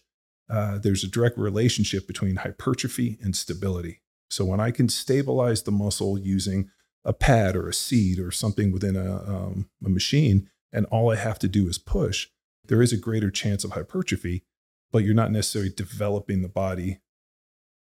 uh, 0.50 0.80
there's 0.80 1.04
a 1.04 1.08
direct 1.08 1.38
relationship 1.38 2.08
between 2.08 2.38
hypertrophy 2.38 3.18
and 3.22 3.36
stability. 3.36 4.02
So 4.30 4.46
when 4.46 4.60
I 4.60 4.72
can 4.72 4.90
stabilize 4.90 5.64
the 5.64 5.72
muscle 5.72 6.18
using 6.18 6.70
a 7.06 7.14
pad 7.14 7.56
or 7.56 7.70
a 7.70 7.74
seat 7.74 8.20
or 8.20 8.32
something 8.32 8.72
within 8.72 8.96
a, 8.96 9.16
um, 9.24 9.70
a 9.86 9.90
machine, 9.90 10.50
and 10.74 10.86
all 10.88 11.12
I 11.12 11.16
have 11.16 11.40
to 11.40 11.48
do 11.48 11.68
is 11.68 11.78
push, 11.78 12.28
there 12.66 12.82
is 12.82 12.92
a 12.92 12.98
greater 12.98 13.32
chance 13.32 13.64
of 13.64 13.72
hypertrophy, 13.72 14.44
but 14.92 15.04
you're 15.04 15.14
not 15.14 15.32
necessarily 15.32 15.72
developing 15.72 16.42
the 16.42 16.50
body 16.50 17.00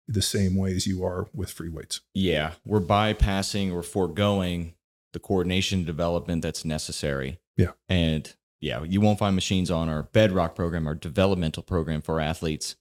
the 0.07 0.21
same 0.21 0.55
way 0.55 0.75
as 0.75 0.85
you 0.85 1.03
are 1.03 1.27
with 1.33 1.49
free 1.49 1.69
weights. 1.69 2.01
Yeah, 2.13 2.53
we're 2.65 2.81
bypassing 2.81 3.73
or 3.73 3.83
foregoing 3.83 4.73
the 5.13 5.19
coordination 5.19 5.85
development 5.85 6.41
that's 6.41 6.65
necessary. 6.65 7.39
Yeah. 7.55 7.71
And 7.87 8.33
yeah, 8.59 8.83
you 8.83 8.99
won't 8.99 9.19
find 9.19 9.35
machines 9.35 9.71
on 9.71 9.87
our 9.87 10.03
bedrock 10.03 10.55
program, 10.55 10.87
our 10.87 10.95
developmental 10.95 11.63
program 11.63 12.01
for 12.01 12.19
athletes, 12.19 12.75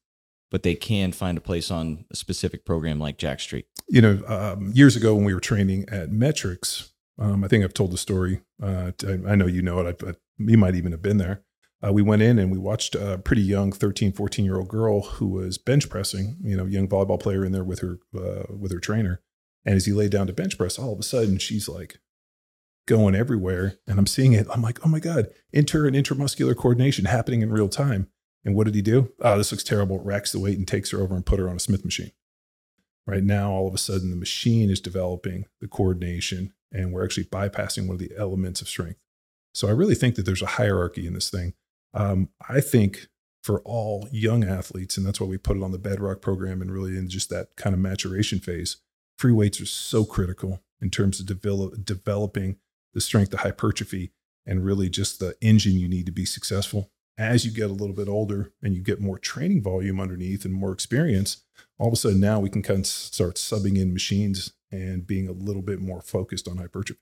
but 0.51 0.63
they 0.63 0.75
can 0.75 1.13
find 1.13 1.39
a 1.39 1.41
place 1.41 1.71
on 1.71 2.05
a 2.11 2.17
specific 2.17 2.65
program 2.65 2.99
like 2.99 3.19
Jacked 3.19 3.43
Street. 3.43 3.67
You 3.89 4.01
know, 4.01 4.23
um, 4.27 4.73
years 4.75 4.97
ago 4.97 5.15
when 5.15 5.25
we 5.25 5.35
were 5.35 5.41
training 5.41 5.89
at 5.89 6.11
Metrics, 6.11 6.93
um, 7.19 7.45
I 7.45 7.49
think 7.49 7.65
I've 7.65 7.75
told 7.75 7.93
the 7.93 7.99
story. 7.99 8.41
Uh, 8.63 8.93
I, 9.07 9.33
I, 9.33 9.35
know 9.35 9.47
you 9.47 9.61
know 9.63 9.81
it, 9.81 9.99
but 9.99 10.17
you 10.39 10.57
might 10.57 10.75
even 10.75 10.93
have 10.93 11.03
been 11.03 11.19
there. 11.19 11.43
Uh, 11.85 11.93
we 11.93 12.03
went 12.03 12.23
in 12.23 12.39
and 12.39 12.53
we 12.53 12.59
watched 12.59 12.95
a 12.95 13.19
pretty 13.19 13.43
young 13.43 13.73
13, 13.73 14.13
14 14.13 14.45
year 14.45 14.57
old 14.57 14.69
girl 14.69 15.03
who 15.03 15.27
was 15.27 15.59
bench 15.59 15.89
pressing, 15.89 16.37
you 16.43 16.57
know, 16.57 16.65
young 16.65 16.87
volleyball 16.87 17.21
player 17.21 17.45
in 17.45 17.53
there 17.53 17.65
with 17.65 17.81
her, 17.81 17.99
uh, 18.17 18.45
with 18.57 18.73
her 18.73 18.79
trainer. 18.79 19.21
And 19.65 19.75
as 19.77 19.87
he 19.87 19.93
laid 19.93 20.11
down 20.11 20.27
to 20.29 20.33
bench 20.33 20.57
press, 20.57 20.79
all 20.79 20.93
of 20.93 20.99
a 20.99 21.05
sudden 21.05 21.39
she's 21.39 21.69
like 21.69 21.99
going 22.87 23.15
everywhere. 23.15 23.79
And 23.87 23.99
I'm 23.99 24.07
seeing 24.07 24.33
it. 24.33 24.47
I'm 24.53 24.63
like, 24.63 24.85
oh 24.85 24.89
my 24.89 25.01
God, 25.01 25.29
inter 25.53 25.87
and 25.87 25.97
intramuscular 25.97 26.57
coordination 26.57 27.07
happening 27.07 27.43
in 27.43 27.51
real 27.51 27.69
time. 27.69 28.09
And 28.45 28.55
what 28.55 28.65
did 28.65 28.75
he 28.75 28.83
do? 28.83 29.13
Oh, 29.21 29.39
this 29.39 29.53
looks 29.53 29.65
terrible. 29.65 30.01
Racks 30.01 30.33
the 30.33 30.41
weight 30.41 30.59
and 30.59 30.67
takes 30.67 30.91
her 30.91 31.01
over 31.01 31.15
and 31.15 31.25
put 31.25 31.39
her 31.39 31.49
on 31.49 31.57
a 31.57 31.61
Smith 31.61 31.85
machine. 31.85 32.11
Right 33.07 33.23
now, 33.23 33.51
all 33.51 33.69
of 33.69 33.75
a 33.75 33.79
sudden, 33.79 34.11
the 34.11 34.17
machine 34.17 34.71
is 34.71 34.81
developing 34.81 35.47
the 35.61 35.69
coordination, 35.69 36.53
and 36.71 36.93
we're 36.93 37.05
actually 37.05 37.25
bypassing 37.25 37.87
one 37.87 37.95
of 37.95 38.01
the 38.01 38.13
elements 38.17 38.61
of 38.61 38.69
strength. 38.69 39.01
So 39.55 39.69
I 39.69 39.73
really 39.73 39.97
think 39.97 40.15
that 40.15 40.25
there's 40.25 40.43
a 40.43 40.47
hierarchy 40.47 41.07
in 41.07 41.15
this 41.15 41.29
thing. 41.29 41.55
Um, 41.95 42.31
I 42.49 42.61
think 42.61 43.09
for 43.43 43.61
all 43.63 44.09
young 44.13 44.45
athletes, 44.45 44.97
and 44.97 45.05
that's 45.05 45.21
why 45.21 45.27
we 45.27 45.37
put 45.37 45.57
it 45.57 45.63
on 45.63 45.73
the 45.73 45.79
Bedrock 45.79 46.21
program 46.21 46.63
and 46.63 46.71
really 46.71 46.97
in 46.97 47.09
just 47.09 47.29
that 47.31 47.57
kind 47.57 47.75
of 47.75 47.81
maturation 47.81 48.39
phase, 48.39 48.77
free 49.19 49.33
weights 49.33 49.61
are 49.61 49.67
so 49.67 50.05
critical 50.05 50.63
in 50.81 50.91
terms 50.91 51.21
of 51.21 51.27
develop, 51.27 51.85
developing 51.85 52.57
the 52.95 53.01
strength 53.01 53.33
of 53.33 53.41
hypertrophy 53.41 54.13
and 54.47 54.65
really 54.65 54.89
just 54.89 55.19
the 55.19 55.35
engine 55.41 55.79
you 55.79 55.89
need 55.89 56.07
to 56.07 56.13
be 56.13 56.25
successful. 56.25 56.91
As 57.19 57.45
you 57.45 57.51
get 57.51 57.71
a 57.71 57.75
little 57.75 57.95
bit 57.95 58.09
older 58.09 58.53
and 58.63 58.75
you 58.75 58.83
get 58.83 59.01
more 59.01 59.19
training 59.19 59.63
volume 59.63 60.01
underneath 60.01 60.45
and 60.45 60.55
more 60.55 60.73
experience, 60.73 61.45
all 61.79 61.89
of 61.89 61.93
a 61.93 61.97
sudden 61.97 62.21
now 62.21 62.41
we 62.41 62.51
can 62.51 62.63
kind 62.63 62.81
of 62.81 62.87
start 62.87 63.37
subbing 63.37 63.79
in 63.79 63.93
machines 63.93 64.53
and 64.71 65.07
being 65.07 65.29
a 65.29 65.33
little 65.33 65.63
bit 65.63 65.81
more 65.81 66.01
focused 66.01 66.49
on 66.49 66.57
hypertrophy. 66.57 67.01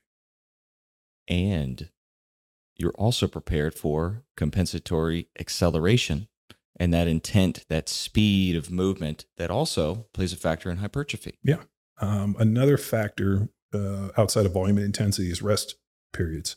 And 1.27 1.89
you're 2.75 2.93
also 2.93 3.27
prepared 3.27 3.73
for 3.73 4.23
compensatory 4.35 5.27
acceleration 5.39 6.27
and 6.79 6.93
that 6.93 7.07
intent, 7.07 7.65
that 7.69 7.89
speed 7.89 8.55
of 8.55 8.71
movement 8.71 9.25
that 9.37 9.51
also 9.51 10.07
plays 10.13 10.33
a 10.33 10.37
factor 10.37 10.71
in 10.71 10.77
hypertrophy. 10.77 11.37
Yeah. 11.43 11.63
Um, 11.99 12.35
another 12.39 12.77
factor 12.77 13.49
uh, 13.73 14.09
outside 14.17 14.45
of 14.45 14.53
volume 14.53 14.77
and 14.77 14.85
intensity 14.85 15.29
is 15.29 15.41
rest 15.41 15.75
periods. 16.13 16.55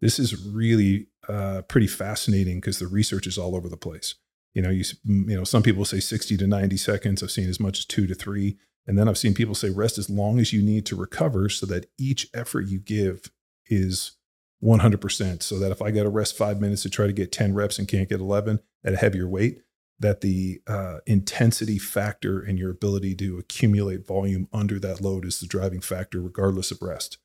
This 0.00 0.18
is 0.18 0.44
really 0.44 1.06
uh, 1.28 1.62
pretty 1.62 1.86
fascinating 1.86 2.56
because 2.56 2.78
the 2.78 2.86
research 2.86 3.26
is 3.26 3.38
all 3.38 3.54
over 3.54 3.68
the 3.68 3.76
place. 3.76 4.16
You 4.54 4.62
know, 4.62 4.70
you 4.70 4.84
you 5.04 5.36
know, 5.36 5.44
some 5.44 5.62
people 5.62 5.84
say 5.84 6.00
60 6.00 6.36
to 6.38 6.46
90 6.46 6.76
seconds. 6.76 7.22
I've 7.22 7.30
seen 7.30 7.48
as 7.48 7.60
much 7.60 7.78
as 7.78 7.84
two 7.84 8.06
to 8.08 8.14
three, 8.14 8.58
and 8.86 8.98
then 8.98 9.08
I've 9.08 9.18
seen 9.18 9.34
people 9.34 9.54
say 9.54 9.70
rest 9.70 9.98
as 9.98 10.10
long 10.10 10.40
as 10.40 10.52
you 10.52 10.62
need 10.62 10.86
to 10.86 10.96
recover, 10.96 11.48
so 11.48 11.66
that 11.66 11.86
each 11.98 12.28
effort 12.34 12.66
you 12.66 12.80
give 12.80 13.30
is 13.66 14.16
100%. 14.62 15.42
So 15.42 15.58
that 15.58 15.72
if 15.72 15.80
I 15.82 15.90
got 15.90 16.02
to 16.04 16.08
rest 16.10 16.36
five 16.36 16.60
minutes 16.60 16.82
to 16.82 16.90
try 16.90 17.06
to 17.06 17.12
get 17.12 17.32
10 17.32 17.54
reps 17.54 17.78
and 17.78 17.88
can't 17.88 18.08
get 18.08 18.20
11 18.20 18.60
at 18.84 18.94
a 18.94 18.98
heavier 18.98 19.28
weight, 19.28 19.62
that 19.98 20.22
the 20.22 20.62
uh, 20.66 20.98
intensity 21.06 21.78
factor 21.78 22.40
and 22.40 22.58
your 22.58 22.70
ability 22.70 23.14
to 23.14 23.38
accumulate 23.38 24.06
volume 24.06 24.48
under 24.52 24.78
that 24.78 25.00
load 25.00 25.26
is 25.26 25.40
the 25.40 25.46
driving 25.46 25.80
factor, 25.80 26.20
regardless 26.20 26.70
of 26.70 26.80
rest. 26.80 27.18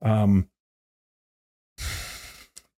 Um, 0.00 0.48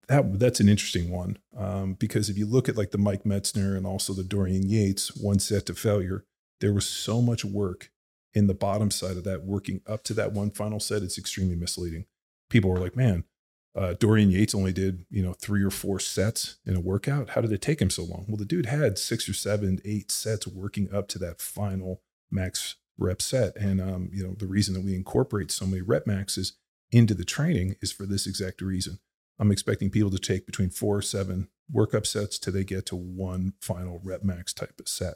that 0.09 0.39
that's 0.39 0.61
an 0.61 0.69
interesting 0.69 1.11
one 1.11 1.39
um, 1.57 1.95
because 1.95 2.29
if 2.29 2.37
you 2.37 2.47
look 2.47 2.69
at 2.69 2.77
like 2.77 2.91
the 2.91 2.99
Mike 2.99 3.25
Mentzer 3.25 3.77
and 3.77 3.87
also 3.87 4.13
the 4.13 4.25
Dorian 4.25 4.69
Yates 4.69 5.15
one 5.17 5.39
set 5.39 5.67
to 5.67 5.75
failure, 5.75 6.25
there 6.61 6.73
was 6.73 6.87
so 6.87 7.21
much 7.23 7.45
work 7.45 7.91
in 8.35 8.47
the 8.47 8.55
bottom 8.55 8.91
side 8.91 9.17
of 9.17 9.25
that 9.25 9.45
working 9.45 9.83
up 9.87 10.03
to 10.05 10.15
that 10.15 10.33
one 10.33 10.51
final 10.51 10.81
set. 10.81 11.03
It's 11.03 11.19
extremely 11.19 11.57
misleading. 11.57 12.07
People 12.49 12.71
were 12.71 12.81
like, 12.81 12.97
"Man, 12.97 13.25
uh, 13.75 13.95
Dorian 13.95 14.31
Yates 14.31 14.55
only 14.55 14.73
did 14.73 15.07
you 15.11 15.23
know 15.23 15.33
three 15.33 15.63
or 15.63 15.71
four 15.71 15.99
sets 15.99 16.57
in 16.67 16.77
a 16.77 16.81
workout. 16.81 17.31
How 17.31 17.41
did 17.41 17.53
it 17.53 17.63
take 17.63 17.81
him 17.81 17.91
so 17.91 18.05
long?" 18.05 18.27
Well, 18.29 18.37
the 18.37 18.45
dude 18.45 18.67
had 18.67 18.99
six 18.99 19.29
or 19.29 19.35
seven, 19.35 19.81
eight 19.85 20.11
sets 20.11 20.47
working 20.47 20.93
up 20.93 21.09
to 21.09 21.19
that 21.21 21.41
final 21.41 22.03
max 22.31 22.77
rep 22.99 23.23
set, 23.23 23.57
and 23.57 23.81
um, 23.81 24.11
you 24.13 24.23
know 24.23 24.35
the 24.39 24.47
reason 24.47 24.75
that 24.75 24.85
we 24.85 24.95
incorporate 24.95 25.51
so 25.51 25.67
many 25.67 25.83
rep 25.83 26.07
maxes 26.07 26.55
into 26.91 27.15
the 27.15 27.25
training 27.25 27.77
is 27.81 27.91
for 27.91 28.05
this 28.05 28.27
exact 28.27 28.61
reason 28.61 28.99
I'm 29.43 29.51
expecting 29.51 29.91
people 29.91 30.11
to 30.11 30.19
take 30.19 30.47
between 30.47 30.71
four 30.71 30.97
or 30.97 31.03
seven 31.03 31.49
workup 31.75 32.07
sets 32.07 32.39
till 32.39 32.53
they 32.53 32.63
get 32.63 32.87
to 32.87 32.97
one 32.97 33.55
final 33.61 34.01
rep 34.05 34.23
max 34.23 34.53
type 34.53 34.79
of 34.79 34.89
set. 34.89 35.15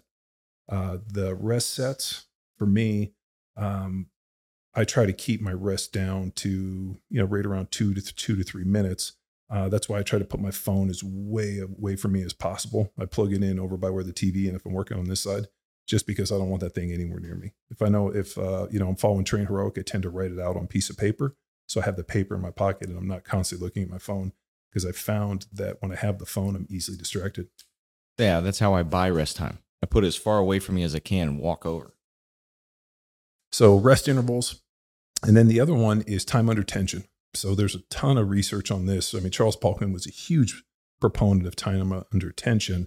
Uh, 0.69 0.99
the 1.07 1.35
rest 1.35 1.73
sets 1.73 2.27
for 2.59 2.66
me, 2.66 3.12
um, 3.57 4.09
I 4.77 4.85
try 4.85 5.07
to 5.07 5.12
keep 5.12 5.41
my 5.41 5.53
rest 5.53 5.93
down 5.93 6.33
to 6.37 6.99
you 7.09 7.21
know 7.21 7.25
right 7.25 7.47
around 7.47 7.71
two 7.71 7.95
to 7.95 8.01
th- 8.01 8.15
two 8.15 8.37
to 8.37 8.45
three 8.45 8.65
minutes. 8.65 9.12
Uh, 9.49 9.69
that's 9.69 9.89
why 9.89 9.99
I 9.99 10.03
try 10.03 10.19
to 10.19 10.25
put 10.25 10.41
my 10.41 10.51
phone 10.51 10.91
as 10.91 11.03
way 11.05 11.61
away 11.61 11.97
from 11.97 12.12
me 12.12 12.23
as 12.23 12.33
possible. 12.33 12.93
I 12.99 13.07
plug 13.07 13.33
it 13.33 13.43
in 13.43 13.59
over 13.59 13.77
by 13.77 13.91
where 13.91 14.05
the 14.05 14.12
TV, 14.12 14.47
and 14.47 14.57
if 14.57 14.67
I'm 14.67 14.73
working 14.73 14.99
on 14.99 15.07
this 15.07 15.21
side, 15.21 15.47
just 15.87 16.07
because 16.07 16.31
I 16.33 16.39
don't 16.39 16.51
want 16.51 16.62
that 16.62 16.75
thing 16.75 16.93
anywhere 16.93 17.21
near 17.21 17.37
me. 17.37 17.53
If 17.71 17.81
I 17.81 17.89
know 17.89 18.09
if 18.09 18.37
uh, 18.37 18.67
you 18.71 18.79
know 18.79 18.89
I'm 18.89 18.97
following 18.97 19.25
Train 19.25 19.47
Heroic, 19.47 19.79
I 19.79 19.83
tend 19.83 20.03
to 20.05 20.11
write 20.11 20.33
it 20.33 20.41
out 20.41 20.57
on 20.57 20.65
a 20.65 20.69
piece 20.69 20.91
of 20.91 20.97
paper 20.97 21.37
so 21.67 21.81
I 21.81 21.85
have 21.85 21.97
the 21.97 22.05
paper 22.05 22.35
in 22.35 22.41
my 22.41 22.51
pocket 22.51 22.89
and 22.89 22.97
I'm 22.97 23.09
not 23.09 23.25
constantly 23.25 23.65
looking 23.65 23.83
at 23.83 23.91
my 23.91 23.99
phone 23.99 24.33
because 24.71 24.87
I 24.87 24.93
found 24.93 25.47
that 25.53 25.83
when 25.83 25.93
I 25.93 25.97
have 25.97 26.19
the 26.19 26.27
phone, 26.27 26.55
I'm 26.55 26.67
easily 26.71 26.97
distracted. 26.97 27.49
Yeah, 28.19 28.41
that's 28.41 28.61
how 28.61 28.75
I 28.75 28.83
buy 28.83 29.11
rest 29.11 29.37
time. 29.37 29.59
I 29.83 29.87
put 29.87 30.05
it 30.05 30.09
as 30.09 30.17
far 30.17 30.39
away 30.39 30.59
from 30.59 30.77
me 30.77 30.85
as 30.85 30.95
I 30.95 31.01
can 31.01 31.29
and 31.29 31.39
walk 31.39 31.67
over. 31.67 31.95
So 33.53 33.77
rest 33.77 34.09
intervals. 34.09 34.62
And 35.27 35.37
then 35.37 35.49
the 35.49 35.59
other 35.59 35.75
one 35.75 36.03
is 36.03 36.25
time 36.25 36.49
under 36.49 36.62
tension. 36.62 37.05
So 37.35 37.55
there's 37.55 37.75
a 37.75 37.83
ton 37.91 38.17
of 38.17 38.31
research 38.31 38.71
on 38.71 38.87
this. 38.87 39.12
I 39.12 39.19
mean, 39.19 39.33
Charles 39.33 39.57
Poliquin 39.57 39.93
was 39.93 40.07
a 40.07 40.11
huge 40.11 40.62
proponent 41.01 41.47
of 41.47 41.57
time 41.57 41.93
under 42.12 42.31
tension. 42.31 42.87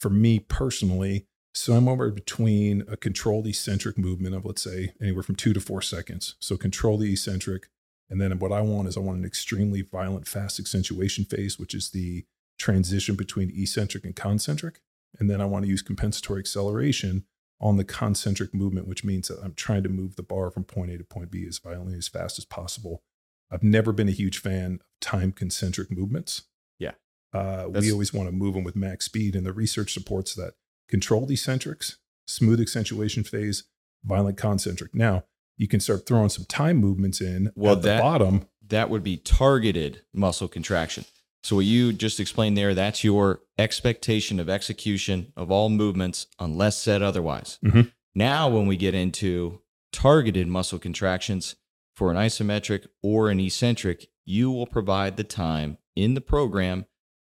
For 0.00 0.08
me 0.08 0.38
personally, 0.38 1.26
somewhere 1.52 2.10
between 2.10 2.84
a 2.88 2.96
controlled 2.96 3.46
eccentric 3.46 3.98
movement 3.98 4.34
of, 4.34 4.44
let's 4.44 4.62
say, 4.62 4.94
anywhere 5.00 5.22
from 5.22 5.34
two 5.34 5.52
to 5.52 5.60
four 5.60 5.82
seconds. 5.82 6.36
So 6.38 6.56
control 6.56 6.96
the 6.96 7.12
eccentric, 7.12 7.68
and 8.08 8.20
then 8.20 8.38
what 8.38 8.52
I 8.52 8.60
want 8.60 8.88
is 8.88 8.96
I 8.96 9.00
want 9.00 9.18
an 9.18 9.24
extremely 9.24 9.82
violent 9.82 10.28
fast 10.28 10.60
amortization 10.60 11.28
phase, 11.28 11.58
which 11.58 11.74
is 11.74 11.90
the 11.90 12.24
transition 12.58 13.16
between 13.16 13.52
eccentric 13.54 14.04
and 14.04 14.14
concentric. 14.14 14.80
And 15.18 15.28
then 15.28 15.40
I 15.40 15.46
want 15.46 15.64
to 15.64 15.70
use 15.70 15.82
compensatory 15.82 16.40
acceleration 16.40 17.24
on 17.60 17.76
the 17.76 17.84
concentric 17.84 18.52
movement, 18.54 18.88
which 18.88 19.04
means 19.04 19.28
that 19.28 19.38
I'm 19.42 19.54
trying 19.54 19.82
to 19.84 19.88
move 19.88 20.16
the 20.16 20.22
bar 20.22 20.50
from 20.50 20.64
point 20.64 20.90
A 20.90 20.98
to 20.98 21.04
point 21.04 21.30
B 21.30 21.46
as 21.46 21.58
violently 21.58 21.96
as 21.96 22.08
fast 22.08 22.38
as 22.38 22.44
possible. 22.44 23.02
I've 23.50 23.62
never 23.62 23.92
been 23.92 24.08
a 24.08 24.12
huge 24.12 24.38
fan 24.38 24.74
of 24.74 24.80
time 25.00 25.32
concentric 25.32 25.90
movements. 25.90 26.42
Yeah. 26.78 26.92
Uh, 27.32 27.66
we 27.68 27.92
always 27.92 28.12
want 28.12 28.28
to 28.28 28.34
move 28.34 28.54
them 28.54 28.64
with 28.64 28.76
max 28.76 29.06
speed, 29.06 29.34
and 29.36 29.46
the 29.46 29.52
research 29.52 29.92
supports 29.92 30.34
that. 30.34 30.54
Controlled 30.88 31.30
eccentrics, 31.30 31.96
smooth 32.26 32.60
amortization 32.60 33.26
phase, 33.26 33.64
violent 34.04 34.36
concentric. 34.36 34.94
Now, 34.94 35.24
you 35.56 35.66
can 35.66 35.80
start 35.80 36.06
throwing 36.06 36.28
some 36.28 36.44
time 36.44 36.76
movements 36.76 37.20
in 37.20 37.52
well, 37.54 37.76
at 37.76 37.82
the 37.82 37.98
bottom. 38.00 38.48
That 38.66 38.90
would 38.90 39.02
be 39.02 39.16
targeted 39.16 40.02
muscle 40.12 40.48
contraction. 40.48 41.04
So 41.44 41.56
what 41.56 41.66
you 41.66 41.92
just 41.92 42.20
explained 42.20 42.56
there, 42.56 42.72
that's 42.72 43.04
your 43.04 43.42
expectation 43.58 44.40
of 44.40 44.48
execution 44.48 45.30
of 45.36 45.50
all 45.50 45.68
movements 45.68 46.26
unless 46.38 46.78
said 46.78 47.02
otherwise. 47.02 47.58
Mm-hmm. 47.62 47.82
Now, 48.14 48.48
when 48.48 48.66
we 48.66 48.78
get 48.78 48.94
into 48.94 49.60
targeted 49.92 50.48
muscle 50.48 50.78
contractions 50.78 51.56
for 51.94 52.10
an 52.10 52.16
isometric 52.16 52.86
or 53.02 53.28
an 53.28 53.40
eccentric, 53.40 54.08
you 54.24 54.50
will 54.50 54.66
provide 54.66 55.18
the 55.18 55.24
time 55.24 55.76
in 55.94 56.14
the 56.14 56.22
program 56.22 56.86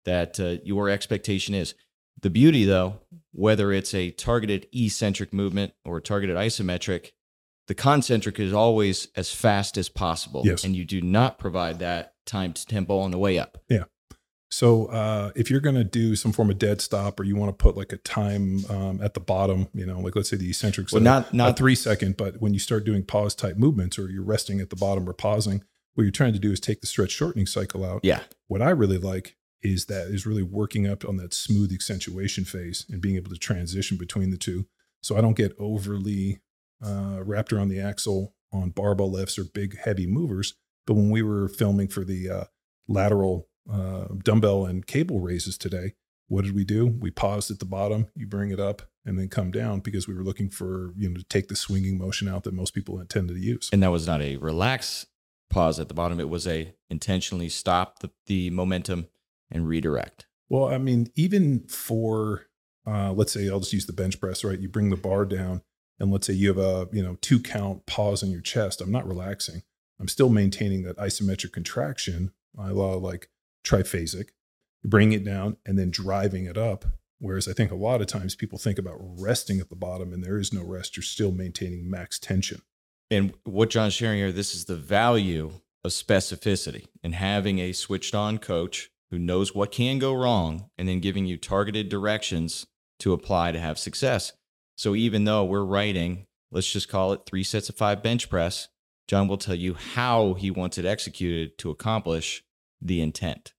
that 0.04 0.40
uh, 0.40 0.56
your 0.64 0.90
expectation 0.90 1.54
is. 1.54 1.74
The 2.20 2.30
beauty, 2.30 2.64
though, 2.64 3.00
whether 3.30 3.72
it's 3.72 3.94
a 3.94 4.10
targeted 4.10 4.66
eccentric 4.74 5.32
movement 5.32 5.72
or 5.84 5.98
a 5.98 6.02
targeted 6.02 6.36
isometric, 6.36 7.12
the 7.68 7.74
concentric 7.76 8.40
is 8.40 8.52
always 8.52 9.06
as 9.14 9.32
fast 9.32 9.78
as 9.78 9.88
possible. 9.88 10.42
Yes. 10.44 10.64
And 10.64 10.74
you 10.74 10.84
do 10.84 11.00
not 11.00 11.38
provide 11.38 11.78
that 11.78 12.14
time 12.26 12.52
to 12.54 12.66
tempo 12.66 12.98
on 12.98 13.12
the 13.12 13.18
way 13.18 13.38
up. 13.38 13.58
Yeah. 13.68 13.84
So 14.50 14.86
uh, 14.86 15.30
if 15.36 15.50
you're 15.50 15.60
going 15.60 15.76
to 15.76 15.84
do 15.84 16.16
some 16.16 16.32
form 16.32 16.50
of 16.50 16.58
dead 16.58 16.80
stop, 16.80 17.20
or 17.20 17.24
you 17.24 17.36
want 17.36 17.56
to 17.56 17.62
put 17.62 17.76
like 17.76 17.92
a 17.92 17.98
time 17.98 18.64
um, 18.68 19.00
at 19.00 19.14
the 19.14 19.20
bottom, 19.20 19.68
you 19.72 19.86
know, 19.86 20.00
like 20.00 20.16
let's 20.16 20.28
say 20.28 20.36
the 20.36 20.48
eccentrics, 20.48 20.92
Well, 20.92 21.02
not 21.02 21.32
not 21.32 21.56
three 21.56 21.76
second, 21.76 22.16
but 22.16 22.40
when 22.40 22.52
you 22.52 22.58
start 22.58 22.84
doing 22.84 23.04
pause 23.04 23.34
type 23.34 23.56
movements, 23.56 23.98
or 23.98 24.10
you're 24.10 24.24
resting 24.24 24.60
at 24.60 24.70
the 24.70 24.76
bottom 24.76 25.08
or 25.08 25.12
pausing, 25.12 25.62
what 25.94 26.02
you're 26.02 26.10
trying 26.10 26.32
to 26.32 26.38
do 26.38 26.50
is 26.50 26.60
take 26.60 26.80
the 26.80 26.86
stretch 26.86 27.10
shortening 27.10 27.46
cycle 27.46 27.84
out. 27.84 28.00
yeah. 28.02 28.22
What 28.48 28.62
I 28.62 28.70
really 28.70 28.98
like 28.98 29.36
is 29.62 29.86
that 29.86 30.08
is 30.08 30.26
really 30.26 30.42
working 30.42 30.86
up 30.88 31.06
on 31.06 31.16
that 31.18 31.34
smooth 31.34 31.70
amortization 31.70 32.46
phase 32.46 32.86
and 32.90 33.00
being 33.00 33.16
able 33.16 33.30
to 33.30 33.38
transition 33.38 33.96
between 33.96 34.30
the 34.30 34.38
two. 34.38 34.66
So 35.02 35.16
I 35.16 35.20
don't 35.20 35.36
get 35.36 35.54
overly 35.58 36.40
uh, 36.84 37.20
wrapped 37.22 37.52
around 37.52 37.68
the 37.68 37.80
axle 37.80 38.34
on 38.52 38.70
barbell 38.70 39.10
lifts 39.10 39.38
or 39.38 39.44
big 39.44 39.78
heavy 39.78 40.06
movers. 40.06 40.54
But 40.86 40.94
when 40.94 41.10
we 41.10 41.22
were 41.22 41.48
filming 41.48 41.88
for 41.88 42.04
the 42.04 42.30
uh, 42.30 42.44
lateral 42.88 43.48
uh, 43.70 44.06
dumbbell 44.22 44.66
and 44.66 44.86
cable 44.86 45.20
raises 45.20 45.56
today, 45.56 45.94
what 46.28 46.44
did 46.44 46.54
we 46.54 46.64
do? 46.64 46.86
We 46.86 47.10
paused 47.10 47.50
at 47.50 47.58
the 47.58 47.64
bottom, 47.64 48.08
you 48.14 48.26
bring 48.26 48.50
it 48.50 48.60
up, 48.60 48.82
and 49.04 49.18
then 49.18 49.28
come 49.28 49.50
down 49.50 49.80
because 49.80 50.06
we 50.06 50.14
were 50.14 50.22
looking 50.22 50.48
for 50.48 50.92
you 50.96 51.08
know 51.08 51.16
to 51.16 51.24
take 51.24 51.48
the 51.48 51.56
swinging 51.56 51.98
motion 51.98 52.28
out 52.28 52.44
that 52.44 52.54
most 52.54 52.72
people 52.72 53.00
intended 53.00 53.34
to 53.34 53.40
use. 53.40 53.68
And 53.72 53.82
that 53.82 53.90
was 53.90 54.06
not 54.06 54.22
a 54.22 54.36
relax 54.36 55.06
pause 55.50 55.80
at 55.80 55.88
the 55.88 55.94
bottom. 55.94 56.20
It 56.20 56.28
was 56.28 56.46
a 56.46 56.74
intentionally 56.88 57.48
stop 57.48 57.98
the, 57.98 58.10
the 58.26 58.50
momentum 58.50 59.08
and 59.50 59.66
redirect. 59.66 60.26
Well, 60.48 60.66
I 60.66 60.78
mean, 60.78 61.10
even 61.16 61.66
for 61.66 62.46
uh, 62.86 63.12
let's 63.12 63.32
say 63.32 63.48
I'll 63.48 63.60
just 63.60 63.72
use 63.72 63.86
the 63.86 63.92
bench 63.92 64.20
press, 64.20 64.44
right? 64.44 64.58
You 64.58 64.68
bring 64.68 64.90
the 64.90 64.96
bar 64.96 65.24
down, 65.24 65.62
and 65.98 66.10
let's 66.10 66.26
say 66.26 66.32
you 66.32 66.48
have 66.48 66.58
a 66.58 66.88
you 66.92 67.02
know 67.02 67.16
two 67.20 67.40
count 67.40 67.86
pause 67.86 68.22
in 68.22 68.30
your 68.30 68.40
chest. 68.40 68.80
I'm 68.80 68.92
not 68.92 69.06
relaxing. 69.06 69.62
I'm 69.98 70.08
still 70.08 70.30
maintaining 70.30 70.82
that 70.84 70.96
isometric 70.96 71.52
contraction. 71.52 72.32
I 72.58 72.70
allow 72.70 72.94
like 72.94 73.30
triphasic, 73.64 74.28
bringing 74.84 75.20
it 75.20 75.24
down, 75.24 75.56
and 75.66 75.78
then 75.78 75.90
driving 75.90 76.46
it 76.46 76.56
up. 76.56 76.84
Whereas 77.18 77.46
I 77.46 77.52
think 77.52 77.70
a 77.70 77.76
lot 77.76 78.00
of 78.00 78.06
times 78.06 78.34
people 78.34 78.58
think 78.58 78.78
about 78.78 78.96
resting 78.98 79.60
at 79.60 79.68
the 79.68 79.76
bottom, 79.76 80.12
and 80.12 80.24
there 80.24 80.38
is 80.38 80.52
no 80.52 80.62
rest. 80.62 80.96
You're 80.96 81.04
still 81.04 81.32
maintaining 81.32 81.90
max 81.90 82.18
tension. 82.18 82.62
And 83.10 83.34
what 83.44 83.70
John's 83.70 83.92
sharing 83.92 84.18
here, 84.18 84.32
this 84.32 84.54
is 84.54 84.64
the 84.64 84.76
value 84.76 85.52
of 85.84 85.90
specificity 85.90 86.86
and 87.02 87.14
having 87.14 87.58
a 87.58 87.72
switched 87.72 88.14
on 88.14 88.38
coach 88.38 88.90
who 89.10 89.18
knows 89.18 89.54
what 89.54 89.72
can 89.72 89.98
go 89.98 90.14
wrong 90.14 90.70
and 90.78 90.88
then 90.88 91.00
giving 91.00 91.26
you 91.26 91.36
targeted 91.36 91.88
directions 91.88 92.66
to 93.00 93.12
apply 93.12 93.52
to 93.52 93.58
have 93.60 93.78
success. 93.78 94.32
So 94.76 94.94
even 94.94 95.24
though 95.24 95.44
we're 95.44 95.64
writing, 95.64 96.26
let's 96.52 96.70
just 96.70 96.88
call 96.88 97.12
it 97.12 97.22
three 97.26 97.42
sets 97.42 97.68
of 97.68 97.76
five 97.76 98.02
bench 98.02 98.30
press, 98.30 98.68
John 99.08 99.26
will 99.26 99.38
tell 99.38 99.54
you 99.54 99.74
how 99.74 100.34
he 100.34 100.50
wants 100.50 100.78
it 100.78 100.84
executed 100.84 101.58
to 101.58 101.70
accomplish 101.70 102.44
the 102.80 103.00
intent. 103.00 103.52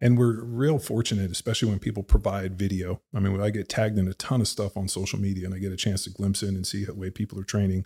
And 0.00 0.16
we're 0.16 0.44
real 0.44 0.78
fortunate, 0.78 1.30
especially 1.30 1.68
when 1.68 1.80
people 1.80 2.04
provide 2.04 2.58
video. 2.58 3.02
I 3.12 3.18
mean, 3.20 3.40
I 3.40 3.50
get 3.50 3.68
tagged 3.68 3.98
in 3.98 4.06
a 4.06 4.14
ton 4.14 4.40
of 4.40 4.48
stuff 4.48 4.76
on 4.76 4.86
social 4.86 5.18
media 5.18 5.46
and 5.46 5.54
I 5.54 5.58
get 5.58 5.72
a 5.72 5.76
chance 5.76 6.04
to 6.04 6.10
glimpse 6.10 6.42
in 6.42 6.54
and 6.54 6.66
see 6.66 6.84
the 6.84 6.94
way 6.94 7.10
people 7.10 7.38
are 7.40 7.44
training. 7.44 7.84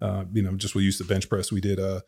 Uh, 0.00 0.24
you 0.32 0.42
know, 0.42 0.52
just 0.56 0.74
we'll 0.74 0.84
use 0.84 0.98
the 0.98 1.04
bench 1.04 1.28
press. 1.28 1.52
We 1.52 1.60
did 1.60 1.78
a, 1.78 2.02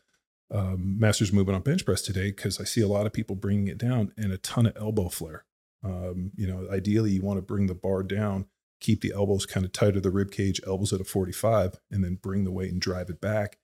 a 0.51 0.75
master's 0.77 1.31
movement 1.31 1.55
on 1.55 1.61
bench 1.61 1.85
press 1.85 2.01
today 2.01 2.31
because 2.31 2.59
I 2.59 2.65
see 2.65 2.81
a 2.81 2.87
lot 2.87 3.05
of 3.05 3.13
people 3.13 3.37
bringing 3.37 3.69
it 3.69 3.77
down 3.77 4.11
and 4.17 4.33
a 4.33 4.37
ton 4.37 4.65
of 4.65 4.75
elbow 4.75 5.07
flare. 5.07 5.45
Um, 5.83 6.31
you 6.35 6.47
know, 6.47 6.67
ideally, 6.69 7.11
you 7.11 7.21
want 7.21 7.37
to 7.37 7.41
bring 7.41 7.67
the 7.67 7.75
bar 7.75 8.03
down, 8.03 8.47
keep 8.81 9.01
the 9.01 9.13
elbows 9.15 9.45
kind 9.45 9.65
of 9.65 9.71
tight 9.71 9.93
to 9.93 10.01
the 10.01 10.11
rib 10.11 10.31
cage, 10.31 10.59
elbows 10.67 10.91
at 10.91 10.99
a 10.99 11.05
45, 11.05 11.79
and 11.89 12.03
then 12.03 12.19
bring 12.21 12.43
the 12.43 12.51
weight 12.51 12.71
and 12.71 12.81
drive 12.81 13.09
it 13.09 13.21
back. 13.21 13.57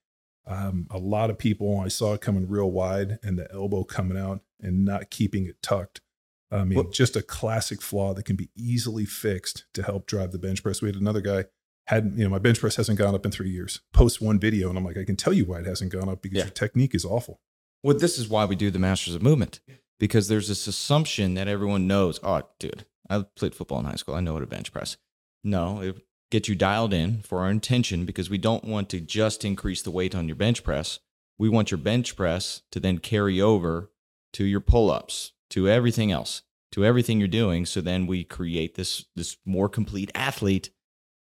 Um, 0.48 0.88
a 0.90 0.98
lot 0.98 1.30
of 1.30 1.38
people 1.38 1.80
I 1.80 1.88
saw 1.88 2.14
it 2.14 2.22
coming 2.22 2.48
real 2.48 2.72
wide 2.72 3.20
and 3.24 3.38
the 3.38 3.52
elbow 3.54 3.84
coming 3.84 4.18
out 4.18 4.42
and 4.60 4.84
not 4.86 5.10
keeping 5.12 5.46
it 5.46 5.62
tucked. 5.62 6.02
I 6.50 6.64
mean, 6.66 6.78
Well- 6.80 6.90
just 6.92 7.16
a 7.16 7.22
classic 7.22 7.82
flaw 7.82 8.14
that 8.14 8.24
can 8.26 8.36
be 8.36 8.50
easily 8.56 9.06
fixed 9.06 9.66
to 9.74 9.84
help 9.84 10.06
drive 10.08 10.32
the 10.32 10.40
bench 10.40 10.64
press. 10.64 10.82
We 10.82 10.90
had 10.90 10.96
another 10.96 11.22
guy 11.22 11.46
had 11.88 12.14
you 12.16 12.24
know 12.24 12.30
my 12.30 12.40
bench 12.40 12.60
press 12.60 12.76
hasn't 12.76 12.98
gone 13.00 13.16
up 13.16 13.26
in 13.26 13.32
three 13.32 13.50
years. 13.50 13.82
Post 13.94 14.22
one 14.22 14.40
video 14.40 14.70
and 14.70 14.78
I'm 14.78 14.84
like, 14.86 14.98
I 14.98 15.04
can 15.06 15.16
tell 15.16 15.34
you 15.34 15.46
why 15.46 15.60
it 15.60 15.66
hasn't 15.66 15.92
gone 15.92 16.10
up 16.10 16.22
because 16.22 16.38
Yeah. 16.38 16.44
your 16.46 16.52
technique 16.52 16.94
is 16.96 17.06
awful. 17.06 17.40
Well, 17.84 17.98
this 17.98 18.18
is 18.20 18.28
why 18.30 18.46
we 18.46 18.56
do 18.56 18.70
the 18.72 18.80
Masters 18.80 19.16
of 19.16 19.22
Movement 19.24 19.60
because 20.00 20.28
there's 20.28 20.48
this 20.48 20.68
assumption 20.68 21.34
that 21.36 21.48
everyone 21.48 21.88
knows. 21.88 22.20
Oh, 22.24 22.44
dude, 22.60 22.86
I 23.10 23.24
played 23.36 23.56
football 23.56 23.80
in 23.80 23.86
high 23.86 23.96
school. 23.96 24.16
I 24.16 24.20
know 24.22 24.34
what 24.34 24.44
a 24.44 24.48
bench 24.48 24.72
press. 24.72 24.98
No, 25.44 25.82
it 25.82 25.98
get 26.32 26.48
you 26.48 26.56
dialed 26.56 26.94
in 26.94 27.22
for 27.22 27.40
our 27.40 27.52
intention 27.52 28.06
because 28.06 28.30
we 28.30 28.40
don't 28.40 28.64
want 28.64 28.90
to 28.90 29.00
just 29.00 29.46
increase 29.46 29.84
the 29.84 29.92
weight 29.92 30.16
on 30.16 30.28
your 30.28 30.36
bench 30.36 30.64
press. 30.64 31.00
We 31.38 31.50
want 31.50 31.70
your 31.70 31.78
bench 31.78 32.16
press 32.16 32.64
to 32.72 32.80
then 32.80 32.98
carry 32.98 33.40
over 33.40 33.92
to 34.34 34.46
your 34.46 34.62
pull-ups, 34.62 35.34
to 35.52 35.70
everything 35.70 36.12
else, 36.12 36.42
to 36.72 36.86
everything 36.86 37.20
you're 37.20 37.28
doing. 37.28 37.66
So 37.66 37.82
then 37.82 38.08
we 38.08 38.24
create 38.24 38.76
this 38.76 39.06
this 39.16 39.38
more 39.46 39.70
complete 39.70 40.10
athlete. 40.16 40.72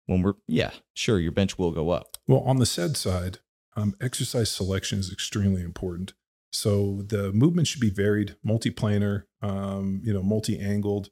When 0.06 0.22
we're 0.22 0.36
yeah, 0.48 0.72
sure, 0.94 1.20
your 1.20 1.32
bench 1.32 1.58
will 1.58 1.72
go 1.72 1.90
up. 1.90 2.18
Well, 2.28 2.42
on 2.42 2.58
the 2.58 2.66
SAID 2.66 2.96
side, 2.96 3.40
um, 3.76 3.96
exercise 4.00 4.50
selection 4.52 5.00
is 5.00 5.12
extremely 5.12 5.62
important. 5.62 6.14
So 6.52 7.04
the 7.06 7.32
movement 7.32 7.68
should 7.68 7.82
be 7.82 7.92
varied, 7.92 8.36
multiplanar, 8.46 9.24
um, 9.42 10.02
you 10.04 10.14
know, 10.14 10.24
multi-angled, 10.24 11.10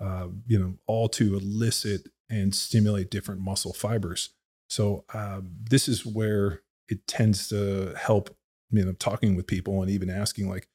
uh, 0.00 0.28
you 0.46 0.58
know, 0.58 0.74
all 0.86 1.08
to 1.10 1.36
elicit 1.36 2.08
and 2.28 2.54
stimulate 2.54 3.10
different 3.10 3.40
muscle 3.40 3.72
fibers. 3.72 4.30
So 4.68 5.04
um, 5.14 5.52
this 5.70 5.88
is 5.88 6.04
where 6.04 6.62
it 6.88 7.06
tends 7.06 7.48
to 7.48 7.94
help. 7.96 8.30
I 8.30 8.74
mean, 8.74 8.88
I'm 8.88 8.96
talking 8.96 9.36
with 9.36 9.46
people 9.46 9.80
and 9.82 9.90
even 9.90 10.10
asking 10.10 10.48
like, 10.48 10.68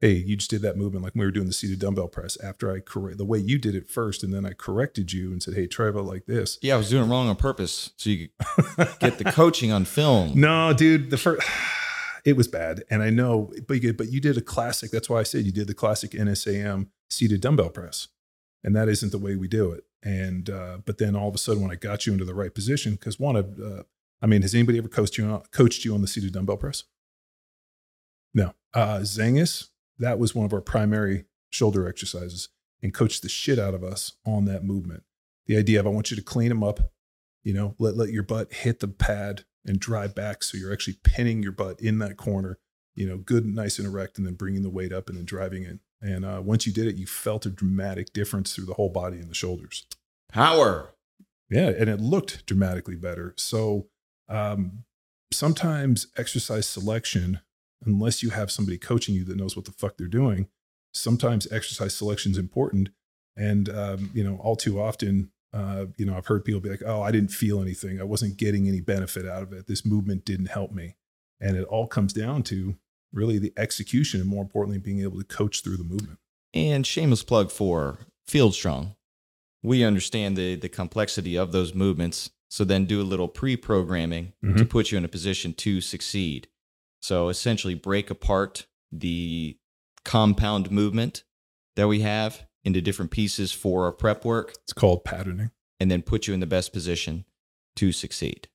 "Hey, 0.00 0.12
you 0.12 0.36
just 0.36 0.50
did 0.50 0.62
that 0.62 0.76
movement 0.76 1.04
like 1.04 1.14
we 1.14 1.24
were 1.24 1.30
doing 1.30 1.46
the 1.46 1.52
seated 1.52 1.80
dumbbell 1.80 2.08
press." 2.08 2.40
After 2.40 2.72
I 2.72 2.80
correct 2.80 3.18
the 3.18 3.24
way 3.24 3.38
you 3.38 3.58
did 3.58 3.74
it 3.74 3.88
first, 3.88 4.22
and 4.22 4.32
then 4.32 4.46
I 4.46 4.52
corrected 4.52 5.12
you 5.12 5.32
and 5.32 5.42
said, 5.42 5.54
"Hey, 5.54 5.66
try 5.66 5.88
about 5.88 6.04
like 6.04 6.26
this." 6.26 6.58
Yeah, 6.62 6.74
I 6.74 6.76
was 6.78 6.90
doing 6.90 7.04
it 7.04 7.10
wrong 7.10 7.28
on 7.28 7.36
purpose 7.36 7.90
so 7.96 8.10
you 8.10 8.28
could 8.38 8.98
get 9.00 9.18
the 9.18 9.24
coaching 9.24 9.72
on 9.72 9.84
film. 9.84 10.38
No, 10.38 10.72
dude, 10.72 11.10
the 11.10 11.18
first 11.18 11.46
it 12.24 12.36
was 12.36 12.48
bad, 12.48 12.84
and 12.88 13.02
I 13.02 13.10
know, 13.10 13.52
but 13.66 13.82
you, 13.82 13.92
but 13.92 14.12
you 14.12 14.20
did 14.20 14.36
a 14.36 14.42
classic. 14.42 14.90
That's 14.92 15.10
why 15.10 15.20
I 15.20 15.24
said 15.24 15.44
you 15.44 15.52
did 15.52 15.66
the 15.66 15.74
classic 15.74 16.12
NSAM 16.12 16.88
seated 17.10 17.40
dumbbell 17.40 17.70
press, 17.70 18.08
and 18.62 18.76
that 18.76 18.88
isn't 18.88 19.10
the 19.10 19.18
way 19.18 19.34
we 19.34 19.48
do 19.48 19.72
it. 19.72 19.84
And 20.04 20.50
uh, 20.50 20.78
but 20.84 20.98
then 20.98 21.16
all 21.16 21.28
of 21.28 21.34
a 21.34 21.38
sudden, 21.38 21.62
when 21.62 21.70
I 21.70 21.76
got 21.76 22.06
you 22.06 22.12
into 22.12 22.26
the 22.26 22.34
right 22.34 22.54
position, 22.54 22.92
because 22.92 23.18
one 23.18 23.36
of, 23.36 23.58
uh, 23.58 23.82
I 24.20 24.26
mean, 24.26 24.42
has 24.42 24.54
anybody 24.54 24.76
ever 24.76 24.88
coached 24.88 25.16
you 25.16 25.24
on, 25.24 25.42
coached 25.50 25.84
you 25.84 25.94
on 25.94 26.02
the 26.02 26.06
seated 26.06 26.34
dumbbell 26.34 26.58
press? 26.58 26.84
No, 28.34 28.52
uh, 28.74 28.98
Zangus, 28.98 29.68
that 29.98 30.18
was 30.18 30.34
one 30.34 30.44
of 30.44 30.52
our 30.52 30.60
primary 30.60 31.24
shoulder 31.48 31.88
exercises, 31.88 32.50
and 32.82 32.92
coached 32.92 33.22
the 33.22 33.30
shit 33.30 33.58
out 33.58 33.72
of 33.72 33.82
us 33.82 34.12
on 34.26 34.44
that 34.44 34.62
movement. 34.62 35.04
The 35.46 35.56
idea 35.56 35.80
of 35.80 35.86
I 35.86 35.90
want 35.90 36.10
you 36.10 36.16
to 36.16 36.22
clean 36.22 36.50
them 36.50 36.62
up, 36.62 36.92
you 37.42 37.54
know, 37.54 37.74
let 37.78 37.96
let 37.96 38.10
your 38.10 38.24
butt 38.24 38.52
hit 38.52 38.80
the 38.80 38.88
pad 38.88 39.44
and 39.64 39.80
drive 39.80 40.14
back, 40.14 40.42
so 40.42 40.58
you're 40.58 40.72
actually 40.72 40.98
pinning 41.02 41.42
your 41.42 41.52
butt 41.52 41.80
in 41.80 41.98
that 42.00 42.18
corner, 42.18 42.58
you 42.94 43.08
know, 43.08 43.16
good, 43.16 43.46
nice 43.46 43.78
and 43.78 43.88
erect, 43.88 44.18
and 44.18 44.26
then 44.26 44.34
bringing 44.34 44.62
the 44.62 44.70
weight 44.70 44.92
up 44.92 45.08
and 45.08 45.16
then 45.16 45.24
driving 45.24 45.62
it. 45.62 45.78
And 46.00 46.24
uh, 46.24 46.42
once 46.44 46.66
you 46.66 46.72
did 46.72 46.86
it, 46.86 46.96
you 46.96 47.06
felt 47.06 47.46
a 47.46 47.50
dramatic 47.50 48.12
difference 48.12 48.54
through 48.54 48.66
the 48.66 48.74
whole 48.74 48.90
body 48.90 49.18
and 49.18 49.30
the 49.30 49.34
shoulders. 49.34 49.86
Power. 50.30 50.94
Yeah, 51.50 51.68
and 51.68 51.88
it 51.88 52.00
looked 52.00 52.46
dramatically 52.46 52.96
better. 52.96 53.34
So 53.36 53.86
um, 54.28 54.84
sometimes 55.32 56.08
exercise 56.16 56.66
selection, 56.66 57.40
unless 57.84 58.22
you 58.22 58.30
have 58.30 58.50
somebody 58.50 58.78
coaching 58.78 59.14
you 59.14 59.24
that 59.24 59.36
knows 59.36 59.56
what 59.56 59.64
the 59.64 59.72
fuck 59.72 59.96
they're 59.96 60.08
doing, 60.08 60.48
sometimes 60.92 61.50
exercise 61.52 61.94
selection 61.94 62.32
is 62.32 62.38
important. 62.38 62.90
And 63.36 63.68
um, 63.68 64.10
you 64.14 64.24
know, 64.24 64.36
all 64.36 64.56
too 64.56 64.80
often, 64.80 65.30
uh, 65.52 65.86
you 65.96 66.06
know, 66.06 66.16
I've 66.16 66.26
heard 66.26 66.44
people 66.44 66.60
be 66.60 66.70
like, 66.70 66.82
"Oh, 66.84 67.02
I 67.02 67.10
didn't 67.10 67.30
feel 67.30 67.60
anything. 67.60 68.00
I 68.00 68.04
wasn't 68.04 68.36
getting 68.36 68.68
any 68.68 68.80
benefit 68.80 69.26
out 69.26 69.42
of 69.42 69.52
it. 69.52 69.66
This 69.66 69.84
movement 69.84 70.24
didn't 70.24 70.46
help 70.46 70.72
me." 70.72 70.96
And 71.40 71.56
it 71.56 71.64
all 71.64 71.86
comes 71.86 72.12
down 72.12 72.42
to 72.44 72.76
really 73.14 73.38
the 73.38 73.52
execution, 73.56 74.20
and 74.20 74.28
more 74.28 74.42
importantly, 74.42 74.78
being 74.78 75.00
able 75.00 75.18
to 75.18 75.24
coach 75.24 75.62
through 75.62 75.76
the 75.78 75.84
movement. 75.84 76.18
And 76.52 76.86
shameless 76.86 77.22
plug 77.22 77.50
for 77.50 77.98
Field 78.26 78.54
Strong. 78.54 78.94
We 79.62 79.82
understand 79.84 80.36
the, 80.36 80.56
the 80.56 80.68
complexity 80.68 81.36
of 81.36 81.52
those 81.52 81.74
movements. 81.74 82.30
So 82.50 82.62
then 82.64 82.84
do 82.84 83.00
a 83.00 83.02
little 83.02 83.26
pre 83.28 83.56
programming 83.56 84.32
to 84.56 84.64
put 84.64 84.92
you 84.92 84.98
in 84.98 85.04
a 85.04 85.08
position 85.08 85.54
to 85.54 85.80
succeed. 85.80 86.46
So 87.02 87.28
essentially, 87.28 87.74
break 87.74 88.10
apart 88.10 88.66
the 88.92 89.56
compound 90.04 90.70
movement 90.70 91.24
that 91.76 91.88
we 91.88 92.00
have 92.02 92.46
into 92.62 92.80
different 92.80 93.10
pieces 93.10 93.50
for 93.52 93.84
our 93.86 93.92
prep 93.92 94.24
work 94.24 94.54
It's 94.62 94.72
called 94.72 95.04
patterning. 95.04 95.50
and 95.80 95.90
then 95.90 96.02
put 96.02 96.26
you 96.28 96.34
in 96.34 96.40
the 96.40 96.46
best 96.46 96.72
position 96.72 97.24
to 97.76 97.90
succeed. 97.90 98.48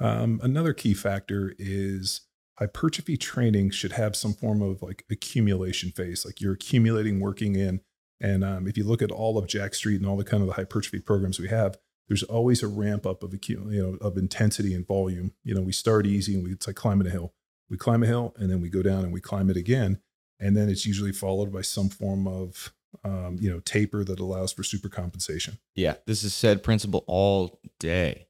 Um, 0.00 0.40
another 0.42 0.72
key 0.72 0.94
factor 0.94 1.54
is 1.58 2.22
hypertrophy 2.58 3.16
training 3.16 3.70
should 3.70 3.92
have 3.92 4.16
some 4.16 4.34
form 4.34 4.62
of 4.62 4.82
like 4.82 5.04
accumulation 5.10 5.90
phase, 5.90 6.24
like 6.24 6.40
you're 6.40 6.54
accumulating, 6.54 7.20
working 7.20 7.56
in. 7.56 7.80
And 8.20 8.44
um, 8.44 8.68
if 8.68 8.76
you 8.76 8.84
look 8.84 9.02
at 9.02 9.10
all 9.10 9.36
of 9.36 9.48
Jacked 9.48 9.76
Street 9.76 10.00
and 10.00 10.06
all 10.08 10.16
the 10.16 10.24
kind 10.24 10.42
of 10.42 10.46
the 10.46 10.54
hypertrophy 10.54 11.00
programs 11.00 11.40
we 11.40 11.48
have, 11.48 11.76
there's 12.08 12.22
always 12.22 12.62
a 12.62 12.68
ramp 12.68 13.06
up 13.06 13.22
of 13.22 13.34
you 13.48 13.56
know 13.58 13.96
of 14.06 14.16
intensity 14.16 14.74
and 14.74 14.86
volume. 14.86 15.32
You 15.44 15.54
know, 15.54 15.62
we 15.62 15.72
start 15.72 16.06
easy 16.06 16.34
and 16.34 16.44
we 16.44 16.52
it's 16.52 16.66
like 16.66 16.76
climbing 16.76 17.06
a 17.06 17.10
hill. 17.10 17.32
We 17.68 17.78
climb 17.78 18.02
a 18.02 18.06
hill 18.06 18.34
and 18.36 18.50
then 18.50 18.60
we 18.60 18.68
go 18.68 18.82
down 18.82 19.04
and 19.04 19.12
we 19.12 19.20
climb 19.20 19.50
it 19.50 19.56
again, 19.56 20.00
and 20.38 20.56
then 20.56 20.68
it's 20.68 20.86
usually 20.86 21.12
followed 21.12 21.52
by 21.52 21.62
some 21.62 21.88
form 21.88 22.28
of 22.28 22.72
um, 23.04 23.38
you 23.40 23.50
know, 23.50 23.60
taper 23.60 24.04
that 24.04 24.20
allows 24.20 24.52
for 24.52 24.62
super 24.62 24.88
compensation. 24.88 25.58
Yeah, 25.74 25.94
this 26.06 26.22
is 26.24 26.34
SAID 26.34 26.62
principle 26.62 27.04
all 27.06 27.60
day. 27.78 28.26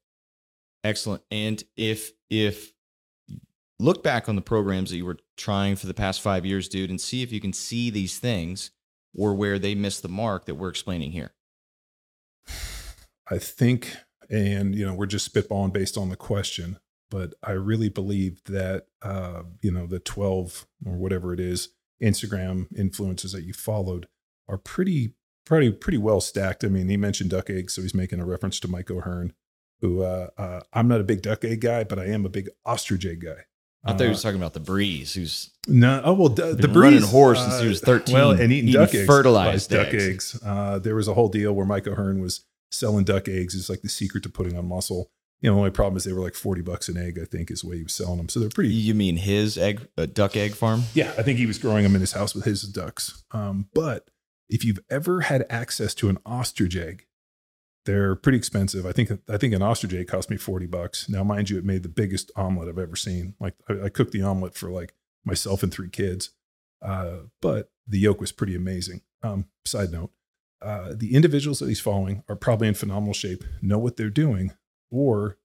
Excellent. 0.84 1.22
And 1.30 1.62
if 1.76 2.12
if 2.30 2.72
look 3.82 4.02
back 4.02 4.28
on 4.28 4.36
the 4.36 4.42
programs 4.42 4.90
that 4.90 4.96
you 4.96 5.04
were 5.04 5.18
trying 5.36 5.76
for 5.76 5.86
the 5.86 5.94
past 5.94 6.20
five 6.20 6.46
years, 6.46 6.68
dude, 6.68 6.90
and 6.90 7.00
see 7.00 7.22
if 7.22 7.32
you 7.32 7.40
can 7.40 7.52
see 7.52 7.90
these 7.90 8.18
things 8.18 8.70
or 9.14 9.34
where 9.34 9.58
they 9.58 9.74
missed 9.74 10.02
the 10.02 10.08
mark 10.08 10.46
that 10.46 10.54
we're 10.54 10.68
explaining 10.68 11.12
here. 11.12 11.32
I 13.30 13.38
think, 13.38 13.96
and 14.30 14.74
you 14.74 14.86
know, 14.86 14.94
we're 14.94 15.06
just 15.06 15.32
spitballing 15.32 15.72
based 15.72 15.96
on 15.96 16.08
the 16.08 16.16
question, 16.16 16.78
but 17.10 17.34
I 17.42 17.52
really 17.52 17.88
believe 17.88 18.42
that 18.44 18.86
uh, 19.02 19.42
you 19.60 19.70
know 19.70 19.86
the 19.86 20.00
twelve 20.00 20.66
or 20.84 20.96
whatever 20.96 21.32
it 21.32 21.40
is 21.40 21.70
Instagram 22.02 22.66
influences 22.76 23.32
that 23.32 23.44
you 23.44 23.52
followed 23.52 24.08
are 24.48 24.58
pretty 24.58 25.14
pretty 25.44 25.70
pretty 25.70 25.98
well 25.98 26.20
stacked. 26.20 26.64
I 26.64 26.68
mean, 26.68 26.88
he 26.88 26.96
mentioned 26.96 27.30
duck 27.30 27.48
eggs, 27.50 27.74
so 27.74 27.82
he's 27.82 27.94
making 27.94 28.20
a 28.20 28.26
reference 28.26 28.58
to 28.60 28.68
Mike 28.68 28.90
O'Hearn, 28.90 29.32
who 29.80 30.02
uh, 30.02 30.28
uh, 30.36 30.60
I'm 30.72 30.88
not 30.88 31.00
a 31.00 31.04
big 31.04 31.22
duck 31.22 31.44
egg 31.44 31.60
guy, 31.60 31.84
but 31.84 31.98
I 31.98 32.06
am 32.06 32.24
a 32.24 32.30
big 32.30 32.48
ostrich 32.64 33.06
egg 33.06 33.20
guy. 33.20 33.44
I 33.84 33.92
thought 33.92 34.02
he 34.02 34.08
was 34.08 34.22
talking 34.22 34.36
about 34.40 34.52
the 34.54 34.60
breeze, 34.60 35.12
who's 35.14 35.50
no. 35.66 36.00
Oh 36.04 36.12
well, 36.14 36.28
the, 36.28 36.54
the 36.54 36.68
been 36.68 36.78
running 36.78 37.02
horse 37.02 37.40
since 37.40 37.60
he 37.60 37.68
was 37.68 37.80
13, 37.80 38.14
Well, 38.14 38.30
and 38.30 38.52
eating, 38.52 38.68
eating 38.68 38.80
duck 38.80 38.94
eggs, 38.94 39.06
fertilized 39.06 39.70
duck 39.70 39.88
eggs. 39.88 40.06
eggs. 40.36 40.40
Uh, 40.44 40.78
there 40.78 40.94
was 40.94 41.08
a 41.08 41.14
whole 41.14 41.28
deal 41.28 41.52
where 41.52 41.66
Mike 41.66 41.86
O'Hearn 41.88 42.20
was 42.20 42.44
selling 42.70 43.04
duck 43.04 43.28
eggs. 43.28 43.54
It's 43.56 43.68
like 43.68 43.82
the 43.82 43.88
secret 43.88 44.22
to 44.22 44.28
putting 44.28 44.56
on 44.56 44.68
muscle. 44.68 45.10
You 45.40 45.50
know, 45.50 45.54
the 45.56 45.58
only 45.58 45.70
problem 45.72 45.96
is 45.96 46.04
they 46.04 46.12
were 46.12 46.20
like 46.22 46.36
forty 46.36 46.62
bucks 46.62 46.88
an 46.88 46.96
egg. 46.96 47.18
I 47.20 47.24
think 47.24 47.50
is 47.50 47.62
the 47.62 47.68
way 47.70 47.76
he 47.78 47.82
was 47.82 47.92
selling 47.92 48.18
them. 48.18 48.28
So 48.28 48.38
they're 48.38 48.48
pretty. 48.50 48.70
you 48.72 48.94
mean 48.94 49.16
his 49.16 49.58
egg 49.58 49.88
uh, 49.98 50.06
duck 50.06 50.36
egg 50.36 50.52
farm? 50.52 50.84
Yeah, 50.94 51.12
I 51.18 51.22
think 51.22 51.38
he 51.40 51.46
was 51.46 51.58
growing 51.58 51.82
them 51.82 51.96
in 51.96 52.00
his 52.00 52.12
house 52.12 52.34
with 52.36 52.44
his 52.44 52.62
ducks. 52.62 53.24
Um, 53.32 53.66
but 53.74 54.06
if 54.48 54.64
you've 54.64 54.78
ever 54.90 55.22
had 55.22 55.44
access 55.50 55.94
to 55.94 56.08
an 56.08 56.18
ostrich 56.24 56.76
egg, 56.76 57.06
they're 57.84 58.14
pretty 58.14 58.38
expensive. 58.38 58.86
I 58.86 58.92
think 58.92 59.10
I 59.28 59.36
think 59.36 59.54
an 59.54 59.62
ostrich 59.62 59.94
egg 59.94 60.08
cost 60.08 60.30
me 60.30 60.36
forty 60.36 60.66
bucks. 60.66 61.08
Now, 61.08 61.24
mind 61.24 61.50
you, 61.50 61.58
it 61.58 61.64
made 61.64 61.82
the 61.82 61.88
biggest 61.88 62.30
omelet 62.36 62.68
I've 62.68 62.78
ever 62.78 62.96
seen. 62.96 63.34
Like 63.40 63.54
I, 63.68 63.86
I 63.86 63.88
cooked 63.88 64.12
the 64.12 64.22
omelet 64.22 64.54
for 64.54 64.70
like 64.70 64.94
myself 65.24 65.62
and 65.62 65.72
three 65.72 65.90
kids, 65.90 66.30
uh, 66.80 67.18
but 67.40 67.70
the 67.86 67.98
yolk 67.98 68.20
was 68.20 68.32
pretty 68.32 68.54
amazing. 68.54 69.02
Um, 69.22 69.46
side 69.64 69.90
note: 69.90 70.10
uh, 70.60 70.92
the 70.94 71.14
individuals 71.14 71.58
that 71.58 71.68
he's 71.68 71.80
following 71.80 72.22
are 72.28 72.36
probably 72.36 72.68
in 72.68 72.74
phenomenal 72.74 73.14
shape, 73.14 73.44
know 73.60 73.78
what 73.78 73.96
they're 73.96 74.10
doing, 74.10 74.52
or 74.90 75.38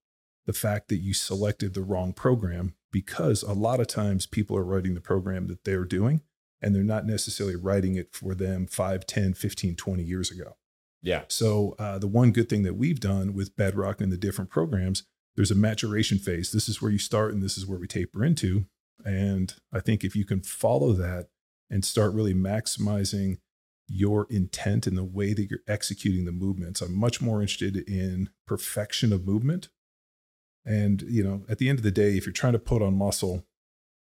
the 0.46 0.54
fact 0.54 0.88
that 0.90 0.98
you 0.98 1.14
selected 1.14 1.74
the 1.74 1.84
wrong 1.84 2.14
program 2.14 2.74
because 2.92 3.44
a 3.44 3.54
lot 3.54 3.80
of 3.80 3.88
times 3.88 4.26
people 4.26 4.58
are 4.58 4.64
writing 4.64 4.94
the 4.94 5.02
program 5.02 5.48
that 5.48 5.64
they're 5.66 5.86
doing 5.86 6.22
and 6.62 6.74
they're 6.74 6.84
not 6.84 7.06
necessarily 7.06 7.56
writing 7.56 7.96
it 7.96 8.14
for 8.14 8.34
them 8.34 8.66
5 8.66 9.06
10 9.06 9.34
15 9.34 9.76
20 9.76 10.04
years 10.04 10.32
ago 10.32 10.56
Yeah. 11.08 11.24
so 11.28 11.76
uh, 11.80 12.00
the 12.00 12.08
one 12.08 12.32
good 12.32 12.50
thing 12.50 12.64
that 12.64 12.76
we've 12.76 13.00
done 13.00 13.34
with 13.34 13.56
bedrock 13.56 14.02
and 14.02 14.12
the 14.12 14.18
different 14.18 14.50
programs 14.50 15.04
there's 15.36 15.52
a 15.52 15.56
maturation 15.56 16.18
phase 16.18 16.52
this 16.52 16.68
is 16.68 16.82
where 16.82 16.92
you 16.92 17.00
start 17.00 17.34
and 17.34 17.42
this 17.42 17.58
is 17.58 17.66
where 17.66 17.80
we 17.80 17.88
taper 17.88 18.24
into 18.24 18.66
and 19.06 19.56
i 19.74 19.80
think 19.80 20.04
if 20.04 20.16
you 20.16 20.26
can 20.26 20.42
follow 20.42 20.94
that 20.94 21.28
and 21.70 21.84
start 21.84 22.14
really 22.14 22.34
maximizing 22.34 23.38
your 23.90 24.28
intent 24.30 24.86
and 24.86 24.98
the 24.98 25.04
way 25.04 25.34
that 25.34 25.50
you're 25.50 25.60
executing 25.68 26.26
the 26.26 26.32
movements 26.32 26.82
i'm 26.82 26.94
much 26.94 27.22
more 27.22 27.42
interested 27.42 27.78
in 27.88 28.30
perfection 28.46 29.14
of 29.14 29.26
movement 29.26 29.70
and 30.68 31.02
you 31.04 31.24
know, 31.24 31.44
at 31.48 31.60
the 31.60 31.70
end 31.70 31.80
of 31.80 31.84
the 31.84 31.92
day, 31.92 32.18
if 32.18 32.26
you're 32.26 32.34
trying 32.34 32.54
to 32.54 32.60
put 32.60 32.82
on 32.82 32.94
muscle, 32.94 33.46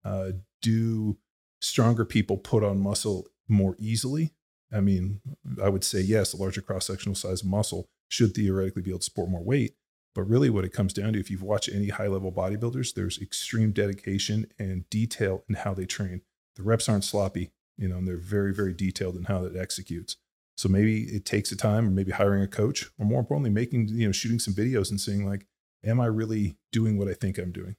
uh, 0.03 0.31
do 0.62 1.19
stronger 1.61 2.07
people 2.07 2.38
put 2.38 2.64
on 2.64 2.81
muscle 2.81 3.27
more 3.47 3.77
easily? 3.79 4.33
I 4.74 4.80
mean, 4.80 5.20
I 5.62 5.68
would 5.68 5.84
say 5.84 6.00
yes. 6.00 6.34
A 6.34 6.37
larger 6.37 6.60
cross 6.60 6.87
sectional 6.87 7.14
size 7.14 7.44
muscle 7.44 7.87
should 8.08 8.34
theoretically 8.34 8.82
be 8.82 8.90
able 8.90 8.98
to 8.98 9.04
support 9.04 9.30
more 9.30 9.42
weight. 9.42 9.74
But 10.14 10.28
really, 10.28 10.50
what 10.50 10.64
it 10.64 10.72
comes 10.72 10.92
down 10.92 11.12
to, 11.12 11.20
if 11.20 11.30
you've 11.30 11.42
watched 11.42 11.70
any 11.72 11.88
high 11.88 12.06
level 12.06 12.30
bodybuilders, 12.32 12.94
there's 12.94 13.20
extreme 13.20 13.72
dedication 13.72 14.46
and 14.58 14.88
detail 14.90 15.44
in 15.48 15.56
how 15.56 15.74
they 15.74 15.87
train. 15.87 16.22
The 16.56 16.62
reps 16.62 16.88
aren't 16.88 17.04
sloppy, 17.04 17.50
you 17.76 17.88
know, 17.88 17.96
and 17.96 18.06
they're 18.06 18.16
very, 18.16 18.54
very 18.54 18.72
detailed 18.72 19.16
in 19.16 19.24
how 19.24 19.44
it 19.44 19.56
executes. 19.56 20.16
So 20.56 20.68
maybe 20.68 21.02
it 21.02 21.24
takes 21.24 21.50
a 21.50 21.56
time, 21.56 21.88
or 21.88 21.90
maybe 21.90 22.12
hiring 22.12 22.42
a 22.42 22.48
coach, 22.48 22.90
or 22.98 23.06
more 23.06 23.18
importantly, 23.18 23.50
making 23.50 23.88
you 23.88 24.06
know, 24.06 24.12
shooting 24.12 24.38
some 24.38 24.54
videos 24.54 24.90
and 24.90 25.00
saying 25.00 25.26
like, 25.26 25.46
am 25.84 26.00
I 26.00 26.06
really 26.06 26.56
doing 26.70 26.96
what 26.96 27.08
I 27.08 27.14
think 27.14 27.38
I'm 27.38 27.50
doing? 27.50 27.74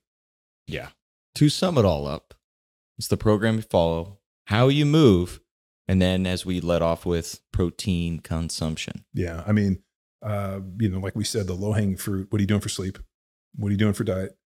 Yeah. 0.68 0.90
To 1.36 1.48
sum 1.48 1.78
it 1.78 1.86
all 1.86 2.06
up, 2.06 2.34
it's 2.98 3.08
the 3.08 3.18
program 3.18 3.56
you 3.56 3.62
follow, 3.62 4.20
how 4.48 4.68
you 4.68 4.86
move, 4.86 5.40
and 5.88 6.02
then 6.02 6.26
as 6.26 6.46
we 6.46 6.60
let 6.60 6.82
off 6.82 7.06
with 7.06 7.42
protein 7.52 8.20
consumption. 8.20 9.06
Yeah. 9.14 9.44
I 9.46 9.52
mean, 9.52 9.84
uh, 10.22 10.60
you 10.80 10.90
know, 10.90 11.00
like 11.00 11.16
we 11.16 11.24
said, 11.24 11.48
the 11.48 11.54
low 11.54 11.74
hanging 11.74 11.98
fruit. 11.98 12.28
What 12.32 12.40
are 12.40 12.42
you 12.42 12.48
doing 12.48 12.62
for 12.62 12.70
sleep? 12.70 12.98
What 13.56 13.70
are 13.70 13.72
you 13.72 13.78
doing 13.78 13.94
for 13.94 14.04
diet? 14.04 14.38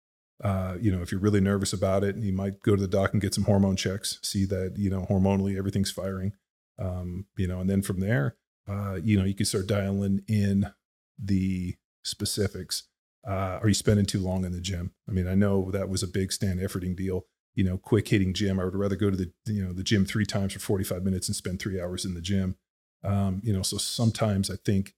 Uh, 0.44 0.76
you 0.80 0.92
know, 0.92 1.02
if 1.02 1.12
you're 1.12 1.22
really 1.22 1.42
nervous 1.42 1.74
about 1.74 2.04
it, 2.04 2.16
you 2.18 2.32
might 2.32 2.62
go 2.62 2.76
to 2.76 2.82
the 2.82 2.88
doc 2.88 3.12
and 3.14 3.22
get 3.22 3.34
some 3.34 3.44
hormone 3.44 3.76
checks, 3.76 4.20
see 4.24 4.46
that, 4.46 4.76
you 4.78 4.90
know, 4.90 5.06
hormonally 5.10 5.58
everything's 5.58 5.92
firing. 5.92 6.34
Um, 6.78 7.26
you 7.38 7.48
know, 7.48 7.60
and 7.60 7.70
then 7.70 7.82
from 7.82 8.00
there, 8.00 8.38
uh, 8.68 8.96
you 9.04 9.18
know, 9.18 9.26
you 9.26 9.34
can 9.34 9.46
start 9.46 9.68
dialing 9.68 10.22
in 10.28 10.72
the 11.22 11.76
specifics. 12.04 12.84
Uh, 13.28 13.60
are 13.62 13.68
you 13.68 13.74
spending 13.74 14.06
too 14.06 14.20
long 14.20 14.46
in 14.46 14.54
the 14.54 14.62
gym? 14.62 14.94
I 15.10 15.12
mean, 15.12 15.28
I 15.28 15.36
know 15.36 15.72
that 15.72 15.90
was 15.90 16.04
a 16.04 16.08
big 16.08 16.32
Stan 16.32 16.58
Efferding 16.58 16.96
deal. 16.96 17.26
You 17.56 17.64
know, 17.64 17.78
quick 17.78 18.08
hitting 18.08 18.34
gym. 18.34 18.60
I 18.60 18.66
would 18.66 18.76
rather 18.76 18.96
go 18.96 19.10
to 19.10 19.18
the 19.18 19.32
you 19.46 19.64
know 19.64 19.74
the 19.74 19.84
gym 19.84 20.06
three 20.06 20.26
times 20.26 20.54
for 20.54 20.60
45 20.60 21.04
minutes 21.04 21.28
and 21.28 21.36
spend 21.36 21.60
three 21.60 21.80
hours 21.80 22.06
in 22.06 22.14
the 22.14 22.22
gym. 22.22 22.56
Um, 23.04 23.42
you 23.44 23.54
know, 23.54 23.62
so 23.62 23.78
sometimes 23.78 24.50
I 24.50 24.56
think 24.56 24.94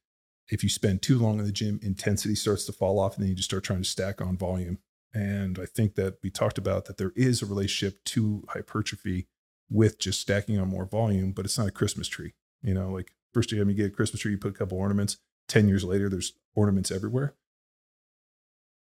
if 0.49 0.63
you 0.63 0.69
spend 0.69 1.01
too 1.01 1.17
long 1.17 1.39
in 1.39 1.45
the 1.45 1.51
gym, 1.51 1.79
intensity 1.81 2.35
starts 2.35 2.65
to 2.65 2.73
fall 2.73 2.99
off, 2.99 3.15
and 3.15 3.23
then 3.23 3.29
you 3.29 3.35
just 3.35 3.49
start 3.49 3.63
trying 3.63 3.81
to 3.81 3.89
stack 3.89 4.21
on 4.21 4.37
volume. 4.37 4.79
And 5.13 5.59
I 5.59 5.65
think 5.65 5.95
that 5.95 6.17
we 6.23 6.29
talked 6.29 6.57
about 6.57 6.85
that 6.85 6.97
there 6.97 7.13
is 7.15 7.41
a 7.41 7.45
relationship 7.45 8.03
to 8.05 8.45
hypertrophy 8.49 9.27
with 9.69 9.99
just 9.99 10.19
stacking 10.19 10.59
on 10.59 10.67
more 10.67 10.85
volume, 10.85 11.31
but 11.31 11.45
it's 11.45 11.57
not 11.57 11.67
a 11.67 11.71
Christmas 11.71 12.07
tree. 12.07 12.33
You 12.61 12.73
know, 12.73 12.91
like 12.91 13.11
first 13.33 13.49
time 13.49 13.69
you 13.69 13.75
get 13.75 13.87
a 13.87 13.95
Christmas 13.95 14.21
tree, 14.21 14.31
you 14.31 14.37
put 14.37 14.51
a 14.55 14.57
couple 14.57 14.77
ornaments. 14.77 15.17
Ten 15.47 15.67
years 15.67 15.83
later, 15.83 16.09
there's 16.09 16.33
ornaments 16.55 16.91
everywhere. 16.91 17.35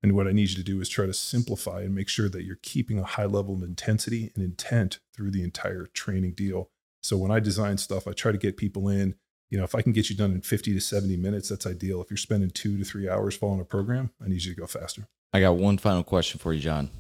And 0.05 0.13
what 0.13 0.29
I 0.29 0.33
need 0.33 0.51
you 0.51 0.57
to 0.57 0.63
do 0.63 0.83
is 0.83 0.91
try 0.91 1.07
to 1.07 1.15
simplify 1.15 1.81
and 1.81 1.95
make 1.95 2.11
sure 2.11 2.29
that 2.29 2.45
you're 2.45 2.59
keeping 2.61 2.99
a 2.99 3.05
high 3.05 3.25
level 3.25 3.55
of 3.55 3.63
intensity 3.63 4.31
and 4.35 4.45
intent 4.45 4.99
through 5.17 5.31
the 5.31 5.43
entire 5.43 5.87
training 5.87 6.33
deal. 6.33 6.69
So 7.03 7.17
when 7.17 7.31
I 7.31 7.41
design 7.41 7.79
stuff, 7.79 8.07
I 8.07 8.13
try 8.13 8.31
to 8.31 8.37
get 8.37 8.59
people 8.59 8.91
in. 8.91 9.15
You 9.49 9.57
know, 9.57 9.65
if 9.65 9.75
I 9.75 9.81
can 9.81 9.93
get 9.93 10.11
you 10.11 10.15
done 10.15 10.33
in 10.33 10.43
50 10.43 10.75
to 10.75 10.81
70 10.83 11.17
minutes, 11.17 11.49
that's 11.49 11.67
ideal. 11.67 12.03
If 12.03 12.11
you're 12.11 12.19
spending 12.19 12.51
two 12.51 12.77
to 12.77 12.85
three 12.85 13.09
hours 13.09 13.35
following 13.35 13.63
a 13.63 13.65
program, 13.65 14.11
I 14.23 14.29
need 14.29 14.45
you 14.45 14.55
to 14.55 14.61
go 14.61 14.67
faster. 14.67 15.09
I 15.33 15.41
got 15.41 15.57
one 15.57 15.79
final 15.79 16.05
question 16.05 16.39
for 16.39 16.53
you, 16.53 16.61
John. 16.61 16.91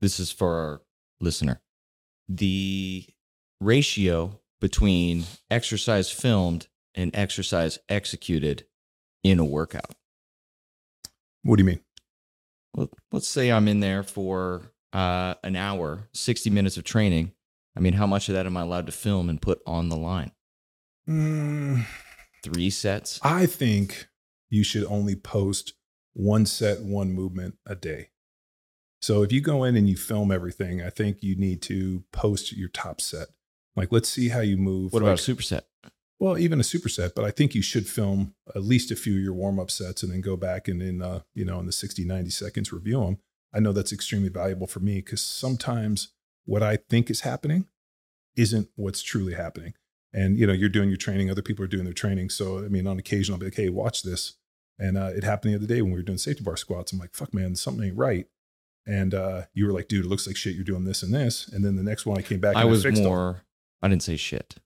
This 0.00 0.18
is 0.18 0.32
for 0.32 0.52
our 0.56 0.82
listener. 1.20 1.60
The 2.28 3.06
ratio 3.60 4.40
between 4.60 5.22
exercise 5.52 6.10
filmed 6.10 6.66
and 6.96 7.14
exercise 7.14 7.78
executed 7.88 8.66
in 9.22 9.38
a 9.38 9.44
workout. 9.44 9.94
What 11.44 11.56
do 11.56 11.62
you 11.62 11.68
mean? 11.68 11.80
Well, 12.74 12.90
let's 13.12 13.28
say 13.28 13.50
I'm 13.50 13.68
in 13.68 13.80
there 13.80 14.02
for 14.02 14.72
uh, 14.92 15.34
an 15.42 15.56
hour, 15.56 16.08
60 16.12 16.50
minutes 16.50 16.76
of 16.76 16.84
training. 16.84 17.32
I 17.76 17.80
mean, 17.80 17.94
how 17.94 18.06
much 18.06 18.28
of 18.28 18.34
that 18.34 18.46
am 18.46 18.56
I 18.56 18.62
allowed 18.62 18.86
to 18.86 18.92
film 18.92 19.28
and 19.28 19.40
put 19.40 19.60
on 19.66 19.88
the 19.88 19.96
line? 19.96 20.32
Mm, 21.08 21.84
Three 22.42 22.70
sets? 22.70 23.20
I 23.22 23.46
think 23.46 24.08
you 24.48 24.64
should 24.64 24.84
only 24.84 25.14
post 25.16 25.74
one 26.12 26.46
set, 26.46 26.82
one 26.82 27.12
movement 27.12 27.56
a 27.66 27.74
day. 27.74 28.10
So 29.02 29.22
if 29.22 29.32
you 29.32 29.40
go 29.40 29.64
in 29.64 29.76
and 29.76 29.88
you 29.88 29.96
film 29.96 30.30
everything, 30.30 30.82
I 30.82 30.90
think 30.90 31.22
you 31.22 31.36
need 31.36 31.62
to 31.62 32.04
post 32.12 32.52
your 32.52 32.68
top 32.68 33.00
set. 33.00 33.28
Like, 33.76 33.92
let's 33.92 34.08
see 34.08 34.28
how 34.28 34.40
you 34.40 34.56
move. 34.56 34.92
What 34.92 35.02
like, 35.02 35.12
about 35.12 35.26
a 35.28 35.34
superset? 35.34 35.62
Well, 36.20 36.36
even 36.36 36.60
a 36.60 36.62
superset, 36.62 37.12
but 37.16 37.24
I 37.24 37.30
think 37.30 37.54
you 37.54 37.62
should 37.62 37.88
film 37.88 38.34
at 38.54 38.62
least 38.62 38.90
a 38.90 38.96
few 38.96 39.16
of 39.16 39.22
your 39.22 39.32
warm 39.32 39.58
up 39.58 39.70
sets 39.70 40.02
and 40.02 40.12
then 40.12 40.20
go 40.20 40.36
back 40.36 40.68
and 40.68 40.82
in, 40.82 41.00
uh, 41.00 41.20
you 41.34 41.46
know, 41.46 41.58
in 41.58 41.64
the 41.66 41.72
60, 41.72 42.04
90 42.04 42.28
seconds 42.28 42.72
review 42.72 43.00
them. 43.00 43.18
I 43.54 43.58
know 43.60 43.72
that's 43.72 43.92
extremely 43.92 44.28
valuable 44.28 44.66
for 44.66 44.80
me 44.80 44.96
because 44.96 45.22
sometimes 45.22 46.08
what 46.44 46.62
I 46.62 46.76
think 46.76 47.10
is 47.10 47.22
happening 47.22 47.66
isn't 48.36 48.68
what's 48.76 49.02
truly 49.02 49.32
happening. 49.32 49.72
And, 50.12 50.38
you 50.38 50.46
know, 50.46 50.52
you're 50.52 50.68
doing 50.68 50.90
your 50.90 50.98
training, 50.98 51.30
other 51.30 51.40
people 51.40 51.64
are 51.64 51.68
doing 51.68 51.84
their 51.84 51.94
training. 51.94 52.28
So, 52.28 52.58
I 52.58 52.68
mean, 52.68 52.86
on 52.86 52.98
occasion, 52.98 53.32
I'll 53.32 53.38
be 53.38 53.46
like, 53.46 53.54
hey, 53.54 53.70
watch 53.70 54.02
this. 54.02 54.34
And 54.78 54.98
uh, 54.98 55.10
it 55.14 55.24
happened 55.24 55.54
the 55.54 55.56
other 55.58 55.66
day 55.66 55.80
when 55.80 55.92
we 55.92 55.98
were 55.98 56.04
doing 56.04 56.18
safety 56.18 56.44
bar 56.44 56.56
squats. 56.56 56.92
I'm 56.92 56.98
like, 56.98 57.14
fuck, 57.14 57.32
man, 57.32 57.54
something 57.56 57.84
ain't 57.84 57.96
right. 57.96 58.26
And 58.86 59.14
uh, 59.14 59.42
you 59.54 59.66
were 59.66 59.72
like, 59.72 59.88
dude, 59.88 60.04
it 60.04 60.08
looks 60.08 60.26
like 60.26 60.36
shit. 60.36 60.54
You're 60.54 60.64
doing 60.64 60.84
this 60.84 61.02
and 61.02 61.14
this. 61.14 61.48
And 61.48 61.64
then 61.64 61.76
the 61.76 61.82
next 61.82 62.06
one, 62.06 62.18
I 62.18 62.22
came 62.22 62.40
back. 62.40 62.56
I 62.56 62.64
was 62.64 62.82
fixed 62.82 63.02
all- 63.02 63.08
more, 63.08 63.42
I 63.82 63.88
didn't 63.88 64.02
say 64.02 64.16
shit. 64.16 64.56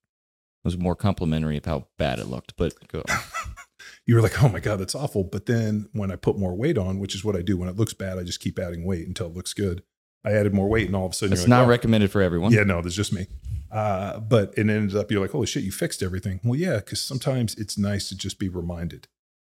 Was 0.65 0.79
more 0.79 0.97
complimentary 0.97 1.59
of 1.59 1.67
how 1.67 1.89
bad 1.99 2.19
it 2.19 2.27
looked, 2.27 2.55
but 2.57 2.73
you 4.07 4.15
were 4.15 4.23
like, 4.23 4.43
oh 4.43 4.49
my 4.49 4.61
God, 4.61 4.81
that's 4.81 4.95
awful. 4.95 5.23
But 5.23 5.47
then 5.47 5.89
when 5.93 6.11
I 6.11 6.17
put 6.17 6.39
more 6.39 6.55
weight 6.57 6.79
on, 6.79 6.99
which 6.99 7.15
is 7.15 7.23
what 7.25 7.37
I 7.37 7.43
do 7.43 7.57
when 7.59 7.69
it 7.69 7.77
looks 7.77 7.93
bad, 7.93 8.19
I 8.19 8.23
just 8.23 8.41
keep 8.41 8.59
adding 8.59 8.85
weight 8.85 9.07
until 9.07 9.27
it 9.27 9.35
looks 9.35 9.53
good. 9.53 9.83
I 10.25 10.33
added 10.33 10.55
more 10.55 10.69
weight 10.69 10.87
and 10.87 10.97
all 10.97 11.05
of 11.05 11.13
a 11.13 11.15
sudden 11.15 11.35
It's 11.35 11.43
like, 11.43 11.51
not 11.51 11.67
"Oh." 11.67 11.69
recommended 11.69 12.11
for 12.11 12.23
everyone. 12.23 12.51
Yeah, 12.51 12.63
no, 12.63 12.81
there's 12.81 12.97
just 12.97 13.13
me. 13.13 13.27
Uh, 13.71 14.21
but 14.21 14.55
it 14.57 14.71
ended 14.71 14.97
up, 14.97 15.11
you're 15.11 15.21
like, 15.21 15.33
holy 15.33 15.47
shit, 15.47 15.65
you 15.65 15.73
fixed 15.73 16.03
everything. 16.03 16.41
Well, 16.43 16.59
yeah, 16.59 16.77
because 16.77 17.03
sometimes 17.03 17.55
it's 17.57 17.77
nice 17.77 18.09
to 18.09 18.17
just 18.17 18.39
be 18.39 18.49
reminded, 18.49 19.09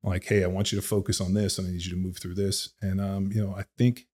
like, 0.02 0.24
hey, 0.24 0.42
I 0.42 0.48
want 0.48 0.72
you 0.72 0.80
to 0.80 0.86
focus 0.86 1.20
on 1.20 1.34
this, 1.34 1.58
and 1.58 1.68
I 1.68 1.70
need 1.70 1.84
you 1.84 1.90
to 1.90 1.96
move 1.96 2.16
through 2.18 2.34
this. 2.34 2.70
And 2.82 3.00
um, 3.00 3.30
you 3.32 3.46
know, 3.46 3.54
I 3.54 3.64
think 3.78 4.06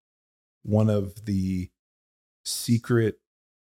one 0.63 0.91
of 0.91 1.25
the 1.25 1.71
secret 2.45 3.19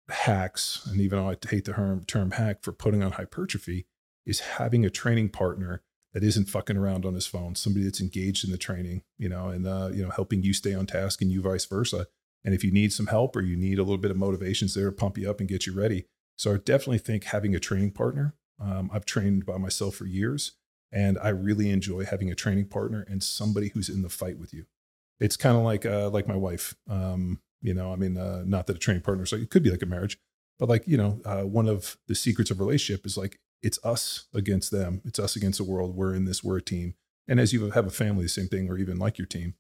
hacks, 0.08 0.86
and 0.86 1.00
even 1.00 1.18
though 1.18 1.30
I 1.30 1.36
hate 1.48 1.64
the 1.64 1.72
term, 1.72 2.04
term 2.04 2.32
hack 2.32 2.62
for 2.62 2.72
putting 2.72 3.02
on 3.02 3.12
hypertrophy, 3.12 3.86
is 4.24 4.40
having 4.40 4.84
a 4.84 4.90
training 4.90 5.30
partner 5.30 5.82
that 6.12 6.24
isn't 6.24 6.48
fucking 6.48 6.76
around 6.76 7.04
on 7.04 7.14
his 7.14 7.26
phone, 7.26 7.54
somebody 7.54 7.84
that's 7.84 8.00
engaged 8.00 8.44
in 8.44 8.50
the 8.50 8.58
training, 8.58 9.02
you 9.18 9.28
know, 9.28 9.48
and 9.48 9.66
uh, 9.66 9.90
you 9.92 10.02
know, 10.02 10.10
helping 10.10 10.42
you 10.42 10.52
stay 10.52 10.74
on 10.74 10.86
task 10.86 11.20
and 11.20 11.30
you 11.30 11.42
vice 11.42 11.66
versa. 11.66 12.06
And 12.44 12.54
if 12.54 12.64
you 12.64 12.72
need 12.72 12.92
some 12.92 13.08
help 13.08 13.36
or 13.36 13.42
you 13.42 13.56
need 13.56 13.78
a 13.78 13.82
little 13.82 13.98
bit 13.98 14.10
of 14.10 14.16
motivations 14.16 14.74
there 14.74 14.86
to 14.86 14.96
pump 14.96 15.18
you 15.18 15.28
up 15.28 15.40
and 15.40 15.48
get 15.48 15.66
you 15.66 15.74
ready. 15.74 16.06
So 16.36 16.54
I 16.54 16.56
definitely 16.58 16.98
think 16.98 17.24
having 17.24 17.54
a 17.54 17.60
training 17.60 17.90
partner. 17.90 18.34
Um, 18.60 18.90
I've 18.92 19.04
trained 19.04 19.44
by 19.44 19.58
myself 19.58 19.96
for 19.96 20.06
years, 20.06 20.52
and 20.92 21.18
I 21.22 21.28
really 21.30 21.70
enjoy 21.70 22.04
having 22.04 22.30
a 22.30 22.34
training 22.34 22.68
partner 22.68 23.04
and 23.08 23.22
somebody 23.22 23.68
who's 23.68 23.88
in 23.88 24.02
the 24.02 24.08
fight 24.08 24.38
with 24.38 24.54
you. 24.54 24.66
It's 25.20 25.36
kind 25.36 25.56
of 25.56 25.64
like 25.64 25.84
uh, 25.84 26.08
like 26.10 26.28
my 26.28 26.36
wife. 26.36 26.74
Um, 26.88 27.40
you 27.66 27.74
know, 27.74 27.92
I 27.92 27.96
mean, 27.96 28.16
uh, 28.16 28.44
not 28.46 28.66
that 28.66 28.76
a 28.76 28.78
training 28.78 29.02
partner, 29.02 29.26
so 29.26 29.36
it 29.36 29.50
could 29.50 29.62
be 29.62 29.70
like 29.70 29.82
a 29.82 29.86
marriage, 29.86 30.18
but 30.58 30.68
like 30.68 30.84
you 30.86 30.96
know, 30.96 31.20
uh, 31.24 31.42
one 31.42 31.68
of 31.68 31.96
the 32.06 32.14
secrets 32.14 32.50
of 32.50 32.60
relationship 32.60 33.04
is 33.04 33.16
like 33.16 33.40
it's 33.62 33.78
us 33.84 34.26
against 34.32 34.70
them. 34.70 35.02
It's 35.04 35.18
us 35.18 35.34
against 35.34 35.58
the 35.58 35.64
world. 35.64 35.96
We're 35.96 36.14
in 36.14 36.24
this. 36.24 36.44
We're 36.44 36.58
a 36.58 36.62
team. 36.62 36.94
And 37.28 37.40
as 37.40 37.52
you 37.52 37.70
have 37.70 37.86
a 37.86 37.90
family, 37.90 38.22
the 38.22 38.28
same 38.28 38.46
thing, 38.46 38.70
or 38.70 38.78
even 38.78 38.98
like 38.98 39.18
your 39.18 39.26
team. 39.26 39.54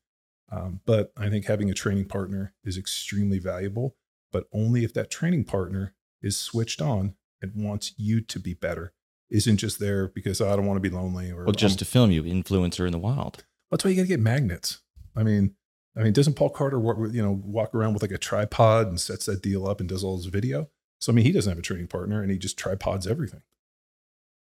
Um, 0.52 0.80
but 0.86 1.12
I 1.16 1.28
think 1.28 1.46
having 1.46 1.68
a 1.68 1.74
training 1.74 2.04
partner 2.04 2.54
is 2.62 2.78
extremely 2.78 3.40
valuable, 3.40 3.96
but 4.30 4.46
only 4.52 4.84
if 4.84 4.94
that 4.94 5.10
training 5.10 5.44
partner 5.44 5.94
is 6.22 6.36
switched 6.36 6.80
on 6.80 7.14
and 7.42 7.52
wants 7.56 7.92
you 7.96 8.20
to 8.20 8.38
be 8.38 8.54
better. 8.54 8.92
Isn't 9.28 9.56
just 9.56 9.80
there 9.80 10.06
because 10.06 10.40
oh, 10.40 10.52
I 10.52 10.54
don't 10.54 10.66
want 10.66 10.76
to 10.76 10.88
be 10.88 10.94
lonely 10.94 11.32
or 11.32 11.44
well, 11.44 11.52
just 11.52 11.74
um, 11.74 11.78
to 11.78 11.84
film 11.84 12.12
you, 12.12 12.22
influencer 12.22 12.86
in 12.86 12.92
the 12.92 12.98
wild. 12.98 13.44
That's 13.72 13.84
why 13.84 13.90
you 13.90 13.96
got 13.96 14.02
to 14.02 14.08
get 14.08 14.20
magnets. 14.20 14.82
I 15.16 15.24
mean, 15.24 15.56
I 15.96 16.02
mean, 16.02 16.12
doesn't 16.12 16.34
Paul 16.34 16.50
Carter 16.50 16.78
you 17.10 17.22
know 17.22 17.40
walk 17.44 17.74
around 17.74 17.94
with 17.94 18.02
like 18.02 18.10
a 18.10 18.18
tripod 18.18 18.88
and 18.88 19.00
sets 19.00 19.26
that 19.26 19.42
deal 19.42 19.66
up 19.66 19.80
and 19.80 19.88
does 19.88 20.04
all 20.04 20.16
his 20.16 20.26
video? 20.26 20.68
So 21.00 21.12
I 21.12 21.14
mean, 21.14 21.24
he 21.24 21.32
doesn't 21.32 21.50
have 21.50 21.58
a 21.58 21.62
training 21.62 21.88
partner 21.88 22.22
and 22.22 22.30
he 22.30 22.38
just 22.38 22.58
tripods 22.58 23.06
everything. 23.06 23.42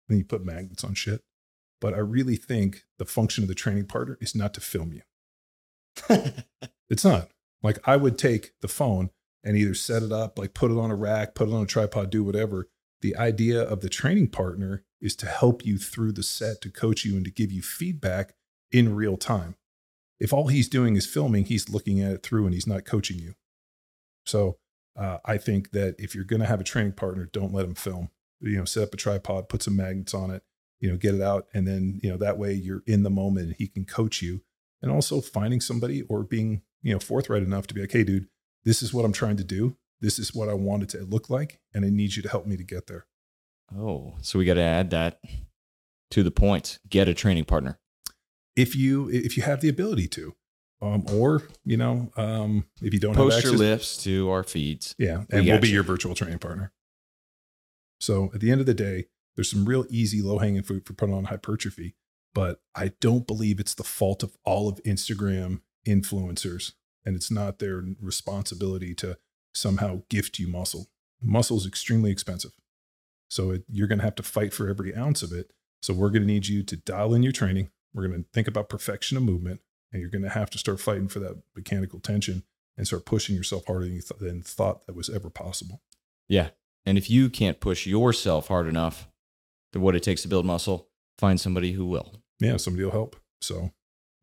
And 0.09 0.17
you 0.17 0.25
put 0.25 0.45
magnets 0.45 0.83
on 0.83 0.93
shit. 0.93 1.21
But 1.81 1.93
I 1.93 1.99
really 1.99 2.35
think 2.35 2.85
the 2.97 3.05
function 3.05 3.43
of 3.43 3.47
the 3.47 3.55
training 3.55 3.85
partner 3.85 4.17
is 4.21 4.35
not 4.35 4.53
to 4.55 4.61
film 4.61 4.93
you. 4.93 5.01
it's 6.89 7.05
not. 7.05 7.29
Like 7.61 7.79
I 7.87 7.95
would 7.95 8.17
take 8.17 8.51
the 8.61 8.67
phone 8.67 9.09
and 9.43 9.57
either 9.57 9.73
set 9.73 10.03
it 10.03 10.11
up, 10.11 10.39
like 10.39 10.53
put 10.53 10.71
it 10.71 10.77
on 10.77 10.91
a 10.91 10.95
rack, 10.95 11.35
put 11.35 11.47
it 11.47 11.53
on 11.53 11.63
a 11.63 11.67
tripod, 11.67 12.09
do 12.09 12.23
whatever. 12.23 12.69
The 13.01 13.15
idea 13.15 13.61
of 13.61 13.81
the 13.81 13.89
training 13.89 14.29
partner 14.29 14.83
is 15.01 15.15
to 15.17 15.27
help 15.27 15.65
you 15.65 15.77
through 15.77 16.13
the 16.13 16.23
set, 16.23 16.61
to 16.61 16.71
coach 16.71 17.05
you 17.05 17.15
and 17.15 17.25
to 17.25 17.31
give 17.31 17.51
you 17.51 17.61
feedback 17.61 18.33
in 18.71 18.95
real 18.95 19.17
time. 19.17 19.55
If 20.19 20.33
all 20.33 20.47
he's 20.47 20.69
doing 20.69 20.95
is 20.95 21.05
filming, 21.05 21.45
he's 21.45 21.69
looking 21.69 22.01
at 22.01 22.11
it 22.11 22.23
through 22.23 22.45
and 22.45 22.53
he's 22.53 22.67
not 22.67 22.85
coaching 22.85 23.19
you. 23.19 23.35
So 24.25 24.57
uh, 24.97 25.17
I 25.25 25.37
think 25.37 25.71
that 25.71 25.95
if 25.99 26.15
you're 26.15 26.23
going 26.23 26.39
to 26.39 26.47
have 26.47 26.61
a 26.61 26.65
training 26.65 26.93
partner, 26.93 27.25
don't 27.31 27.53
let 27.53 27.65
him 27.65 27.75
film. 27.75 28.09
You 28.41 28.57
know, 28.57 28.65
set 28.65 28.83
up 28.83 28.93
a 28.93 28.97
tripod, 28.97 29.49
put 29.49 29.63
some 29.63 29.75
magnets 29.75 30.13
on 30.13 30.31
it, 30.31 30.43
you 30.79 30.89
know, 30.89 30.97
get 30.97 31.15
it 31.15 31.21
out. 31.21 31.47
And 31.53 31.67
then, 31.67 31.99
you 32.03 32.09
know, 32.09 32.17
that 32.17 32.37
way 32.37 32.53
you're 32.53 32.83
in 32.85 33.03
the 33.03 33.09
moment 33.09 33.47
and 33.47 33.55
he 33.57 33.67
can 33.67 33.85
coach 33.85 34.21
you. 34.21 34.41
And 34.81 34.91
also 34.91 35.19
finding 35.21 35.61
somebody 35.61 36.03
or 36.03 36.23
being, 36.23 36.61
you 36.81 36.93
know, 36.93 36.99
forthright 36.99 37.43
enough 37.43 37.65
to 37.67 37.73
be 37.73 37.81
like, 37.81 37.91
hey, 37.91 38.03
dude, 38.03 38.27
this 38.63 38.81
is 38.81 38.93
what 38.93 39.05
I'm 39.05 39.13
trying 39.13 39.37
to 39.37 39.43
do. 39.43 39.77
This 40.01 40.19
is 40.19 40.35
what 40.35 40.49
I 40.49 40.53
want 40.53 40.83
it 40.83 40.89
to 40.89 40.99
look 41.03 41.29
like. 41.29 41.59
And 41.73 41.85
I 41.85 41.89
need 41.89 42.15
you 42.15 42.21
to 42.21 42.29
help 42.29 42.45
me 42.45 42.57
to 42.57 42.63
get 42.63 42.87
there. 42.87 43.07
Oh, 43.75 44.15
so 44.21 44.37
we 44.37 44.45
got 44.45 44.55
to 44.55 44.61
add 44.61 44.91
that 44.91 45.19
to 46.11 46.21
the 46.21 46.31
point. 46.31 46.79
Get 46.87 47.07
a 47.07 47.13
training 47.13 47.45
partner. 47.45 47.79
If 48.55 48.75
you 48.75 49.09
if 49.09 49.37
you 49.37 49.43
have 49.43 49.61
the 49.61 49.69
ability 49.69 50.07
to. 50.09 50.35
Um, 50.81 51.05
or 51.11 51.43
you 51.63 51.77
know, 51.77 52.11
um, 52.17 52.65
if 52.81 52.93
you 52.93 52.99
don't 52.99 53.15
post 53.15 53.37
have 53.37 53.45
your 53.45 53.53
lifts 53.53 54.03
to 54.03 54.29
our 54.29 54.43
feeds. 54.43 54.93
yeah, 54.99 55.23
and 55.31 55.45
we'll 55.45 55.59
be 55.59 55.69
you. 55.69 55.75
your 55.75 55.83
virtual 55.83 56.13
training 56.13 56.39
partner. 56.39 56.73
So 57.99 58.29
at 58.33 58.41
the 58.41 58.51
end 58.51 58.59
of 58.59 58.67
the 58.67 58.73
day, 58.73 59.05
there's 59.35 59.49
some 59.49 59.65
real 59.65 59.85
easy 59.89 60.21
low 60.21 60.39
hanging 60.39 60.63
fruit 60.63 60.85
for 60.85 60.93
putting 60.93 61.15
on 61.15 61.25
hypertrophy, 61.25 61.95
but 62.33 62.59
I 62.75 62.91
don't 62.99 63.25
believe 63.25 63.59
it's 63.59 63.73
the 63.73 63.83
fault 63.83 64.21
of 64.21 64.35
all 64.43 64.67
of 64.67 64.83
Instagram 64.83 65.61
influencers, 65.87 66.73
and 67.05 67.15
it's 67.15 67.31
not 67.31 67.59
their 67.59 67.83
responsibility 68.01 68.93
to 68.95 69.17
somehow 69.53 70.01
gift 70.09 70.39
you 70.39 70.47
muscle. 70.47 70.87
Muscle 71.21 71.57
is 71.57 71.65
extremely 71.65 72.11
expensive, 72.11 72.51
so 73.29 73.51
it, 73.51 73.63
you're 73.69 73.87
going 73.87 73.99
to 73.99 74.05
have 74.05 74.15
to 74.15 74.23
fight 74.23 74.53
for 74.53 74.69
every 74.69 74.93
ounce 74.95 75.23
of 75.23 75.31
it. 75.31 75.51
So 75.81 75.93
we're 75.93 76.09
going 76.09 76.23
to 76.23 76.27
need 76.27 76.47
you 76.47 76.63
to 76.63 76.75
dial 76.75 77.13
in 77.13 77.23
your 77.23 77.31
training. 77.31 77.69
We're 77.95 78.07
going 78.07 78.23
to 78.23 78.29
think 78.33 78.47
about 78.47 78.69
perfection 78.69 79.17
of 79.17 79.23
movement, 79.23 79.61
and 79.91 80.01
you're 80.01 80.11
going 80.11 80.23
to 80.23 80.29
have 80.29 80.49
to 80.51 80.57
start 80.57 80.79
fighting 80.79 81.07
for 81.07 81.19
that 81.19 81.41
mechanical 81.55 81.99
tension 81.99 82.43
and 82.77 82.85
start 82.85 83.05
pushing 83.05 83.35
yourself 83.35 83.65
harder 83.65 83.85
than 83.85 83.95
you 83.95 84.01
th- 84.01 84.19
than 84.19 84.41
thought 84.41 84.85
that 84.85 84.95
was 84.95 85.09
ever 85.09 85.29
possible. 85.29 85.81
Yeah. 86.27 86.49
And 86.85 86.97
if 86.97 87.09
you 87.09 87.29
can't 87.29 87.59
push 87.59 87.87
yourself 87.87 88.49
hard 88.49 88.67
enough 88.67 89.07
to 89.73 89.79
what 89.79 89.95
it 89.95 90.03
takes 90.03 90.21
to 90.23 90.27
build 90.27 90.45
muscle, 90.45 90.89
find 91.17 91.39
somebody 91.39 91.71
who 91.71 91.85
will. 91.85 92.13
Yeah, 92.39 92.57
somebody 92.57 92.83
will 92.83 92.91
help. 92.91 93.15
So, 93.41 93.71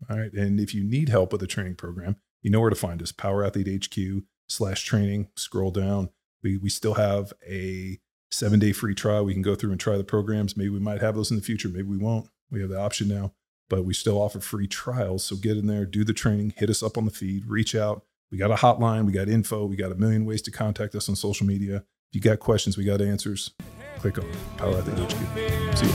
all 0.08 0.18
right. 0.18 0.32
And 0.32 0.60
if 0.60 0.74
you 0.74 0.84
need 0.84 1.08
help 1.08 1.32
with 1.32 1.40
the 1.40 1.46
training 1.46 1.76
program, 1.76 2.16
you 2.42 2.50
know 2.50 2.60
where 2.60 2.70
to 2.70 2.76
find 2.76 3.00
us. 3.02 3.10
Power 3.10 3.44
Athlete 3.44 3.86
HQ 3.86 4.24
slash 4.48 4.84
training. 4.84 5.28
Scroll 5.36 5.70
down. 5.70 6.10
We 6.42 6.56
we 6.56 6.68
still 6.68 6.94
have 6.94 7.32
a 7.48 7.98
seven 8.30 8.58
day 8.58 8.72
free 8.72 8.94
trial. 8.94 9.24
We 9.24 9.32
can 9.32 9.42
go 9.42 9.54
through 9.54 9.70
and 9.70 9.80
try 9.80 9.96
the 9.96 10.04
programs. 10.04 10.56
Maybe 10.56 10.70
we 10.70 10.80
might 10.80 11.00
have 11.00 11.14
those 11.14 11.30
in 11.30 11.36
the 11.36 11.42
future. 11.42 11.68
Maybe 11.68 11.88
we 11.88 11.98
won't. 11.98 12.28
We 12.50 12.60
have 12.60 12.70
the 12.70 12.78
option 12.78 13.08
now, 13.08 13.32
but 13.72 13.86
we 13.86 13.94
still 13.94 14.20
offer 14.20 14.38
free 14.38 14.66
trials. 14.66 15.24
So 15.24 15.34
get 15.34 15.56
in 15.56 15.66
there, 15.66 15.86
do 15.86 16.04
the 16.04 16.12
training, 16.12 16.52
hit 16.58 16.68
us 16.68 16.82
up 16.82 16.98
on 16.98 17.06
the 17.06 17.10
feed, 17.10 17.46
reach 17.46 17.74
out. 17.74 18.04
We 18.30 18.36
got 18.36 18.50
a 18.50 18.56
hotline, 18.56 19.06
we 19.06 19.12
got 19.12 19.30
info, 19.30 19.64
we 19.64 19.76
got 19.76 19.90
a 19.90 19.94
million 19.94 20.26
ways 20.26 20.42
to 20.42 20.50
contact 20.50 20.94
us 20.94 21.08
on 21.08 21.16
social 21.16 21.46
media. 21.46 21.76
If 21.76 22.16
you 22.16 22.20
got 22.20 22.38
questions, 22.38 22.76
we 22.76 22.84
got 22.84 23.00
answers. 23.00 23.52
Click 23.98 24.18
on 24.18 24.30
Power 24.58 24.76
Athlete 24.76 25.10
HQ. 25.10 25.78
See 25.78 25.86
you. 25.86 25.92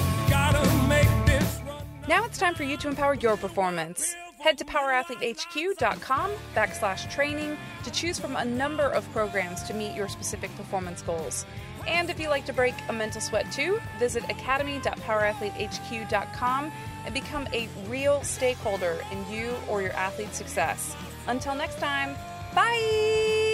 Now 2.07 2.25
it's 2.25 2.39
time 2.39 2.55
for 2.55 2.63
you 2.63 2.77
to 2.77 2.87
empower 2.87 3.13
your 3.13 3.37
performance. 3.37 4.15
Head 4.39 4.57
to 4.57 4.65
powerathletehq.com 4.65 6.31
backslash 6.55 7.11
training 7.11 7.57
to 7.83 7.91
choose 7.91 8.17
from 8.17 8.37
a 8.37 8.45
number 8.45 8.85
of 8.85 9.07
programs 9.11 9.61
to 9.63 9.75
meet 9.75 9.95
your 9.95 10.09
specific 10.09 10.49
performance 10.57 11.03
goals. 11.03 11.45
And 11.87 12.09
if 12.09 12.19
you 12.19 12.29
like 12.29 12.45
to 12.45 12.53
break 12.53 12.75
a 12.89 12.93
mental 12.93 13.21
sweat 13.21 13.51
too, 13.51 13.79
visit 13.97 14.23
academy.powerathletehq.com 14.29 16.71
and 17.05 17.13
become 17.13 17.47
a 17.53 17.69
real 17.87 18.21
stakeholder 18.23 18.97
in 19.11 19.29
you 19.31 19.55
or 19.69 19.81
your 19.81 19.93
athlete's 19.93 20.37
success. 20.37 20.95
Until 21.27 21.55
next 21.55 21.79
time, 21.79 22.15
bye! 22.53 23.46